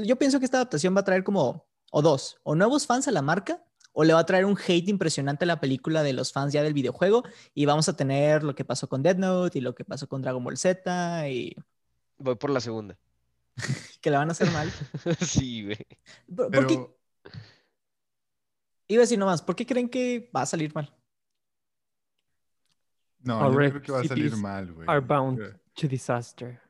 Yo 0.05 0.17
pienso 0.17 0.39
que 0.39 0.45
esta 0.45 0.59
adaptación 0.59 0.95
va 0.95 1.01
a 1.01 1.05
traer 1.05 1.25
como, 1.25 1.67
o 1.91 2.03
dos, 2.03 2.39
o 2.43 2.55
nuevos 2.55 2.87
fans 2.87 3.09
a 3.09 3.13
la 3.13 3.23
marca, 3.23 3.65
o 3.99 4.05
le 4.05 4.13
va 4.13 4.21
a 4.21 4.27
traer 4.27 4.45
un 4.45 4.59
hate 4.59 4.89
impresionante 4.91 5.47
a 5.47 5.49
la 5.49 5.59
película 5.59 6.03
de 6.03 6.13
los 6.13 6.31
fans 6.31 6.53
ya 6.53 6.63
del 6.63 6.75
videojuego, 6.75 7.25
y 7.55 7.65
vamos 7.65 7.89
a 7.89 7.97
tener 7.97 8.43
lo 8.43 8.55
que 8.55 8.63
pasó 8.63 8.91
con 8.91 9.03
Dead 9.03 9.17
Note 9.17 9.59
y 9.59 9.63
lo 9.63 9.75
que 9.75 9.85
pasó 9.87 10.07
con 10.07 10.21
Dragon 10.21 10.45
Ball 10.45 10.59
Z, 10.59 11.29
y 11.31 11.57
Voy 12.19 12.35
por 12.37 12.51
la 12.51 12.61
segunda. 12.61 12.99
que 14.03 14.11
la 14.11 14.19
van 14.19 14.29
a 14.29 14.33
hacer 14.33 14.51
mal. 14.51 14.71
sí, 15.21 15.65
güey. 15.65 15.79
¿Por, 16.35 16.51
por 16.51 16.67
qué- 16.67 16.75
Pero 16.75 16.97
Iba 18.89 19.01
a 19.01 19.05
decir 19.05 19.19
nomás, 19.19 19.41
¿por 19.41 19.57
qué 19.57 19.65
creen 19.65 19.89
que 19.89 20.31
va 20.37 20.43
a 20.43 20.47
salir 20.47 20.75
mal? 20.75 20.95
no, 23.21 23.51
yo 23.51 23.57
creo 23.71 23.83
que 23.83 23.93
va 23.93 24.01
a 24.01 24.05
salir 24.05 24.37
mal, 24.37 24.73
güey. 24.73 24.87
Are 24.89 25.01
bound 25.01 25.59
to 25.75 25.89
disaster. 25.89 26.61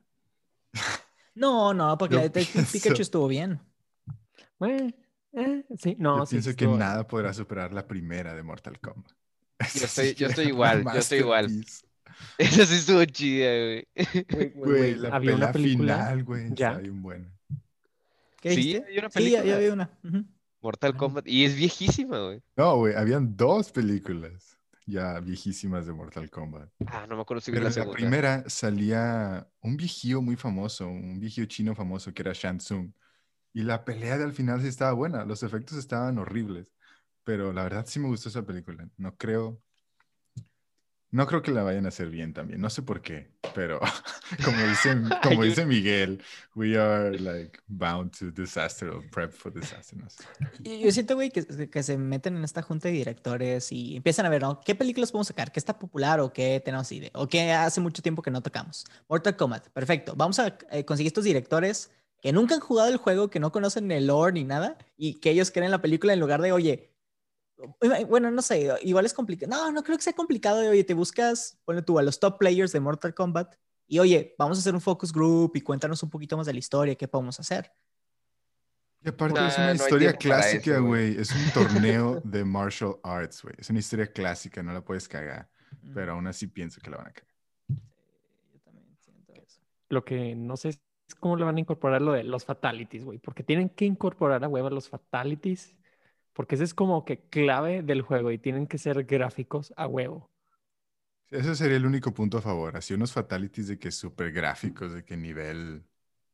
No, 1.35 1.75
no, 1.75 1.99
porque 1.99 2.15
Yo 2.15 2.19
la 2.21 2.23
de 2.23 2.29
Detective 2.31 2.63
pienso- 2.65 2.73
Pikachu 2.73 3.03
estuvo 3.03 3.29
bien. 3.29 3.61
Bueno, 4.59 4.91
eh, 5.37 5.65
sí, 5.79 5.97
no, 5.99 6.19
Yo 6.19 6.27
sí, 6.27 6.35
pienso 6.37 6.57
que 6.57 6.67
nada 6.67 7.07
podrá 7.07 7.33
superar 7.33 7.73
la 7.73 7.87
primera 7.87 8.35
de 8.35 8.43
Mortal 8.43 8.81
Kombat. 8.81 9.13
Yo 9.75 9.85
estoy- 9.87 10.15
yo 10.15 10.29
igual, 10.43 10.85
yo 10.85 10.99
estoy 10.99 11.19
igual. 11.19 11.47
Esa 12.39 12.67
sí 12.67 12.75
estuvo 12.75 13.05
chida, 13.05 13.49
güey. 13.49 13.89
Güey, 14.31 14.51
güey, 14.55 14.95
la 14.97 15.09
había 15.17 15.35
una 15.35 15.53
película. 15.53 15.97
final, 15.99 16.25
güey, 16.25 16.49
ya. 16.55 16.69
está 16.71 16.81
bien 16.81 17.03
buena. 17.03 17.31
¿Qué 18.41 18.55
Sí, 18.55 18.75
hay 18.87 18.99
una 18.99 19.11
Sí, 19.11 19.31
ya, 19.31 19.41
película. 19.43 19.59
vi 19.59 19.67
una. 19.69 19.91
Mortal 20.61 20.93
Ay. 20.93 20.99
Kombat. 20.99 21.29
Y 21.29 21.45
es 21.45 21.55
viejísima, 21.55 22.19
güey. 22.19 22.43
No, 22.57 22.77
güey, 22.77 22.95
habían 22.95 23.37
dos 23.37 23.71
películas 23.73 24.59
ya 24.87 25.19
viejísimas 25.21 25.87
de 25.87 25.93
Mortal 25.93 26.31
Kombat. 26.31 26.69
Ah, 26.87 27.07
no 27.09 27.17
me 27.17 27.23
acuerdo 27.23 27.41
si 27.41 27.51
Pero 27.51 27.65
la 27.65 27.71
en 27.71 27.89
la 27.89 27.93
primera 27.93 28.45
salía 28.49 29.47
un 29.61 29.77
vigío 29.77 30.23
muy 30.23 30.37
famoso, 30.37 30.87
un 30.89 31.19
vigío 31.19 31.45
chino 31.47 31.75
famoso 31.75 32.13
que 32.15 32.23
era 32.23 32.33
Shang 32.33 32.59
Tsung. 32.59 32.91
Y 33.57 33.63
la 33.63 33.87
pelea 33.87 34.19
de 34.19 34.25
al 34.25 34.35
final 34.35 34.61
sí 34.61 34.69
estaba 34.69 34.93
buena, 34.93 35.25
los 35.25 35.43
efectos 35.43 35.79
estaban 35.79 36.19
horribles. 36.19 36.75
Pero 37.25 37.55
la 37.55 37.63
verdad 37.63 37.87
sí 37.89 37.99
me 37.99 38.07
gustó 38.07 38.29
esa 38.29 38.45
película. 38.45 38.87
No 38.99 39.17
creo. 39.17 39.63
No 41.11 41.27
creo 41.27 41.41
que 41.41 41.53
la 41.53 41.63
vayan 41.63 41.87
a 41.87 41.89
hacer 41.89 42.11
bien 42.11 42.35
también. 42.35 42.61
No 42.61 42.69
sé 42.69 42.83
por 42.83 43.01
qué. 43.01 43.31
Pero 43.55 43.81
como 44.45 44.63
dice, 44.63 44.95
como 45.23 45.43
dice 45.43 45.65
Miguel, 45.65 46.23
we 46.55 46.77
are 46.77 47.19
like 47.19 47.59
bound 47.67 48.15
to 48.19 48.31
disaster 48.31 48.91
or 48.91 49.03
prep 49.09 49.33
for 49.33 49.51
disaster. 49.51 49.97
No 49.97 50.11
sé. 50.11 50.25
Yo 50.61 50.93
siento, 50.93 51.15
güey, 51.15 51.31
que, 51.31 51.71
que 51.71 51.83
se 51.83 51.97
meten 51.97 52.37
en 52.37 52.45
esta 52.45 52.61
junta 52.61 52.89
de 52.89 52.95
directores 52.95 53.73
y 53.73 53.97
empiezan 53.97 54.27
a 54.27 54.29
ver, 54.29 54.43
¿no? 54.43 54.61
¿Qué 54.61 54.75
películas 54.75 55.11
podemos 55.11 55.29
sacar? 55.29 55.51
¿Qué 55.51 55.61
está 55.61 55.79
popular 55.79 56.21
o 56.21 56.31
qué 56.31 56.61
tenemos 56.63 56.93
idea? 56.93 57.11
¿O 57.15 57.27
qué 57.27 57.53
hace 57.53 57.81
mucho 57.81 58.03
tiempo 58.03 58.21
que 58.21 58.31
no 58.31 58.43
tocamos? 58.43 58.85
Mortal 59.09 59.35
Kombat, 59.35 59.71
perfecto. 59.71 60.15
Vamos 60.15 60.39
a 60.41 60.59
eh, 60.71 60.85
conseguir 60.85 61.09
estos 61.09 61.25
directores 61.25 61.91
que 62.27 62.33
nunca 62.33 62.57
han 62.57 62.61
jugado 62.61 62.89
el 62.89 62.97
juego, 62.97 63.31
que 63.31 63.39
no 63.39 63.53
conocen 63.53 63.89
el 63.93 64.09
lore 64.09 64.33
ni 64.33 64.43
nada, 64.43 64.77
y 64.97 65.21
que 65.21 65.31
ellos 65.31 65.53
creen 65.53 65.71
la 65.71 65.81
película 65.81 66.13
en 66.13 66.19
lugar 66.19 66.43
de, 66.43 66.51
oye, 66.51 66.93
bueno, 68.09 68.33
no 68.33 68.43
sé, 68.43 68.69
igual 68.83 69.07
es 69.07 69.15
complicado. 69.15 69.49
No, 69.49 69.71
no 69.71 69.85
creo 69.85 69.97
que 69.97 70.03
sea 70.03 70.13
complicado. 70.13 70.59
de, 70.59 70.69
Oye, 70.69 70.83
te 70.83 70.93
buscas, 70.93 71.57
ponle 71.65 71.83
tú 71.83 72.01
a 72.01 72.03
los 72.03 72.19
top 72.19 72.37
players 72.37 72.73
de 72.73 72.81
Mortal 72.81 73.15
Kombat 73.15 73.55
y 73.87 74.01
oye, 74.01 74.35
vamos 74.41 74.59
a 74.59 74.61
hacer 74.61 74.75
un 74.75 74.81
focus 74.81 75.13
group 75.13 75.53
y 75.55 75.61
cuéntanos 75.61 76.03
un 76.03 76.11
poquito 76.11 76.37
más 76.37 76.47
de 76.47 76.53
la 76.55 76.59
historia, 76.59 76.97
qué 76.97 77.07
podemos 77.07 77.39
hacer. 77.39 77.71
Y 79.05 79.09
aparte 79.09 79.39
Nah, 79.39 79.47
es 79.47 79.59
una 79.59 79.67
no 79.69 79.75
historia 79.75 80.13
clásica, 80.15 80.79
güey. 80.81 81.17
Es 81.21 81.31
un 81.31 81.49
torneo 81.55 82.21
de 82.25 82.45
martial 82.45 82.97
arts, 83.05 83.41
güey. 83.41 83.55
Es 83.57 83.71
una 83.71 83.79
historia 83.79 84.09
clásica, 84.09 84.65
no 84.65 84.73
la 84.73 84.85
puedes 84.85 85.07
cagar. 85.07 85.49
Pero 85.95 86.15
aún 86.15 86.27
así 86.27 86.49
pienso 86.49 86.81
que 86.81 86.91
la 86.91 86.97
van 86.97 87.07
a 87.07 87.13
cagar. 87.13 87.37
Yo 88.53 88.59
también 88.65 88.97
siento 88.99 89.33
eso. 89.33 89.61
Lo 89.91 90.05
que 90.05 90.35
no 90.35 90.57
sé 90.57 90.71
es 90.71 90.81
cómo 91.15 91.37
le 91.37 91.45
van 91.45 91.57
a 91.57 91.61
incorporar 91.61 92.03
lo 92.03 92.13
de 92.13 92.25
los 92.25 92.45
fatalities, 92.45 93.05
güey. 93.05 93.19
Porque 93.19 93.43
tienen 93.43 93.69
que 93.69 93.85
incorporar 93.85 94.43
a 94.45 94.49
huevo 94.49 94.71
los 94.71 94.89
fatalities. 94.89 95.77
Porque 96.33 96.57
ese 96.57 96.65
es 96.65 96.75
como 96.75 97.05
que 97.05 97.21
clave 97.29 97.83
del 97.83 98.03
juego 98.03 98.31
y 98.31 98.39
tienen 98.39 98.67
que 98.67 98.79
ser 98.79 99.05
gráficos 99.05 99.73
a 99.77 99.87
huevo. 99.87 100.31
Ese 101.31 101.55
sería 101.55 101.77
el 101.77 101.87
único 101.87 102.13
punto 102.13 102.39
a 102.39 102.43
favor. 102.43 102.77
Así 102.77 102.95
unos 102.95 103.13
fatalities 103.13 103.69
de 103.69 103.79
que 103.79 103.91
súper 103.91 104.33
gráficos, 104.33 104.93
de 104.93 105.05
que 105.05 105.17
nivel 105.17 105.85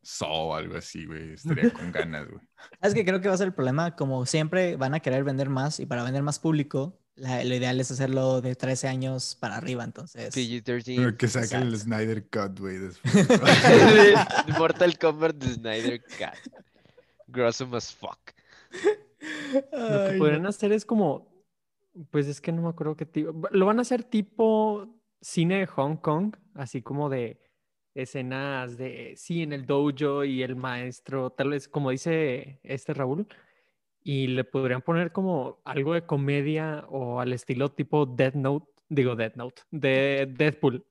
Saw 0.02 0.48
o 0.50 0.54
algo 0.54 0.76
así, 0.76 1.06
güey. 1.06 1.32
Estaría 1.34 1.72
con 1.72 1.92
ganas, 1.92 2.28
güey. 2.28 2.40
Es 2.80 2.94
que 2.94 3.04
creo 3.04 3.20
que 3.20 3.28
va 3.28 3.34
a 3.34 3.38
ser 3.38 3.48
el 3.48 3.54
problema, 3.54 3.94
como 3.94 4.26
siempre 4.26 4.76
van 4.76 4.94
a 4.94 5.00
querer 5.00 5.24
vender 5.24 5.48
más 5.48 5.78
y 5.80 5.86
para 5.86 6.02
vender 6.02 6.22
más 6.22 6.38
público, 6.38 6.98
la- 7.16 7.44
lo 7.44 7.54
ideal 7.54 7.80
es 7.80 7.90
hacerlo 7.90 8.40
de 8.40 8.54
13 8.54 8.88
años 8.88 9.36
para 9.38 9.56
arriba, 9.56 9.84
entonces. 9.84 10.34
PG-13. 10.34 10.96
Pero 10.96 11.16
que 11.16 11.28
saquen 11.28 11.62
el. 11.62 11.78
Snyder 11.78 12.24
Cut, 12.28 12.58
güey. 12.58 12.78
después. 12.78 13.12
Mortal 14.58 14.98
Kombat 14.98 15.36
de 15.36 15.54
Snyder 15.54 16.02
Cat. 16.18 16.36
Gruesome 17.26 17.76
as 17.76 17.94
fuck. 17.94 18.18
Lo 19.72 20.10
que 20.10 20.16
podrían 20.18 20.46
hacer 20.46 20.72
es 20.72 20.84
como, 20.84 21.28
pues 22.10 22.26
es 22.26 22.40
que 22.40 22.52
no 22.52 22.62
me 22.62 22.68
acuerdo 22.68 22.96
qué 22.96 23.06
tipo. 23.06 23.48
Lo 23.50 23.66
van 23.66 23.78
a 23.78 23.82
hacer 23.82 24.04
tipo 24.04 24.88
cine 25.20 25.60
de 25.60 25.66
Hong 25.66 25.96
Kong, 25.96 26.34
así 26.54 26.82
como 26.82 27.08
de 27.08 27.40
escenas 27.94 28.76
de, 28.78 29.14
sí, 29.16 29.42
en 29.42 29.52
el 29.52 29.66
dojo 29.66 30.24
y 30.24 30.42
el 30.42 30.56
maestro, 30.56 31.30
tal 31.30 31.50
vez 31.50 31.68
como 31.68 31.90
dice 31.90 32.58
este 32.62 32.94
Raúl, 32.94 33.26
y 34.04 34.28
le 34.28 34.44
podrían 34.44 34.82
poner 34.82 35.12
como 35.12 35.60
algo 35.64 35.94
de 35.94 36.06
comedia 36.06 36.84
o 36.88 37.20
al 37.20 37.32
estilo 37.32 37.70
tipo 37.72 38.06
Death 38.06 38.34
Note, 38.34 38.66
digo 38.88 39.16
Death 39.16 39.36
Note, 39.36 39.62
de 39.70 40.28
Deadpool. 40.36 40.84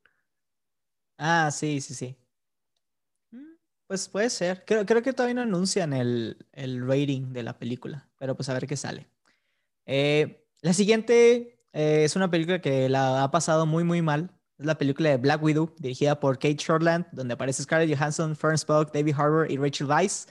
Ah, 1.17 1.51
sí, 1.51 1.81
sí, 1.81 1.93
sí. 1.93 2.15
Mm, 3.31 3.55
Pues 3.87 4.09
puede 4.09 4.29
ser. 4.29 4.63
Creo, 4.65 4.85
creo 4.85 5.01
que 5.01 5.13
todavía 5.13 5.35
no 5.35 5.41
anuncian 5.41 5.93
el, 5.93 6.37
el 6.53 6.85
rating 6.87 7.33
de 7.33 7.43
la 7.43 7.57
película, 7.59 8.09
pero 8.17 8.35
pues 8.35 8.49
a 8.49 8.53
ver 8.53 8.67
qué 8.67 8.77
sale. 8.77 9.07
Eh, 9.85 10.45
la 10.61 10.73
siguiente 10.73 11.59
eh, 11.73 12.03
es 12.05 12.15
una 12.15 12.31
película 12.31 12.61
que 12.61 12.89
la 12.89 13.23
ha 13.23 13.31
pasado 13.31 13.65
muy, 13.65 13.83
muy 13.83 14.01
mal. 14.01 14.31
Es 14.57 14.65
la 14.65 14.77
película 14.77 15.09
de 15.09 15.17
Black 15.17 15.41
Widow, 15.43 15.73
dirigida 15.79 16.19
por 16.19 16.35
Kate 16.37 16.57
Shortland, 16.57 17.07
donde 17.11 17.33
aparece 17.33 17.63
Scarlett 17.63 17.97
Johansson, 17.97 18.35
Florence 18.35 18.65
Pugh, 18.65 18.91
David 18.93 19.15
Harbour 19.17 19.51
y 19.51 19.57
Rachel 19.57 19.87
Weisz. 19.87 20.27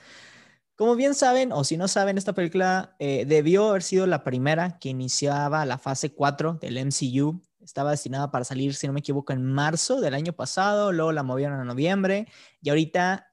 Como 0.75 0.95
bien 0.95 1.13
saben, 1.13 1.51
o 1.51 1.63
si 1.63 1.77
no 1.77 1.87
saben, 1.87 2.17
esta 2.17 2.33
película 2.33 2.95
eh, 2.99 3.25
debió 3.25 3.69
haber 3.69 3.83
sido 3.83 4.07
la 4.07 4.23
primera 4.23 4.79
que 4.79 4.89
iniciaba 4.89 5.65
la 5.65 5.77
fase 5.77 6.13
4 6.13 6.59
del 6.61 6.85
MCU. 6.85 7.41
Estaba 7.61 7.91
destinada 7.91 8.31
para 8.31 8.45
salir, 8.45 8.73
si 8.73 8.87
no 8.87 8.93
me 8.93 9.01
equivoco, 9.01 9.33
en 9.33 9.45
marzo 9.45 10.01
del 10.01 10.15
año 10.15 10.33
pasado, 10.33 10.91
luego 10.91 11.11
la 11.11 11.21
movieron 11.23 11.59
a 11.59 11.63
noviembre 11.63 12.27
y 12.61 12.69
ahorita, 12.69 13.31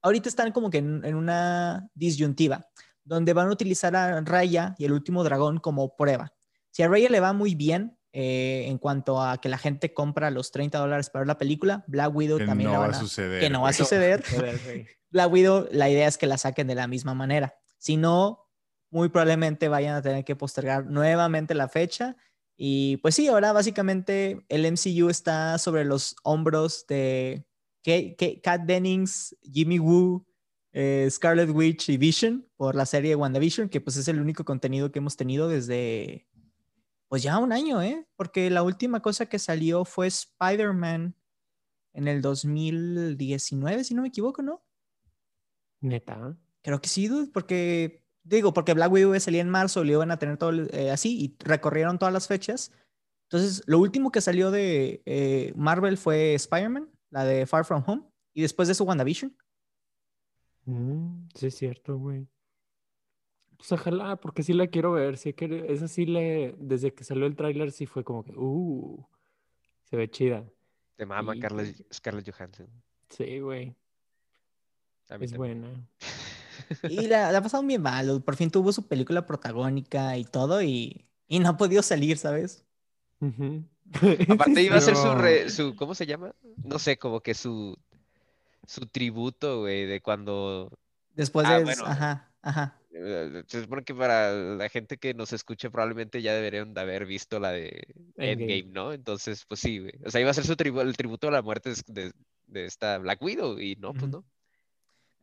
ahorita 0.00 0.28
están 0.28 0.52
como 0.52 0.70
que 0.70 0.78
en, 0.78 1.04
en 1.04 1.14
una 1.14 1.90
disyuntiva, 1.94 2.68
donde 3.04 3.34
van 3.34 3.48
a 3.48 3.52
utilizar 3.52 3.94
a 3.94 4.20
Raya 4.22 4.74
y 4.78 4.86
el 4.86 4.92
último 4.92 5.22
dragón 5.22 5.58
como 5.58 5.96
prueba. 5.96 6.32
Si 6.70 6.82
a 6.82 6.88
Raya 6.88 7.10
le 7.10 7.20
va 7.20 7.34
muy 7.34 7.54
bien 7.54 7.98
eh, 8.12 8.64
en 8.66 8.78
cuanto 8.78 9.20
a 9.22 9.38
que 9.38 9.50
la 9.50 9.58
gente 9.58 9.92
compra 9.92 10.30
los 10.30 10.50
30 10.50 10.78
dólares 10.78 11.10
para 11.10 11.20
ver 11.20 11.28
la 11.28 11.38
película, 11.38 11.84
Black 11.86 12.14
Widow 12.14 12.38
que 12.38 12.46
también 12.46 12.70
no 12.70 12.72
la 12.72 12.78
va 12.78 12.86
van 12.86 12.94
a 12.94 12.96
a, 12.96 13.00
suceder. 13.00 13.40
que 13.40 13.50
no 13.50 13.62
va 13.62 13.68
a 13.68 13.72
suceder. 13.74 14.24
Black 15.10 15.32
Widow, 15.32 15.68
la 15.72 15.88
idea 15.90 16.06
es 16.08 16.18
que 16.18 16.26
la 16.26 16.38
saquen 16.38 16.66
de 16.66 16.74
la 16.74 16.86
misma 16.86 17.14
manera. 17.14 17.54
Si 17.78 17.96
no, 17.96 18.46
muy 18.90 19.08
probablemente 19.08 19.68
vayan 19.68 19.94
a 19.96 20.02
tener 20.02 20.24
que 20.24 20.36
postergar 20.36 20.86
nuevamente 20.86 21.54
la 21.54 21.68
fecha 21.68 22.16
Y 22.56 22.96
pues 22.98 23.14
sí, 23.14 23.28
ahora 23.28 23.52
básicamente 23.52 24.44
el 24.48 24.64
MCU 24.66 25.08
está 25.10 25.58
sobre 25.58 25.84
los 25.84 26.16
hombros 26.24 26.86
de 26.88 27.46
Ka- 27.84 28.16
Ka- 28.18 28.40
Kat 28.42 28.62
Dennings, 28.66 29.36
Jimmy 29.42 29.78
Woo, 29.78 30.26
eh, 30.72 31.08
Scarlet 31.10 31.50
Witch 31.50 31.88
y 31.90 31.96
Vision 31.98 32.48
por 32.56 32.74
la 32.74 32.84
serie 32.86 33.14
WandaVision, 33.14 33.68
que 33.68 33.80
pues 33.80 33.96
es 33.96 34.08
el 34.08 34.20
único 34.20 34.44
contenido 34.44 34.90
que 34.90 34.98
hemos 34.98 35.16
tenido 35.16 35.48
desde 35.48 36.26
pues 37.08 37.22
ya 37.22 37.38
un 37.38 37.52
año, 37.52 37.82
¿eh? 37.82 38.06
Porque 38.16 38.50
la 38.50 38.62
última 38.62 39.00
cosa 39.02 39.26
que 39.26 39.38
salió 39.38 39.84
fue 39.84 40.06
Spider-Man 40.08 41.16
en 41.94 42.08
el 42.08 42.22
2019, 42.22 43.84
si 43.84 43.94
no 43.94 44.02
me 44.02 44.08
equivoco, 44.08 44.42
¿no? 44.42 44.62
Neta. 45.80 46.36
Creo 46.62 46.80
que 46.80 46.88
sí, 46.88 47.08
dude, 47.08 47.30
porque 47.32 48.02
digo, 48.24 48.52
porque 48.52 48.74
Black 48.74 48.92
Widow 48.92 49.18
salía 49.20 49.40
en 49.40 49.48
marzo, 49.48 49.84
le 49.84 49.92
iban 49.92 50.10
a 50.10 50.18
tener 50.18 50.36
todo 50.36 50.52
eh, 50.70 50.90
así 50.90 51.18
y 51.20 51.36
recorrieron 51.44 51.98
todas 51.98 52.12
las 52.12 52.28
fechas. 52.28 52.72
Entonces, 53.24 53.62
lo 53.66 53.78
último 53.78 54.10
que 54.10 54.20
salió 54.20 54.50
de 54.50 55.02
eh, 55.06 55.52
Marvel 55.56 55.98
fue 55.98 56.34
Spider-Man, 56.34 56.88
la 57.10 57.24
de 57.24 57.46
Far 57.46 57.64
From 57.64 57.84
Home, 57.86 58.02
y 58.34 58.42
después 58.42 58.68
de 58.68 58.72
eso 58.72 58.84
WandaVision. 58.84 59.36
Mm, 60.64 61.28
sí, 61.34 61.46
es 61.46 61.54
cierto, 61.54 61.98
güey. 61.98 62.26
Pues 63.56 63.72
ojalá, 63.72 64.16
porque 64.16 64.42
sí 64.42 64.52
la 64.52 64.68
quiero 64.68 64.92
ver. 64.92 65.16
Sí 65.18 65.32
que 65.32 65.66
esa 65.68 65.88
sí 65.88 66.06
le, 66.06 66.54
desde 66.58 66.94
que 66.94 67.04
salió 67.04 67.26
el 67.26 67.34
tráiler 67.36 67.72
sí 67.72 67.86
fue 67.86 68.04
como 68.04 68.24
que, 68.24 68.32
uh, 68.36 69.04
se 69.84 69.96
ve 69.96 70.08
chida. 70.10 70.44
Te 70.96 71.06
mama 71.06 71.34
Carla- 71.40 71.62
güey. 71.62 71.74
Scarlett 71.92 72.30
Johansson. 72.30 72.68
Sí, 73.08 73.40
güey, 73.40 73.74
A 75.08 75.18
mí 75.18 75.24
es 75.26 75.32
también. 75.32 75.60
buena. 75.62 75.88
Y 76.90 77.06
la, 77.06 77.32
la 77.32 77.38
ha 77.38 77.42
pasado 77.42 77.62
bien 77.62 77.80
mal. 77.80 78.22
Por 78.22 78.36
fin 78.36 78.50
tuvo 78.50 78.72
su 78.72 78.86
película 78.86 79.24
protagónica 79.26 80.16
y 80.18 80.24
todo, 80.24 80.60
y, 80.62 81.06
y 81.26 81.38
no 81.38 81.48
ha 81.50 81.56
podido 81.56 81.82
salir, 81.82 82.18
¿sabes? 82.18 82.64
Aparte 84.28 84.62
iba 84.62 84.76
a 84.76 84.80
ser 84.80 84.96
su, 84.96 85.14
re- 85.14 85.48
su, 85.50 85.74
¿cómo 85.76 85.94
se 85.94 86.04
llama? 86.06 86.34
No 86.62 86.78
sé, 86.78 86.98
como 86.98 87.20
que 87.20 87.34
su, 87.34 87.76
su 88.66 88.86
tributo, 88.86 89.60
güey, 89.60 89.86
de 89.86 90.00
cuando... 90.02 90.70
Después 91.14 91.46
Ah, 91.48 91.58
de. 91.58 91.64
bueno. 91.64 91.84
Ajá, 91.86 92.30
ajá. 92.42 92.78
eh, 92.92 93.42
Se 93.46 93.62
supone 93.62 93.82
que 93.82 93.94
para 93.94 94.32
la 94.32 94.68
gente 94.68 94.98
que 94.98 95.14
nos 95.14 95.32
escuche 95.32 95.70
probablemente 95.70 96.20
ya 96.22 96.34
deberían 96.34 96.74
de 96.74 96.80
haber 96.80 97.06
visto 97.06 97.40
la 97.40 97.50
de 97.52 97.86
Endgame. 98.16 98.32
Endgame, 98.56 98.72
¿no? 98.74 98.92
Entonces, 98.92 99.44
pues 99.48 99.60
sí, 99.60 99.78
güey. 99.78 99.92
O 100.04 100.10
sea, 100.10 100.20
iba 100.20 100.30
a 100.30 100.34
ser 100.34 100.44
su 100.44 100.54
tribu- 100.54 100.82
el 100.82 100.96
tributo 100.96 101.28
a 101.28 101.32
la 101.32 101.42
muerte 101.42 101.72
de, 101.86 102.12
de- 102.46 102.64
esta 102.66 102.98
Black 102.98 103.20
Widow 103.22 103.58
y 103.58 103.74
no, 103.76 103.92
pues 103.94 104.10
no. 104.10 104.24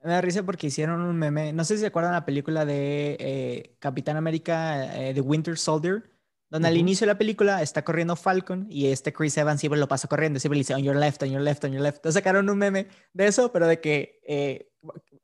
Me 0.05 0.11
da 0.11 0.21
risa 0.21 0.43
porque 0.43 0.67
hicieron 0.67 1.01
un 1.01 1.17
meme. 1.17 1.51
No 1.51 1.63
sé 1.65 1.75
si 1.75 1.81
se 1.81 1.87
acuerdan 1.87 2.13
la 2.13 2.25
película 2.25 2.63
de 2.63 3.17
eh, 3.19 3.75
Capitán 3.79 4.17
América, 4.17 4.95
eh, 4.95 5.15
The 5.15 5.21
Winter 5.21 5.57
Soldier, 5.57 6.11
donde 6.51 6.67
al 6.67 6.75
Ujú. 6.75 6.81
inicio 6.81 7.05
de 7.07 7.13
la 7.13 7.17
película 7.17 7.63
está 7.63 7.83
corriendo 7.83 8.15
Falcon 8.15 8.67
y 8.69 8.87
este 8.91 9.11
Chris 9.11 9.35
Evans 9.37 9.59
siempre 9.59 9.79
lo 9.79 9.87
pasa 9.87 10.07
corriendo, 10.07 10.39
siempre 10.39 10.57
le 10.57 10.61
dice 10.61 10.75
on 10.75 10.83
your 10.83 10.95
left, 10.95 11.23
on 11.23 11.31
your 11.31 11.41
left, 11.41 11.63
on 11.65 11.71
your 11.71 11.81
left. 11.81 11.97
Entonces 11.97 12.19
sacaron 12.19 12.47
un 12.47 12.57
meme 12.59 12.87
de 13.13 13.25
eso, 13.25 13.51
pero 13.51 13.65
de 13.65 13.81
que 13.81 14.19
eh, 14.27 14.69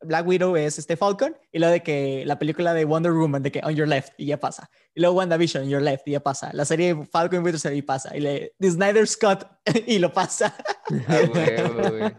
Black 0.02 0.26
Widow 0.26 0.56
es 0.56 0.80
este 0.80 0.98
Falcon 0.98 1.38
y 1.52 1.60
lo 1.60 1.68
de 1.68 1.84
que 1.84 2.24
la 2.26 2.40
película 2.40 2.74
de 2.74 2.84
Wonder 2.86 3.12
Woman, 3.12 3.44
de 3.44 3.52
que 3.52 3.62
on 3.64 3.76
your 3.76 3.88
left 3.88 4.14
y 4.18 4.26
ya 4.26 4.40
pasa. 4.40 4.72
Y 4.96 5.02
luego 5.02 5.16
WandaVision, 5.18 5.66
on 5.66 5.70
your 5.70 5.84
left 5.84 6.08
y 6.08 6.14
ya 6.14 6.22
pasa. 6.22 6.50
La 6.54 6.66
serie 6.66 7.06
Falcon 7.06 7.42
y 7.42 7.44
Winter 7.44 7.60
Soldier 7.60 7.78
y 7.78 7.86
pasa. 7.86 8.18
Y 8.18 8.22
le 8.22 8.56
The 8.60 8.72
Snyder 8.72 9.08
Scott 9.08 9.46
y 9.86 10.00
lo 10.00 10.12
pasa. 10.12 10.56
Ah, 11.08 11.20
güey. 11.32 12.14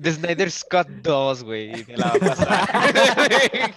The 0.00 0.12
Snyder 0.12 0.50
Scott 0.50 0.88
2, 0.88 1.44
güey. 1.44 1.84
me 1.86 1.96
la 1.96 2.06
va 2.06 2.12
a 2.14 2.18
pasar. 2.18 3.74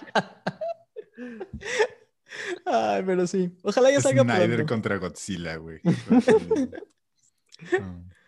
Ay, 2.64 3.02
pero 3.04 3.26
sí. 3.26 3.50
Ojalá 3.62 3.90
ya 3.90 4.00
salga 4.00 4.22
Snyder 4.22 4.56
pronto. 4.56 4.72
contra 4.74 4.96
Godzilla, 4.98 5.56
güey. 5.56 5.80
No. 5.84 5.94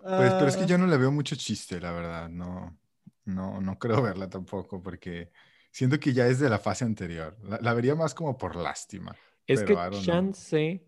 Pues, 0.00 0.32
pero 0.34 0.46
es 0.46 0.56
que 0.56 0.62
Ah. 0.62 0.66
yo 0.66 0.78
no 0.78 0.86
le 0.86 0.96
veo 0.96 1.10
mucho 1.10 1.34
chiste, 1.34 1.80
la 1.80 1.90
verdad. 1.90 2.28
No, 2.28 2.78
no, 3.24 3.60
no 3.60 3.78
creo 3.80 4.00
verla 4.00 4.30
tampoco, 4.30 4.80
porque 4.80 5.32
siento 5.72 5.98
que 5.98 6.12
ya 6.12 6.28
es 6.28 6.38
de 6.38 6.48
la 6.48 6.60
fase 6.60 6.84
anterior. 6.84 7.36
La, 7.42 7.58
la 7.60 7.74
vería 7.74 7.96
más 7.96 8.14
como 8.14 8.38
por 8.38 8.54
lástima. 8.54 9.16
Es 9.48 9.64
que 9.64 9.74
know. 9.74 9.90
chance, 10.00 10.84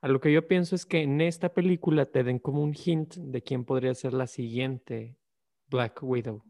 a 0.00 0.08
lo 0.08 0.18
que 0.18 0.32
yo 0.32 0.48
pienso 0.48 0.74
es 0.74 0.86
que 0.86 1.02
en 1.02 1.20
esta 1.20 1.52
película 1.52 2.06
te 2.06 2.24
den 2.24 2.38
como 2.38 2.62
un 2.62 2.74
hint 2.74 3.16
de 3.16 3.42
quién 3.42 3.66
podría 3.66 3.94
ser 3.94 4.14
la 4.14 4.26
siguiente 4.26 5.18
Black 5.68 6.02
Widow. 6.02 6.36
¿Me 6.36 6.42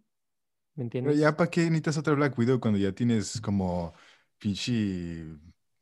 Pero 0.75 0.83
entiendes? 0.85 1.19
ya, 1.19 1.37
¿para 1.37 1.51
qué 1.51 1.62
necesitas 1.62 1.99
otra 1.99 2.15
Black 2.15 2.37
Widow 2.39 2.59
cuando 2.61 2.79
ya 2.79 2.93
tienes 2.93 3.41
como 3.41 3.95
pinche 4.39 5.25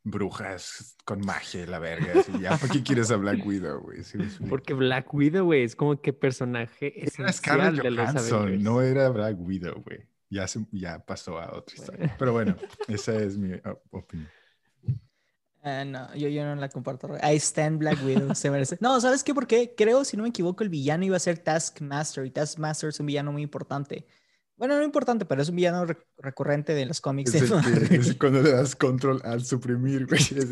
brujas 0.05 0.97
con 1.05 1.20
magia 1.20 1.62
y 1.62 1.66
la 1.66 1.78
verga? 1.78 2.20
así? 2.20 2.33
¿Ya 2.41 2.57
para 2.59 2.72
qué 2.72 2.83
quieres 2.83 3.11
a 3.11 3.16
Black 3.16 3.45
Widow, 3.45 3.80
güey? 3.80 4.03
Sí. 4.05 4.18
Porque 4.49 4.74
Black 4.74 5.12
Widow, 5.14 5.45
güey, 5.47 5.62
es 5.64 5.76
como 5.76 6.01
que 6.01 6.12
personaje 6.12 6.93
Era 6.99 7.07
esencial 7.07 7.33
Scarlett 7.35 7.83
de 7.83 7.91
los 7.91 8.09
Avengers. 8.09 8.62
no 8.62 8.83
era 8.83 9.09
Black 9.11 9.37
Widow, 9.41 9.83
güey. 9.83 10.01
Ya, 10.28 10.47
se- 10.49 10.66
ya 10.72 10.99
pasó 11.05 11.39
a 11.39 11.55
otra 11.57 11.74
historia. 11.76 12.16
Pero 12.18 12.33
bueno, 12.33 12.57
esa 12.89 13.14
es 13.14 13.37
mi 13.37 13.53
opinión. 13.91 14.28
Ah, 15.64 15.84
no, 15.84 16.12
yo, 16.16 16.28
yo 16.28 16.44
no 16.44 16.56
la 16.56 16.68
comparto. 16.68 17.08
I 17.22 17.36
stand 17.36 17.78
Black 17.78 17.98
Widow. 18.04 18.34
Se 18.34 18.50
merece. 18.50 18.76
No, 18.80 19.00
¿sabes 19.00 19.22
qué? 19.22 19.32
¿Por 19.32 19.46
qué? 19.46 19.74
Creo, 19.76 20.04
si 20.04 20.16
no 20.16 20.24
me 20.24 20.30
equivoco, 20.30 20.64
el 20.64 20.68
villano 20.70 21.04
iba 21.04 21.16
a 21.16 21.20
ser 21.20 21.38
Taskmaster. 21.38 22.26
Y 22.26 22.30
Taskmaster 22.30 22.88
es 22.88 22.98
un 22.98 23.06
villano 23.06 23.30
muy 23.32 23.42
importante. 23.42 24.06
Bueno, 24.56 24.76
no 24.76 24.82
importante, 24.84 25.24
pero 25.24 25.40
es 25.42 25.48
un 25.48 25.56
villano 25.56 25.84
re- 25.84 25.96
recurrente 26.18 26.74
de 26.74 26.86
los 26.86 27.00
cómics 27.00 27.34
Es 27.34 27.48
de 27.50 27.56
el 27.56 27.62
que- 27.62 27.70
Marvel. 27.70 28.00
es 28.00 28.14
cuando 28.16 28.42
le 28.42 28.52
das 28.52 28.76
control 28.76 29.20
al 29.24 29.44
suprimir, 29.44 30.06
güey. 30.06 30.20
Es 30.20 30.50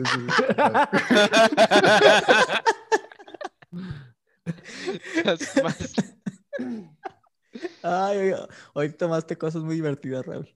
Ay, 7.83 8.19
ay, 8.19 8.33
ay, 8.33 8.47
hoy 8.75 8.91
tomaste 8.93 9.37
cosas 9.37 9.63
muy 9.63 9.75
divertidas, 9.75 10.25
Raúl. 10.27 10.49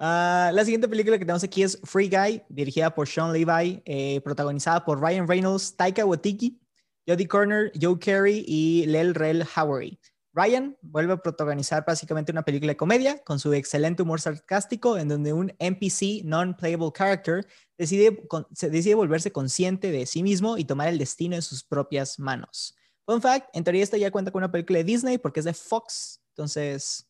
Ah, 0.00 0.52
la 0.54 0.64
siguiente 0.64 0.86
película 0.86 1.18
que 1.18 1.24
tenemos 1.24 1.42
aquí 1.42 1.64
es 1.64 1.78
Free 1.82 2.08
Guy, 2.08 2.42
dirigida 2.48 2.94
por 2.94 3.08
Sean 3.08 3.32
Levi, 3.32 3.82
eh, 3.84 4.20
protagonizada 4.22 4.84
por 4.84 5.00
Ryan 5.00 5.26
Reynolds, 5.26 5.74
Taika 5.74 6.04
Waititi, 6.04 6.60
Jodie 7.06 7.26
Corner, 7.26 7.72
Joe 7.80 7.98
Carey 7.98 8.44
y 8.46 8.86
Lel 8.86 9.14
Rel 9.14 9.44
Howery. 9.56 9.98
Ryan 10.34 10.76
vuelve 10.82 11.14
a 11.14 11.16
protagonizar 11.16 11.84
básicamente 11.84 12.30
una 12.30 12.44
película 12.44 12.70
de 12.70 12.76
comedia 12.76 13.18
con 13.24 13.40
su 13.40 13.52
excelente 13.54 14.02
humor 14.02 14.20
sarcástico 14.20 14.96
en 14.96 15.08
donde 15.08 15.32
un 15.32 15.52
NPC, 15.58 16.22
non-playable 16.24 16.92
character, 16.96 17.44
decide, 17.76 18.22
se 18.54 18.70
decide 18.70 18.94
volverse 18.94 19.32
consciente 19.32 19.90
de 19.90 20.06
sí 20.06 20.22
mismo 20.22 20.56
y 20.56 20.64
tomar 20.64 20.86
el 20.88 20.98
destino 20.98 21.34
en 21.34 21.42
sus 21.42 21.64
propias 21.64 22.20
manos. 22.20 22.76
Fun 23.04 23.20
fact, 23.20 23.48
en 23.52 23.64
teoría 23.64 23.82
esta 23.82 23.96
ya 23.96 24.12
cuenta 24.12 24.30
con 24.30 24.40
una 24.40 24.52
película 24.52 24.78
de 24.78 24.84
Disney 24.84 25.18
porque 25.18 25.40
es 25.40 25.46
de 25.46 25.54
Fox. 25.54 26.20
Entonces, 26.36 27.07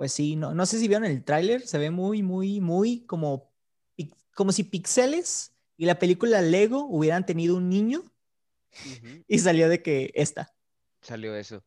pues 0.00 0.14
sí, 0.14 0.34
no, 0.34 0.54
no 0.54 0.64
sé 0.64 0.78
si 0.78 0.88
vieron 0.88 1.04
el 1.04 1.22
tráiler, 1.22 1.60
se 1.66 1.76
ve 1.76 1.90
muy, 1.90 2.22
muy, 2.22 2.58
muy 2.58 3.04
como, 3.04 3.52
como 4.34 4.50
si 4.50 4.64
Pixeles 4.64 5.52
y 5.76 5.84
la 5.84 5.98
película 5.98 6.40
Lego 6.40 6.86
hubieran 6.86 7.26
tenido 7.26 7.54
un 7.54 7.68
niño 7.68 8.02
y 9.28 9.38
salió 9.40 9.68
de 9.68 9.82
que 9.82 10.10
esta. 10.14 10.54
Salió 11.02 11.36
eso. 11.36 11.62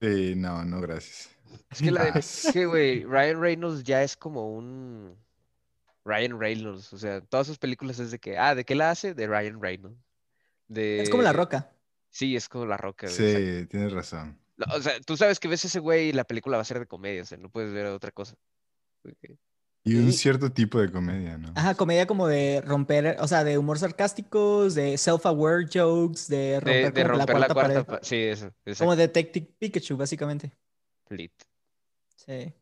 Sí, 0.00 0.32
no, 0.34 0.64
no, 0.64 0.80
gracias. 0.80 1.28
Es 1.70 1.82
que, 1.82 1.90
la 1.90 2.10
de- 2.10 2.12
es 2.20 2.48
que, 2.54 2.64
güey, 2.64 3.04
Ryan 3.04 3.38
Reynolds 3.38 3.84
ya 3.84 4.02
es 4.02 4.16
como 4.16 4.50
un 4.50 5.14
Ryan 6.06 6.40
Reynolds. 6.40 6.90
O 6.94 6.96
sea, 6.96 7.20
todas 7.20 7.46
sus 7.46 7.58
películas 7.58 7.98
es 7.98 8.10
de 8.10 8.18
que, 8.18 8.38
ah, 8.38 8.54
¿de 8.54 8.64
qué 8.64 8.76
la 8.76 8.92
hace? 8.92 9.12
De 9.12 9.26
Ryan 9.26 9.60
Reynolds. 9.60 10.00
De... 10.68 11.02
Es 11.02 11.10
como 11.10 11.22
La 11.22 11.34
Roca. 11.34 11.70
Sí, 12.08 12.34
es 12.34 12.48
como 12.48 12.64
La 12.64 12.78
Roca, 12.78 13.08
güey. 13.14 13.60
Sí, 13.60 13.66
tienes 13.66 13.92
razón. 13.92 14.38
No, 14.58 14.66
O 14.76 14.82
sea, 14.82 15.00
tú 15.00 15.16
sabes 15.16 15.38
que 15.40 15.48
ves 15.48 15.64
ese 15.64 15.78
güey 15.78 16.08
y 16.08 16.12
la 16.12 16.24
película 16.24 16.56
va 16.58 16.62
a 16.62 16.64
ser 16.66 16.78
de 16.80 16.86
comedia, 16.86 17.22
o 17.22 17.24
sea, 17.24 17.38
no 17.38 17.48
puedes 17.48 17.72
ver 17.72 17.86
otra 17.86 18.10
cosa. 18.10 18.34
Y 19.84 19.94
un 19.94 20.08
Y- 20.08 20.12
cierto 20.12 20.50
tipo 20.52 20.80
de 20.80 20.90
comedia, 20.92 21.38
¿no? 21.38 21.52
Ajá, 21.54 21.74
comedia 21.74 22.06
como 22.06 22.26
de 22.26 22.60
romper, 22.66 23.16
o 23.20 23.28
sea, 23.28 23.44
de 23.44 23.56
humor 23.56 23.78
sarcásticos, 23.78 24.74
de 24.74 24.94
self-aware 24.98 25.66
jokes, 25.72 26.26
de 26.28 26.60
romper, 26.60 26.74
De, 26.74 26.82
de 26.82 26.84
como 26.84 26.94
que 26.94 27.04
romper 27.04 27.38
la 27.38 27.46
cuarta, 27.48 27.54
pared. 27.54 27.84
pa- 27.86 28.00
sí, 28.02 28.16
eso, 28.16 28.46
Como 28.50 28.66
exacto. 28.66 28.96
Detective 28.96 29.46
Pikachu, 29.58 29.96
básicamente. 29.96 30.52
Lit. 31.08 31.32
Sí. 32.16 32.52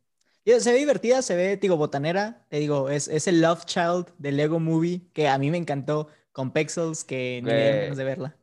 Y 0.45 0.61
Se 0.61 0.73
ve 0.73 0.79
divertida, 0.79 1.23
se 1.23 1.35
ve, 1.35 1.57
digo, 1.57 1.77
botanera. 1.77 2.47
Te 2.49 2.59
digo, 2.59 2.91
es, 2.91 3.09
es 3.09 3.27
el 3.27 3.41
Love 3.41 3.65
Child 3.65 4.13
de 4.19 4.31
Lego 4.31 4.61
Movie, 4.61 5.09
que 5.13 5.27
a 5.29 5.37
mí 5.39 5.51
me 5.51 5.57
encantó, 5.57 6.09
con 6.31 6.53
Pexels, 6.53 7.03
que 7.03 7.41
ni 7.43 7.51
me 7.51 7.57
Güey. 7.71 7.81
ganas 7.81 7.97
de 7.97 8.05
verla. 8.05 8.37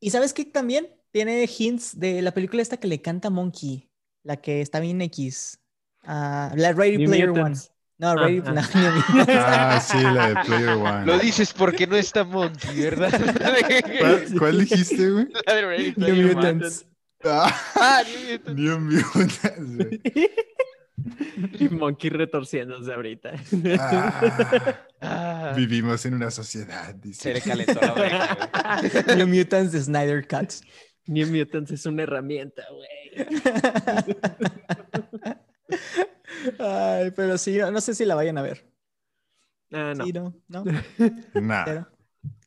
Y 0.00 0.10
sabes 0.10 0.32
qué 0.32 0.44
también 0.46 0.88
tiene 1.14 1.48
hints 1.48 1.96
de 2.00 2.22
la 2.22 2.32
película 2.34 2.60
esta 2.60 2.76
que 2.76 2.88
le 2.88 3.00
canta 3.00 3.30
Monkey, 3.30 3.88
la 4.24 4.36
que 4.38 4.60
está 4.60 4.80
bien 4.80 5.00
X. 5.00 5.60
Ah, 6.02 6.52
la 6.56 6.72
Ready 6.72 6.98
New 6.98 7.08
Player 7.08 7.28
Mutants. 7.28 7.70
One. 7.70 7.74
No, 7.98 8.16
Ready 8.16 8.42
ah. 8.44 8.50
no, 8.50 8.62
New 8.80 8.92
Mutants. 9.10 9.32
Ah, 9.32 9.80
sí, 9.80 10.02
la 10.02 10.28
de 10.30 10.34
Player 10.44 10.70
One. 10.70 11.06
Lo 11.06 11.16
dices 11.20 11.52
porque 11.52 11.86
no 11.86 11.94
está 11.94 12.24
Monkey, 12.24 12.80
¿verdad? 12.80 13.12
¿Cuál, 14.00 14.24
cuál 14.36 14.58
dijiste, 14.58 15.08
güey? 15.08 15.28
La 15.46 15.54
de 15.54 15.62
Ready 15.62 15.84
New 15.84 15.94
Player 15.94 16.24
One. 16.24 16.34
Mutants. 16.34 16.86
Ah, 17.22 17.56
Ah, 17.76 18.02
New 18.52 18.80
Mutants. 18.80 19.14
New 19.14 19.24
Mutants, 19.24 19.76
güey. 19.76 20.00
Y 21.60 21.68
Monkey 21.68 22.08
retorciéndose 22.10 22.92
ahorita. 22.92 23.32
Ah, 23.78 24.74
Ah, 25.00 25.52
vivimos 25.56 26.04
en 26.06 26.14
una 26.14 26.30
sociedad, 26.30 26.94
dice. 26.94 27.22
se 27.22 27.34
le 27.34 27.40
calentó 27.40 27.80
la 27.80 27.92
oreja, 27.92 28.38
güey. 29.06 29.16
New 29.18 29.28
Mutants 29.28 29.70
de 29.72 29.80
Snyder 29.80 30.26
Cut. 30.26 30.54
New 31.06 31.26
Mutants 31.28 31.70
es 31.70 31.86
una 31.86 32.02
herramienta, 32.04 32.62
güey. 32.70 33.26
Ay, 36.58 37.10
pero 37.12 37.38
sí, 37.38 37.56
no, 37.58 37.70
no 37.70 37.80
sé 37.80 37.94
si 37.94 38.04
la 38.04 38.14
vayan 38.14 38.38
a 38.38 38.42
ver. 38.42 38.64
Ah, 39.72 39.94
no. 39.96 40.04
Sí, 40.04 40.12
no, 40.12 40.34
no. 40.48 40.64
Nah. 41.34 41.64
Pero- 41.64 41.88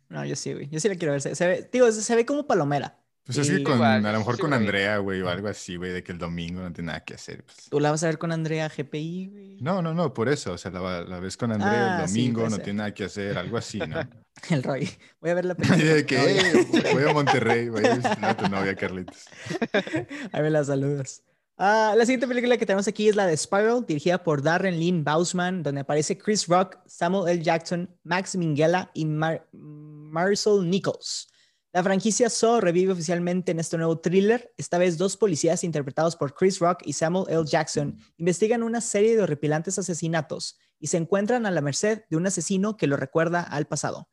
no, 0.10 0.24
yo 0.26 0.36
sí, 0.36 0.54
güey. 0.54 0.70
Yo 0.70 0.80
sí 0.80 0.88
la 0.88 0.96
quiero 0.96 1.12
ver. 1.12 1.22
Se, 1.22 1.36
se 1.36 1.48
ve, 1.48 1.70
digo, 1.72 1.92
se 1.92 2.16
ve 2.16 2.26
como 2.26 2.48
palomera. 2.48 2.98
Pues 3.28 3.38
es 3.38 3.50
que 3.50 3.64
con, 3.64 3.76
Igual, 3.76 4.06
a 4.06 4.12
lo 4.14 4.18
mejor 4.20 4.36
sí, 4.36 4.42
con. 4.42 4.54
Andrea, 4.54 4.98
güey, 5.00 5.22
o 5.22 5.30
algo 5.30 5.48
así, 5.50 5.76
güey, 5.76 5.92
de 5.92 6.02
que 6.04 6.12
el 6.14 6.18
domingo 6.18 6.62
no 6.62 6.72
tiene 6.74 6.88
nada 6.88 7.04
que 7.04 7.14
hacer. 7.14 7.44
pues. 7.44 7.68
Tú 7.70 7.80
la 7.80 7.92
vas 7.92 8.02
a 8.04 8.08
ver 8.08 8.18
con 8.18 8.32
Andrea 8.32 8.70
GPI, 8.70 9.28
güey. 9.28 9.58
No, 9.62 9.82
no, 9.82 9.94
no, 9.94 10.14
por 10.14 10.30
eso. 10.30 10.54
O 10.54 10.58
sea, 10.58 10.72
la, 10.72 11.04
la 11.04 11.20
ves 11.20 11.36
con 11.38 11.52
Andrea 11.52 11.98
Ah, 12.00 12.04
el 12.04 12.10
sí, 12.10 12.22
domingo, 12.22 12.44
no 12.50 12.56
ser. 12.56 12.64
tiene 12.64 12.78
nada 12.78 12.94
que 12.94 13.04
hacer, 13.04 13.38
algo 13.38 13.58
así, 13.58 13.80
¿no? 13.80 14.00
El 14.50 14.64
Roy. 14.64 14.90
Voy 15.20 15.32
a 15.32 15.34
ver 15.34 15.46
la 15.46 15.56
película. 15.56 15.84
de 15.96 16.06
que 16.06 16.16
"Eh, 16.16 16.94
voy 16.94 17.04
a 17.10 17.14
Monterrey, 17.14 17.70
voy 17.70 17.86
a 17.86 17.96
visitar 17.96 18.26
a 18.26 18.38
tu 18.38 18.48
novia, 18.50 18.76
Carlitos. 18.76 19.26
Ahí 20.32 20.42
me 20.42 20.50
las 20.50 20.68
saludas. 20.68 21.24
Ah, 21.58 21.96
la 21.98 22.06
siguiente 22.06 22.28
película 22.28 22.56
que 22.56 22.68
tenemos 22.68 22.88
aquí 22.88 23.10
es 23.10 23.16
la 23.16 23.26
de 23.26 23.36
Spiral, 23.36 23.84
dirigida 23.88 24.24
por 24.24 24.44
Darren 24.44 24.80
Lynn 24.80 25.04
Bausman, 25.04 25.64
donde 25.64 25.82
aparece 25.82 26.16
Chris 26.18 26.46
Rock, 26.48 26.78
Samuel 26.86 27.34
L. 27.34 27.44
Jackson, 27.44 27.90
Max 28.04 28.36
Minghella 28.36 28.92
y 28.94 29.06
Mar 29.06 29.48
Marisol 29.52 30.70
Nichols. 30.70 31.30
La 31.78 31.84
franquicia 31.84 32.28
Saw 32.28 32.60
revive 32.60 32.94
oficialmente 32.94 33.52
en 33.52 33.60
este 33.60 33.78
nuevo 33.78 34.00
thriller. 34.00 34.52
Esta 34.58 34.80
vez 34.80 34.98
dos 34.98 35.16
policías 35.16 35.64
interpretados 35.64 36.16
por 36.16 36.34
Chris 36.34 36.58
Rock 36.58 36.82
y 36.86 36.94
Samuel 36.94 37.28
L. 37.30 37.46
Jackson 37.46 38.00
investigan 38.18 38.64
una 38.64 38.82
serie 38.82 39.16
de 39.16 39.22
horripilantes 39.22 39.78
asesinatos 39.78 40.58
y 40.80 40.88
se 40.88 40.98
encuentran 40.98 41.46
a 41.46 41.52
la 41.52 41.62
merced 41.62 42.02
de 42.10 42.18
un 42.18 42.26
asesino 42.26 42.78
que 42.78 42.88
lo 42.88 42.98
recuerda 42.98 43.44
al 43.44 43.68
pasado. 43.68 44.10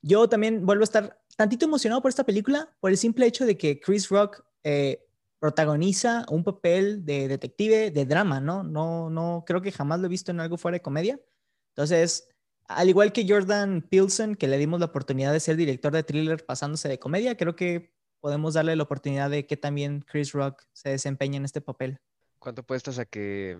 Yo 0.00 0.28
también 0.28 0.64
vuelvo 0.64 0.82
a 0.82 0.84
estar 0.84 1.20
tantito 1.36 1.64
emocionado 1.64 2.00
por 2.02 2.10
esta 2.10 2.22
película 2.22 2.72
por 2.78 2.92
el 2.92 2.96
simple 2.96 3.26
hecho 3.26 3.46
de 3.46 3.58
que 3.58 3.80
Chris 3.80 4.08
Rock 4.10 4.44
eh, 4.62 5.04
protagoniza 5.40 6.24
un 6.30 6.44
papel 6.44 7.04
de 7.04 7.26
detective 7.26 7.90
de 7.90 8.06
drama, 8.06 8.38
¿no? 8.38 8.62
No, 8.62 9.10
no, 9.10 9.42
creo 9.44 9.60
que 9.60 9.72
jamás 9.72 9.98
lo 9.98 10.06
he 10.06 10.10
visto 10.10 10.30
en 10.30 10.38
algo 10.38 10.56
fuera 10.56 10.76
de 10.76 10.82
comedia. 10.82 11.20
Entonces, 11.70 12.27
al 12.68 12.88
igual 12.88 13.12
que 13.12 13.26
Jordan 13.28 13.82
Peelson, 13.82 14.34
que 14.36 14.46
le 14.46 14.58
dimos 14.58 14.78
la 14.80 14.86
oportunidad 14.86 15.32
de 15.32 15.40
ser 15.40 15.56
director 15.56 15.92
de 15.92 16.02
thriller 16.02 16.44
pasándose 16.44 16.88
de 16.88 16.98
comedia, 16.98 17.36
creo 17.36 17.56
que 17.56 17.92
podemos 18.20 18.54
darle 18.54 18.76
la 18.76 18.82
oportunidad 18.82 19.30
de 19.30 19.46
que 19.46 19.56
también 19.56 20.00
Chris 20.06 20.32
Rock 20.32 20.62
se 20.72 20.90
desempeñe 20.90 21.36
en 21.38 21.44
este 21.44 21.60
papel. 21.60 21.98
¿Cuánto 22.38 22.60
apuestas 22.60 22.98
a 22.98 23.04
que 23.04 23.58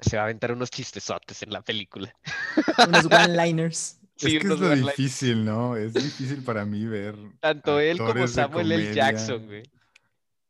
se 0.00 0.16
va 0.16 0.22
a 0.22 0.24
aventar 0.26 0.52
unos 0.52 0.70
chistesotes 0.70 1.42
en 1.42 1.52
la 1.52 1.62
película? 1.62 2.14
Unos 2.86 3.06
one-liners. 3.10 3.98
Sí, 4.16 4.36
es 4.36 4.42
que 4.42 4.52
es 4.52 4.60
lo 4.60 4.70
difícil, 4.76 5.44
¿no? 5.44 5.76
Es 5.76 5.92
difícil 5.94 6.44
para 6.44 6.64
mí 6.64 6.86
ver 6.86 7.16
Tanto 7.40 7.80
él 7.80 7.98
como 7.98 8.28
Samuel 8.28 8.70
L. 8.70 8.94
Jackson, 8.94 9.46
güey. 9.46 9.62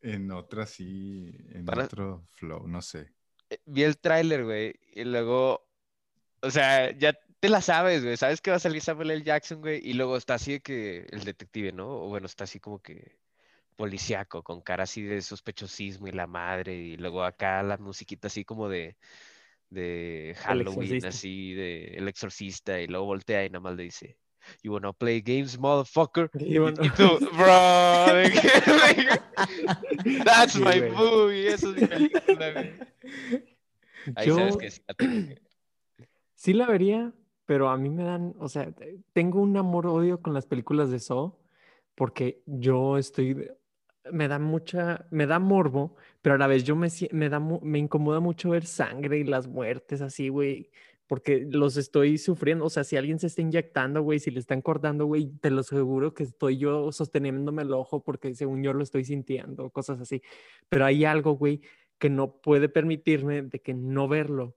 En 0.02 0.30
otra 0.32 0.66
sí, 0.66 1.34
en 1.52 1.64
Para- 1.64 1.84
otro 1.84 2.26
flow, 2.32 2.66
no 2.68 2.82
sé. 2.82 3.10
Eh, 3.48 3.58
Vi 3.64 3.82
el 3.84 3.96
tráiler, 3.96 4.44
güey, 4.44 4.74
y 4.92 5.04
luego, 5.04 5.66
o 6.42 6.50
sea, 6.50 6.90
ya 6.98 7.16
te 7.44 7.50
la 7.50 7.60
sabes, 7.60 8.02
güey, 8.02 8.16
sabes 8.16 8.40
que 8.40 8.50
va 8.50 8.56
a 8.56 8.58
salir 8.58 8.80
Samuel 8.80 9.10
L. 9.10 9.22
Jackson, 9.22 9.60
güey, 9.60 9.78
y 9.86 9.92
luego 9.92 10.16
está 10.16 10.32
así 10.32 10.52
de 10.52 10.60
que 10.60 11.06
el 11.10 11.24
detective, 11.24 11.72
¿no? 11.72 12.04
O 12.04 12.08
bueno, 12.08 12.24
está 12.24 12.44
así 12.44 12.58
como 12.58 12.80
que 12.80 13.18
policíaco, 13.76 14.42
con 14.42 14.62
cara 14.62 14.84
así 14.84 15.02
de 15.02 15.20
sospechosismo 15.20 16.08
y 16.08 16.12
la 16.12 16.26
madre, 16.26 16.74
y 16.74 16.96
luego 16.96 17.22
acá 17.22 17.62
la 17.62 17.76
musiquita 17.76 18.28
así 18.28 18.46
como 18.46 18.70
de, 18.70 18.96
de 19.68 20.34
Halloween, 20.38 21.04
así 21.04 21.52
de 21.52 21.88
El 21.98 22.08
Exorcista, 22.08 22.80
y 22.80 22.86
luego 22.86 23.04
voltea 23.04 23.44
y 23.44 23.50
nada 23.50 23.60
más 23.60 23.76
le 23.76 23.82
dice, 23.82 24.16
You 24.62 24.72
wanna 24.72 24.94
play 24.94 25.20
games, 25.20 25.58
motherfucker? 25.58 26.30
Y 26.40 26.56
Y 26.56 26.90
tú, 26.96 27.18
bro, 27.36 27.44
that's 30.24 30.54
Sí, 30.54 30.60
my 30.60 30.80
movie, 30.80 31.48
eso 31.48 31.74
es 31.74 31.82
mi 31.82 31.88
película, 31.88 32.52
güey. 32.52 32.72
Ahí 34.16 34.28
yo 34.28 34.36
sabes 34.36 34.56
que 34.56 34.70
sí 34.70 34.80
la 34.88 34.94
tengo 34.94 35.34
sí 36.34 36.52
la 36.52 36.66
vería, 36.66 37.12
pero 37.46 37.68
a 37.68 37.76
mí 37.76 37.90
me 37.90 38.04
dan, 38.04 38.34
o 38.38 38.48
sea, 38.48 38.72
te- 38.72 39.00
tengo 39.12 39.40
un 39.40 39.56
amor-odio 39.56 40.20
con 40.22 40.34
las 40.34 40.46
películas 40.46 40.90
de 40.90 40.98
Saw, 41.00 41.36
porque 41.94 42.42
yo 42.46 42.98
estoy, 42.98 43.48
me 44.12 44.28
da 44.28 44.38
mucha, 44.38 45.06
me 45.10 45.26
da 45.26 45.38
morbo, 45.38 45.96
pero 46.22 46.34
a 46.36 46.38
la 46.38 46.46
vez 46.46 46.64
yo 46.64 46.76
me, 46.76 46.88
me 47.12 47.28
da, 47.28 47.40
me 47.40 47.78
incomoda 47.78 48.20
mucho 48.20 48.50
ver 48.50 48.66
sangre 48.66 49.18
y 49.18 49.24
las 49.24 49.46
muertes 49.48 50.00
así, 50.02 50.28
güey, 50.28 50.70
porque 51.06 51.46
los 51.50 51.76
estoy 51.76 52.18
sufriendo, 52.18 52.64
o 52.64 52.70
sea, 52.70 52.84
si 52.84 52.96
alguien 52.96 53.18
se 53.18 53.26
está 53.28 53.42
inyectando, 53.42 54.02
güey, 54.02 54.18
si 54.18 54.30
le 54.30 54.40
están 54.40 54.62
cortando, 54.62 55.06
güey, 55.06 55.26
te 55.40 55.50
lo 55.50 55.60
aseguro 55.60 56.14
que 56.14 56.22
estoy 56.24 56.56
yo 56.58 56.90
sosteniéndome 56.92 57.62
el 57.62 57.72
ojo 57.72 58.02
porque 58.02 58.34
según 58.34 58.62
yo 58.62 58.72
lo 58.72 58.82
estoy 58.82 59.04
sintiendo, 59.04 59.70
cosas 59.70 60.00
así, 60.00 60.22
pero 60.68 60.84
hay 60.86 61.04
algo, 61.04 61.32
güey, 61.36 61.60
que 61.98 62.10
no 62.10 62.40
puede 62.40 62.68
permitirme 62.68 63.42
de 63.42 63.60
que 63.60 63.74
no 63.74 64.08
verlo 64.08 64.56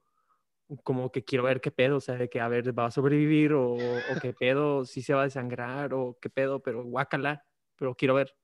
como 0.83 1.11
que 1.11 1.23
quiero 1.23 1.43
ver 1.43 1.61
qué 1.61 1.71
pedo, 1.71 1.97
o 1.97 2.01
sea, 2.01 2.15
de 2.15 2.29
que 2.29 2.39
a 2.39 2.47
ver, 2.47 2.77
va 2.77 2.87
a 2.87 2.91
sobrevivir 2.91 3.53
o, 3.53 3.73
o 3.73 4.19
qué 4.21 4.33
pedo, 4.33 4.85
si 4.85 5.01
se 5.01 5.13
va 5.13 5.21
a 5.21 5.25
desangrar 5.25 5.93
o 5.93 6.17
qué 6.21 6.29
pedo, 6.29 6.61
pero 6.61 6.83
guácala, 6.83 7.45
pero 7.77 7.95
quiero 7.95 8.15
ver. 8.15 8.35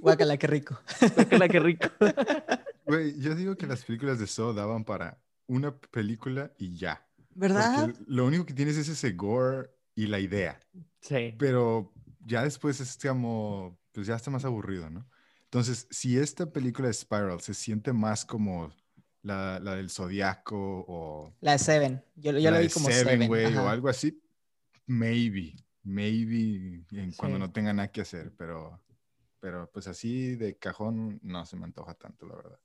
Guácala, 0.00 0.36
qué 0.36 0.46
rico. 0.46 0.80
Guácala, 1.16 1.48
qué 1.48 1.60
rico. 1.60 1.88
Güey, 2.84 3.18
yo 3.20 3.34
digo 3.36 3.56
que 3.56 3.66
las 3.66 3.84
películas 3.84 4.18
de 4.18 4.26
Saw 4.26 4.52
daban 4.52 4.84
para 4.84 5.22
una 5.46 5.78
película 5.78 6.52
y 6.58 6.76
ya. 6.76 7.06
¿Verdad? 7.30 7.86
Porque 7.86 8.04
lo 8.08 8.26
único 8.26 8.44
que 8.44 8.54
tienes 8.54 8.76
es 8.76 8.88
ese 8.88 9.12
gore 9.12 9.70
y 9.94 10.08
la 10.08 10.18
idea. 10.18 10.58
Sí. 11.00 11.34
Pero 11.38 11.92
ya 12.26 12.42
después 12.42 12.80
es 12.80 12.98
como, 13.00 13.78
pues 13.92 14.08
ya 14.08 14.16
está 14.16 14.32
más 14.32 14.44
aburrido, 14.44 14.90
¿no? 14.90 15.08
Entonces, 15.44 15.86
si 15.90 16.18
esta 16.18 16.52
película 16.52 16.88
de 16.88 16.94
Spiral 16.94 17.40
se 17.40 17.54
siente 17.54 17.92
más 17.92 18.24
como 18.24 18.72
la, 19.22 19.58
la 19.60 19.76
del 19.76 19.90
Zodiaco 19.90 20.56
o 20.88 21.34
La 21.40 21.52
de 21.52 21.58
Seven. 21.58 22.04
Yo, 22.16 22.32
yo 22.32 22.50
la, 22.50 22.58
de 22.58 22.66
vi 22.66 22.72
como 22.72 22.86
Seven, 22.90 23.04
Seven. 23.20 23.28
güey, 23.28 23.56
o 23.56 23.68
algo 23.68 23.88
así, 23.88 24.20
maybe, 24.86 25.54
maybe 25.84 26.84
en 26.92 27.12
cuando 27.12 27.36
Sí. 27.38 27.40
no 27.40 27.52
tenga 27.52 27.72
nada 27.72 27.90
que 27.90 28.00
hacer, 28.02 28.32
pero, 28.36 28.80
pero 29.40 29.70
pues 29.72 29.86
así 29.86 30.36
de 30.36 30.56
cajón 30.58 31.18
no 31.22 31.44
se 31.46 31.56
me 31.56 31.64
antoja 31.64 31.94
tanto, 31.94 32.26
la 32.26 32.36
verdad. 32.36 32.58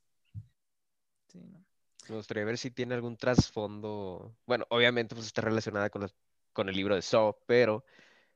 Sí, 1.28 1.39
no. 1.43 1.64
Me 2.10 2.16
gustaría 2.16 2.45
ver 2.45 2.58
si 2.58 2.72
tiene 2.72 2.95
algún 2.95 3.18
trasfondo. 3.18 4.34
Bueno, 4.45 4.66
obviamente 4.70 5.14
pues 5.16 5.28
está 5.28 5.41
relacionada 5.41 5.89
con, 5.89 6.03
los- 6.03 6.16
con 6.53 6.70
el 6.70 6.76
libro 6.76 6.95
de 6.95 7.01
Saw, 7.01 7.36
pero 7.45 7.84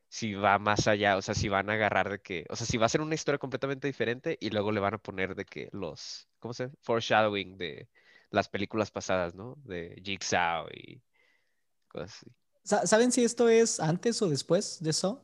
si 0.09 0.33
va 0.33 0.59
más 0.59 0.87
allá, 0.87 1.17
o 1.17 1.21
sea, 1.21 1.35
si 1.35 1.49
van 1.49 1.69
a 1.69 1.73
agarrar 1.73 2.09
de 2.09 2.19
que, 2.21 2.45
o 2.49 2.55
sea, 2.57 2.67
si 2.67 2.77
va 2.77 2.85
a 2.87 2.89
ser 2.89 3.01
una 3.01 3.15
historia 3.15 3.39
completamente 3.39 3.87
diferente 3.87 4.37
y 4.41 4.49
luego 4.51 4.71
le 4.73 4.81
van 4.81 4.95
a 4.95 4.97
poner 4.99 5.35
de 5.35 5.45
que 5.45 5.69
los, 5.71 6.27
¿cómo 6.39 6.53
se? 6.53 6.69
Foreshadowing 6.81 7.57
de 7.57 7.89
las 8.31 8.49
películas 8.49 8.91
pasadas, 8.91 9.35
¿no? 9.35 9.55
De 9.65 10.01
Jigsaw 10.03 10.67
y 10.73 11.01
cosas 11.89 12.11
así. 12.17 12.31
Sa- 12.63 12.85
¿Saben 12.87 13.11
si 13.11 13.23
esto 13.23 13.49
es 13.49 13.79
antes 13.79 14.21
o 14.21 14.29
después 14.29 14.81
de 14.81 14.93
Saw? 14.93 15.19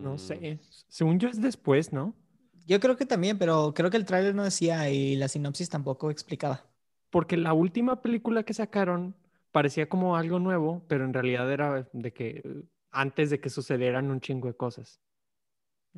No 0.00 0.12
Mm, 0.12 0.18
sé. 0.18 0.58
Según 0.88 1.18
yo 1.18 1.28
es 1.28 1.40
después, 1.40 1.92
¿no? 1.92 2.14
Yo 2.66 2.80
creo 2.80 2.96
que 2.96 3.06
también, 3.06 3.38
pero 3.38 3.72
creo 3.74 3.90
que 3.90 3.96
el 3.96 4.04
tráiler 4.04 4.34
no 4.34 4.42
decía 4.44 4.90
y 4.90 5.16
la 5.16 5.28
sinopsis 5.28 5.68
tampoco 5.70 6.10
explicaba. 6.10 6.66
Porque 7.10 7.36
la 7.36 7.52
última 7.54 8.02
película 8.02 8.42
que 8.42 8.54
sacaron 8.54 9.14
parecía 9.52 9.88
como 9.88 10.16
algo 10.16 10.38
nuevo, 10.38 10.84
pero 10.88 11.04
en 11.04 11.14
realidad 11.14 11.50
era 11.50 11.88
de 11.92 12.12
que 12.12 12.42
antes 12.90 13.30
de 13.30 13.40
que 13.40 13.50
sucedieran 13.50 14.10
un 14.10 14.20
chingo 14.20 14.48
de 14.48 14.56
cosas. 14.56 15.00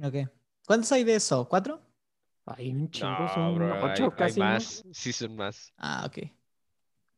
Ok. 0.02 0.14
¿Cuántos 0.66 0.90
hay 0.92 1.04
de 1.04 1.18
Saw? 1.20 1.46
¿Cuatro? 1.48 1.80
Hay 2.56 2.70
un 2.70 2.90
chingo, 2.90 3.10
No, 3.18 3.34
son 3.34 3.54
bro, 3.56 3.74
hay- 3.74 3.82
ocho 3.92 4.04
hay 4.04 4.10
casi, 4.16 4.40
¿no? 4.40 4.46
más, 4.46 4.84
sí 4.92 5.12
son 5.12 5.36
más. 5.36 5.72
Ah, 5.76 6.04
ok. 6.06 6.18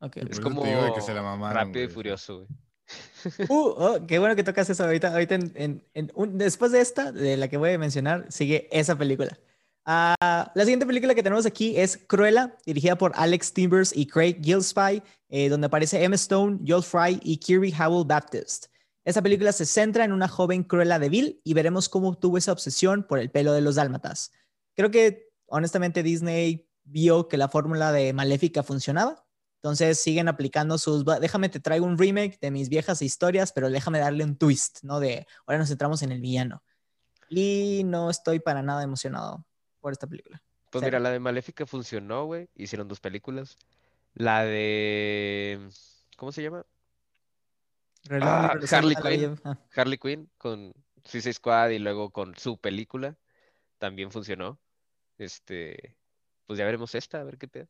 Ok. 0.00 0.18
Por 0.20 0.30
Es 0.30 0.40
como 0.40 0.62
te 0.62 0.68
digo 0.70 0.82
de 0.84 0.92
que 0.94 1.00
se 1.00 1.12
la 1.14 1.22
mamaron, 1.22 1.56
Rápido 1.56 1.80
y 1.80 1.86
güey. 1.86 1.94
Furioso, 1.94 2.36
güey. 2.36 2.48
Uh, 3.48 3.54
oh, 3.76 3.98
qué 4.08 4.18
bueno 4.18 4.34
que 4.34 4.42
tocas 4.42 4.68
eso 4.70 4.82
ahorita. 4.84 5.12
Ahorita 5.12 5.34
en, 5.36 5.52
en- 5.54 5.84
en 5.94 6.10
un- 6.14 6.38
después 6.38 6.72
de 6.72 6.80
esta, 6.80 7.12
de 7.12 7.36
la 7.36 7.48
que 7.48 7.56
voy 7.56 7.70
a 7.72 7.78
mencionar, 7.78 8.26
sigue 8.30 8.68
esa 8.72 8.96
película. 8.96 9.38
Ah, 9.84 10.50
la 10.54 10.62
siguiente 10.64 10.86
película 10.86 11.14
que 11.14 11.22
tenemos 11.22 11.46
aquí 11.46 11.76
es 11.76 11.96
Cruella, 12.06 12.54
dirigida 12.66 12.96
por 12.96 13.12
Alex 13.14 13.52
Timbers 13.52 13.96
y 13.96 14.06
Craig 14.06 14.38
Gillespie, 14.42 15.02
eh, 15.28 15.48
donde 15.48 15.66
aparece 15.68 16.02
Emma 16.02 16.16
Stone, 16.16 16.60
Joel 16.66 16.82
Fry 16.82 17.20
y 17.22 17.36
Kirby 17.38 17.72
Howell 17.78 18.06
Baptist. 18.06 18.66
Esta 19.04 19.22
película 19.22 19.52
se 19.52 19.64
centra 19.64 20.04
en 20.04 20.12
una 20.12 20.28
joven 20.28 20.62
Cruella 20.64 20.98
de 20.98 21.08
Vil 21.08 21.40
y 21.44 21.54
veremos 21.54 21.88
cómo 21.88 22.08
obtuvo 22.08 22.36
esa 22.38 22.52
obsesión 22.52 23.02
por 23.02 23.18
el 23.18 23.30
pelo 23.30 23.52
de 23.52 23.62
los 23.62 23.76
dálmatas. 23.76 24.32
Creo 24.80 24.90
que, 24.90 25.28
honestamente, 25.46 26.02
Disney 26.02 26.66
vio 26.84 27.28
que 27.28 27.36
la 27.36 27.48
fórmula 27.48 27.92
de 27.92 28.12
Maléfica 28.12 28.62
funcionaba 28.62 29.24
entonces 29.62 30.00
siguen 30.00 30.26
aplicando 30.28 30.78
sus, 30.78 31.04
"Va, 31.04 31.20
déjame 31.20 31.50
te 31.50 31.60
traigo 31.60 31.84
un 31.84 31.98
remake 31.98 32.38
de 32.40 32.50
mis 32.50 32.70
viejas 32.70 33.02
historias, 33.02 33.52
pero 33.52 33.68
déjame 33.68 33.98
darle 33.98 34.24
un 34.24 34.36
twist, 34.36 34.82
¿no? 34.84 35.00
De 35.00 35.26
ahora 35.46 35.58
nos 35.58 35.68
centramos 35.68 36.02
en 36.02 36.12
el 36.12 36.20
villano. 36.22 36.62
Y 37.28 37.82
no 37.84 38.08
estoy 38.08 38.40
para 38.40 38.62
nada 38.62 38.82
emocionado 38.82 39.44
por 39.80 39.92
esta 39.92 40.06
película. 40.06 40.42
Pues 40.70 40.82
mira, 40.82 40.98
la 40.98 41.10
de 41.10 41.20
Maléfica 41.20 41.66
funcionó, 41.66 42.24
güey. 42.24 42.48
Hicieron 42.54 42.88
dos 42.88 43.00
películas. 43.00 43.58
La 44.14 44.44
de. 44.44 45.68
¿Cómo 46.16 46.32
se 46.32 46.42
llama? 46.42 46.64
Ah, 48.08 48.54
Harley 48.70 48.96
Quinn. 48.96 49.38
ah. 49.44 49.58
Harley 49.76 49.98
Quinn 49.98 50.30
con 50.38 50.72
Suicide 51.04 51.34
Squad 51.34 51.68
y 51.68 51.78
luego 51.78 52.10
con 52.10 52.34
su 52.34 52.56
película. 52.56 53.18
También 53.76 54.10
funcionó. 54.10 54.58
Este. 55.20 55.96
Pues 56.46 56.58
ya 56.58 56.64
veremos 56.64 56.94
esta, 56.94 57.20
a 57.20 57.24
ver 57.24 57.38
qué 57.38 57.46
pedo. 57.48 57.68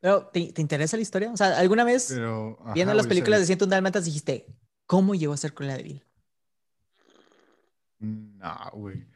Pero, 0.00 0.26
¿te, 0.26 0.52
te 0.52 0.60
interesa 0.60 0.96
la 0.98 1.02
historia? 1.02 1.32
O 1.32 1.36
sea, 1.36 1.58
¿alguna 1.58 1.82
vez 1.84 2.08
Pero. 2.10 2.58
ajá, 2.62 2.74
viendo 2.74 2.92
las 2.92 3.06
güey, 3.06 3.10
películas 3.16 3.40
de 3.40 3.46
101 3.46 3.70
Dálmatas 3.70 4.04
dijiste, 4.04 4.46
¿cómo 4.86 5.14
llegó 5.14 5.32
a 5.32 5.36
ser 5.38 5.54
Cruella 5.54 5.76
de 5.78 5.82
Vil? 5.82 6.04
No, 8.00 8.70
güey. 8.74 9.06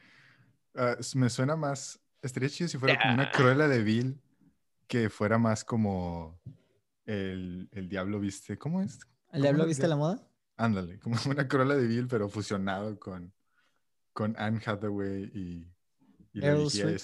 Ah, 0.75 0.97
s- 0.99 1.17
me 1.19 1.29
suena 1.29 1.57
más. 1.57 2.01
Estaría 2.23 2.49
chido 2.49 2.69
si 2.69 2.79
fuera 2.79 2.99
como 3.01 3.15
una 3.15 3.25
Ah. 3.25 3.31
Cruella 3.33 3.69
de 3.69 3.83
Vil 3.83 4.21
que 4.87 5.11
fuera 5.11 5.37
más 5.39 5.65
como 5.65 6.41
el, 7.05 7.69
el 7.73 7.89
diablo 7.89 8.19
viste. 8.21 8.57
¿Cómo 8.57 8.81
es? 8.81 8.95
¿El 8.95 9.01
¿Cómo 9.33 9.43
diablo 9.43 9.67
viste 9.67 9.87
la 9.89 9.97
moda? 9.97 10.27
Ándale, 10.57 10.99
como 11.01 11.17
una 11.29 11.47
Cruella 11.49 11.75
de 11.77 11.87
Vil, 11.87 12.09
pero 12.09 12.29
fusionado 12.29 12.99
con, 12.99 13.33
con 14.15 14.35
Anne 14.39 14.61
Hathaway 14.65 15.25
y, 15.35 15.71
y, 16.33 16.41
la 16.41 16.53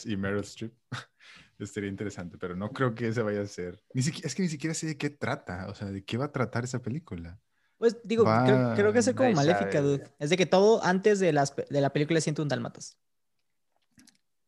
y 0.05 0.17
Meryl 0.17 0.41
Streep. 0.41 0.73
Estaría 1.59 1.89
interesante, 1.89 2.37
pero 2.39 2.57
no 2.57 2.71
creo 2.71 2.95
que 2.95 3.09
ese 3.09 3.23
vaya 3.23 3.43
a 3.43 3.47
ser. 3.47 3.83
Ni 3.93 4.03
siquiera, 4.03 4.27
es 4.27 4.35
que 4.35 4.43
ni 4.43 4.49
siquiera 4.49 4.75
sé 4.75 4.87
de 4.89 4.99
qué 4.99 5.11
trata, 5.11 5.69
o 5.69 5.75
sea, 5.75 5.89
de 5.91 6.05
qué 6.05 6.17
va 6.17 6.27
a 6.27 6.33
tratar 6.33 6.65
esa 6.65 6.83
película. 6.83 7.41
Pues 7.79 7.97
digo, 8.05 8.25
creo, 8.45 8.59
creo 8.75 8.93
que 8.93 9.01
es 9.01 9.07
Va- 9.09 9.15
como 9.15 9.33
maléfica, 9.33 9.81
sabe, 9.81 9.83
dude. 9.83 10.05
Es 10.19 10.31
de 10.31 10.37
que 10.37 10.47
todo 10.47 10.83
antes 10.85 11.21
de, 11.21 11.33
las, 11.33 11.55
de 11.57 11.81
la 11.81 11.93
película 11.93 12.17
de 12.19 12.23
101 12.23 12.49
Dálmatas. 12.49 12.97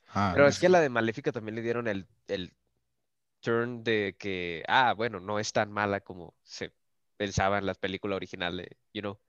Ah, 0.09 0.33
Pero 0.33 0.45
no 0.45 0.49
es 0.49 0.59
que 0.59 0.67
a 0.67 0.71
la 0.71 0.81
de 0.81 0.89
Maléfica 0.89 1.33
también 1.33 1.55
le 1.57 1.63
dieron 1.63 1.87
el, 1.89 2.07
el 2.29 2.55
turn 3.41 3.85
de 3.85 4.17
que, 4.19 4.65
ah, 4.69 4.95
bueno, 4.95 5.21
no 5.21 5.39
es 5.39 5.53
tan 5.53 5.73
mala 5.73 6.01
como 6.01 6.35
se 6.45 6.75
pensaba 7.17 7.59
en 7.59 7.67
la 7.67 7.75
película 7.75 8.17
original 8.17 8.57
de, 8.59 8.77
you 8.95 9.03
know, 9.03 9.21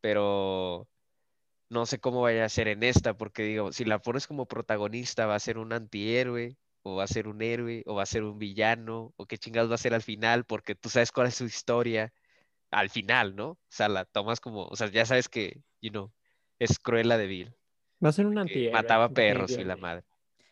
pero 0.00 0.88
no 1.74 1.86
sé 1.86 1.98
cómo 1.98 2.22
vaya 2.22 2.44
a 2.44 2.48
ser 2.48 2.68
en 2.68 2.82
esta, 2.82 3.14
porque 3.14 3.42
digo, 3.42 3.72
si 3.72 3.84
la 3.84 3.98
pones 4.00 4.26
como 4.26 4.46
protagonista, 4.46 5.26
va 5.26 5.34
a 5.34 5.40
ser 5.40 5.58
un 5.58 5.72
antihéroe, 5.72 6.56
o 6.82 6.96
va 6.96 7.04
a 7.04 7.08
ser 7.08 7.28
un 7.28 7.42
héroe, 7.42 7.82
o 7.86 7.94
va 7.96 8.04
a 8.04 8.06
ser 8.06 8.22
un 8.22 8.38
villano, 8.38 9.12
o 9.16 9.26
qué 9.26 9.36
chingados 9.38 9.70
va 9.70 9.74
a 9.74 9.78
ser 9.78 9.94
al 9.94 10.02
final, 10.02 10.44
porque 10.44 10.74
tú 10.74 10.88
sabes 10.88 11.12
cuál 11.12 11.26
es 11.26 11.34
su 11.34 11.44
historia 11.44 12.12
al 12.70 12.90
final, 12.90 13.36
¿no? 13.36 13.50
O 13.50 13.58
sea, 13.68 13.88
la 13.88 14.04
tomas 14.04 14.40
como, 14.40 14.66
o 14.66 14.76
sea, 14.76 14.88
ya 14.88 15.04
sabes 15.04 15.28
que, 15.28 15.62
you 15.80 15.90
know, 15.90 16.12
es 16.58 16.78
Cruella 16.78 17.18
de 17.18 17.26
Vil, 17.26 17.54
Va 18.04 18.10
a 18.10 18.12
ser 18.12 18.26
un 18.26 18.38
antihéroe. 18.38 18.72
mataba 18.72 19.08
perros 19.08 19.50
y 19.52 19.64
la 19.64 19.76
madre. 19.76 20.04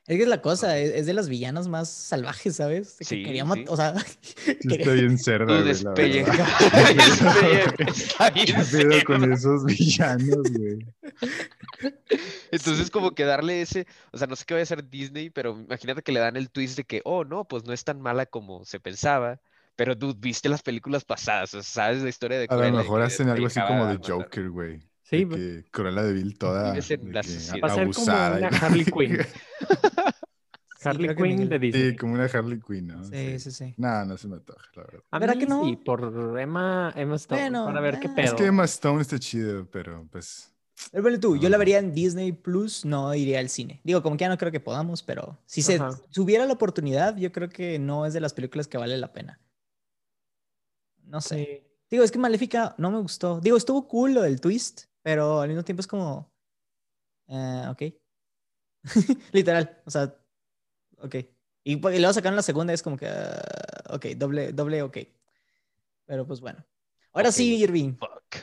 Es 0.08 0.16
que 0.16 0.22
es 0.24 0.28
la 0.28 0.42
cosa, 0.42 0.76
Entonces- 0.76 0.94
es, 0.94 1.00
es 1.02 1.06
de 1.06 1.12
las 1.14 1.28
villanas 1.28 1.68
más 1.68 1.88
salvajes, 1.88 2.56
¿sabes? 2.56 2.96
Que 2.98 3.04
Sí, 3.04 3.22
quería 3.22 3.44
sí. 3.54 3.64
O 3.68 3.76
sea, 3.76 3.94
está 4.46 4.92
bien 4.92 5.16
cerda, 5.16 5.46
Tú 5.46 5.52
güey, 5.52 5.62
la 5.62 5.68
despelleja. 5.68 6.32
verdad. 6.32 7.74
Está 7.88 8.30
bien 8.30 8.46
¿Qué 8.46 8.52
pedo 8.54 8.64
cerdo. 8.64 9.04
con 9.06 9.32
esos 9.32 9.64
villanos, 9.64 10.42
güey? 10.52 10.78
Entonces, 12.50 12.90
como 12.90 13.14
que 13.14 13.24
darle 13.24 13.62
ese, 13.62 13.86
o 14.12 14.18
sea, 14.18 14.26
no 14.26 14.36
sé 14.36 14.44
qué 14.46 14.54
vaya 14.54 14.62
a 14.64 14.66
ser 14.66 14.88
Disney, 14.88 15.30
pero 15.30 15.56
imagínate 15.58 16.02
que 16.02 16.12
le 16.12 16.20
dan 16.20 16.36
el 16.36 16.50
twist 16.50 16.76
de 16.76 16.84
que, 16.84 17.00
oh, 17.04 17.24
no, 17.24 17.44
pues 17.46 17.64
no 17.64 17.72
es 17.72 17.84
tan 17.84 18.00
mala 18.00 18.26
como 18.26 18.64
se 18.64 18.80
pensaba, 18.80 19.40
pero 19.76 19.96
tú 19.96 20.14
viste 20.18 20.48
las 20.48 20.62
películas 20.62 21.04
pasadas, 21.04 21.54
o 21.54 21.62
sea, 21.62 21.84
sabes 21.84 22.02
la 22.02 22.08
historia 22.08 22.38
de 22.38 22.44
A 22.50 22.54
lo 22.54 22.58
Cruella 22.60 22.76
mejor 22.78 23.02
hacen 23.02 23.28
algo 23.28 23.46
así 23.46 23.60
como 23.66 23.86
de. 23.86 23.98
Joker, 24.04 24.50
güey. 24.50 24.80
Sí, 25.02 25.24
de 25.24 25.36
que 25.62 25.64
Cruella 25.70 26.02
de 26.02 26.12
Vil 26.12 26.38
toda 26.38 26.72
de 26.72 26.80
la 27.12 27.20
que 27.22 27.28
sociedad. 27.28 27.58
Va 27.62 27.68
a 27.68 27.74
ser 27.74 27.84
como 27.90 27.94
abusada. 28.10 28.38
una 28.38 28.50
la- 28.50 28.56
Harley 28.58 28.84
Quinn. 28.84 29.18
Sí, 30.88 30.88
Harley 30.88 31.14
Quinn 31.14 31.48
de 31.48 31.58
Disney. 31.58 31.90
Sí, 31.90 31.96
como 31.96 32.14
una 32.14 32.24
Harley 32.26 32.60
Quinn, 32.60 32.88
¿no? 32.88 33.04
Sí, 33.04 33.38
sí, 33.38 33.50
sí. 33.52 33.74
No, 33.76 34.04
no 34.04 34.16
se 34.16 34.28
me 34.28 34.36
antoja, 34.36 34.70
la 34.74 34.82
verdad. 34.84 35.04
A 35.10 35.18
¿Verdad 35.18 35.36
mí 35.36 35.38
que 35.38 35.46
no? 35.46 35.64
sí, 35.64 35.76
por 35.76 36.38
Emma, 36.38 36.92
Emma 36.96 37.16
Stone, 37.16 37.50
Bueno, 37.50 37.64
para 37.64 37.80
ver 37.80 37.98
qué 38.00 38.08
ah, 38.08 38.14
pedo. 38.14 38.24
Es 38.26 38.34
que 38.34 38.46
Emma 38.46 38.64
Stone 38.64 39.00
está 39.02 39.18
chido, 39.18 39.68
pero 39.70 40.06
pues. 40.10 40.52
Pero 40.90 41.02
bueno, 41.02 41.20
tú, 41.20 41.36
yo 41.36 41.48
la 41.48 41.58
vería 41.58 41.78
en 41.78 41.92
Disney 41.94 42.32
Plus, 42.32 42.84
no 42.84 43.14
iría 43.14 43.38
al 43.38 43.48
cine. 43.48 43.80
Digo, 43.84 44.02
como 44.02 44.16
que 44.16 44.22
ya 44.22 44.28
no 44.28 44.38
creo 44.38 44.52
que 44.52 44.60
podamos, 44.60 45.02
pero 45.02 45.38
si 45.46 45.62
se 45.62 45.76
Ajá. 45.76 45.90
tuviera 46.12 46.46
la 46.46 46.54
oportunidad, 46.54 47.16
yo 47.16 47.30
creo 47.32 47.48
que 47.48 47.78
no 47.78 48.06
es 48.06 48.12
de 48.14 48.20
las 48.20 48.34
películas 48.34 48.68
que 48.68 48.78
vale 48.78 48.98
la 48.98 49.12
pena. 49.12 49.40
No 51.04 51.20
sé. 51.20 51.44
Sí. 51.44 51.68
Digo, 51.90 52.04
es 52.04 52.10
que 52.10 52.18
Maléfica 52.18 52.74
no 52.78 52.90
me 52.90 53.00
gustó. 53.00 53.40
Digo, 53.40 53.56
estuvo 53.56 53.86
cool 53.88 54.14
lo 54.14 54.22
del 54.22 54.40
twist, 54.40 54.84
pero 55.02 55.40
al 55.40 55.48
mismo 55.48 55.62
tiempo 55.64 55.80
es 55.80 55.86
como. 55.86 56.32
eh, 57.28 57.66
ok. 57.70 57.82
Literal. 59.32 59.82
O 59.84 59.90
sea, 59.90 60.14
ok. 61.02 61.14
Y, 61.64 61.74
y 61.74 61.98
luego 61.98 62.12
sacaron 62.12 62.36
la 62.36 62.42
segunda, 62.42 62.72
es 62.72 62.82
como 62.82 62.96
que. 62.96 63.06
ah, 63.08 63.42
ok, 63.90 64.06
doble, 64.16 64.52
doble, 64.52 64.82
ok. 64.82 64.98
Pero 66.06 66.26
pues 66.26 66.40
bueno. 66.40 66.64
Ahora 67.12 67.30
Ok. 67.30 67.32
sí, 67.32 67.56
Irving. 67.56 67.94
Fuck. 67.98 68.36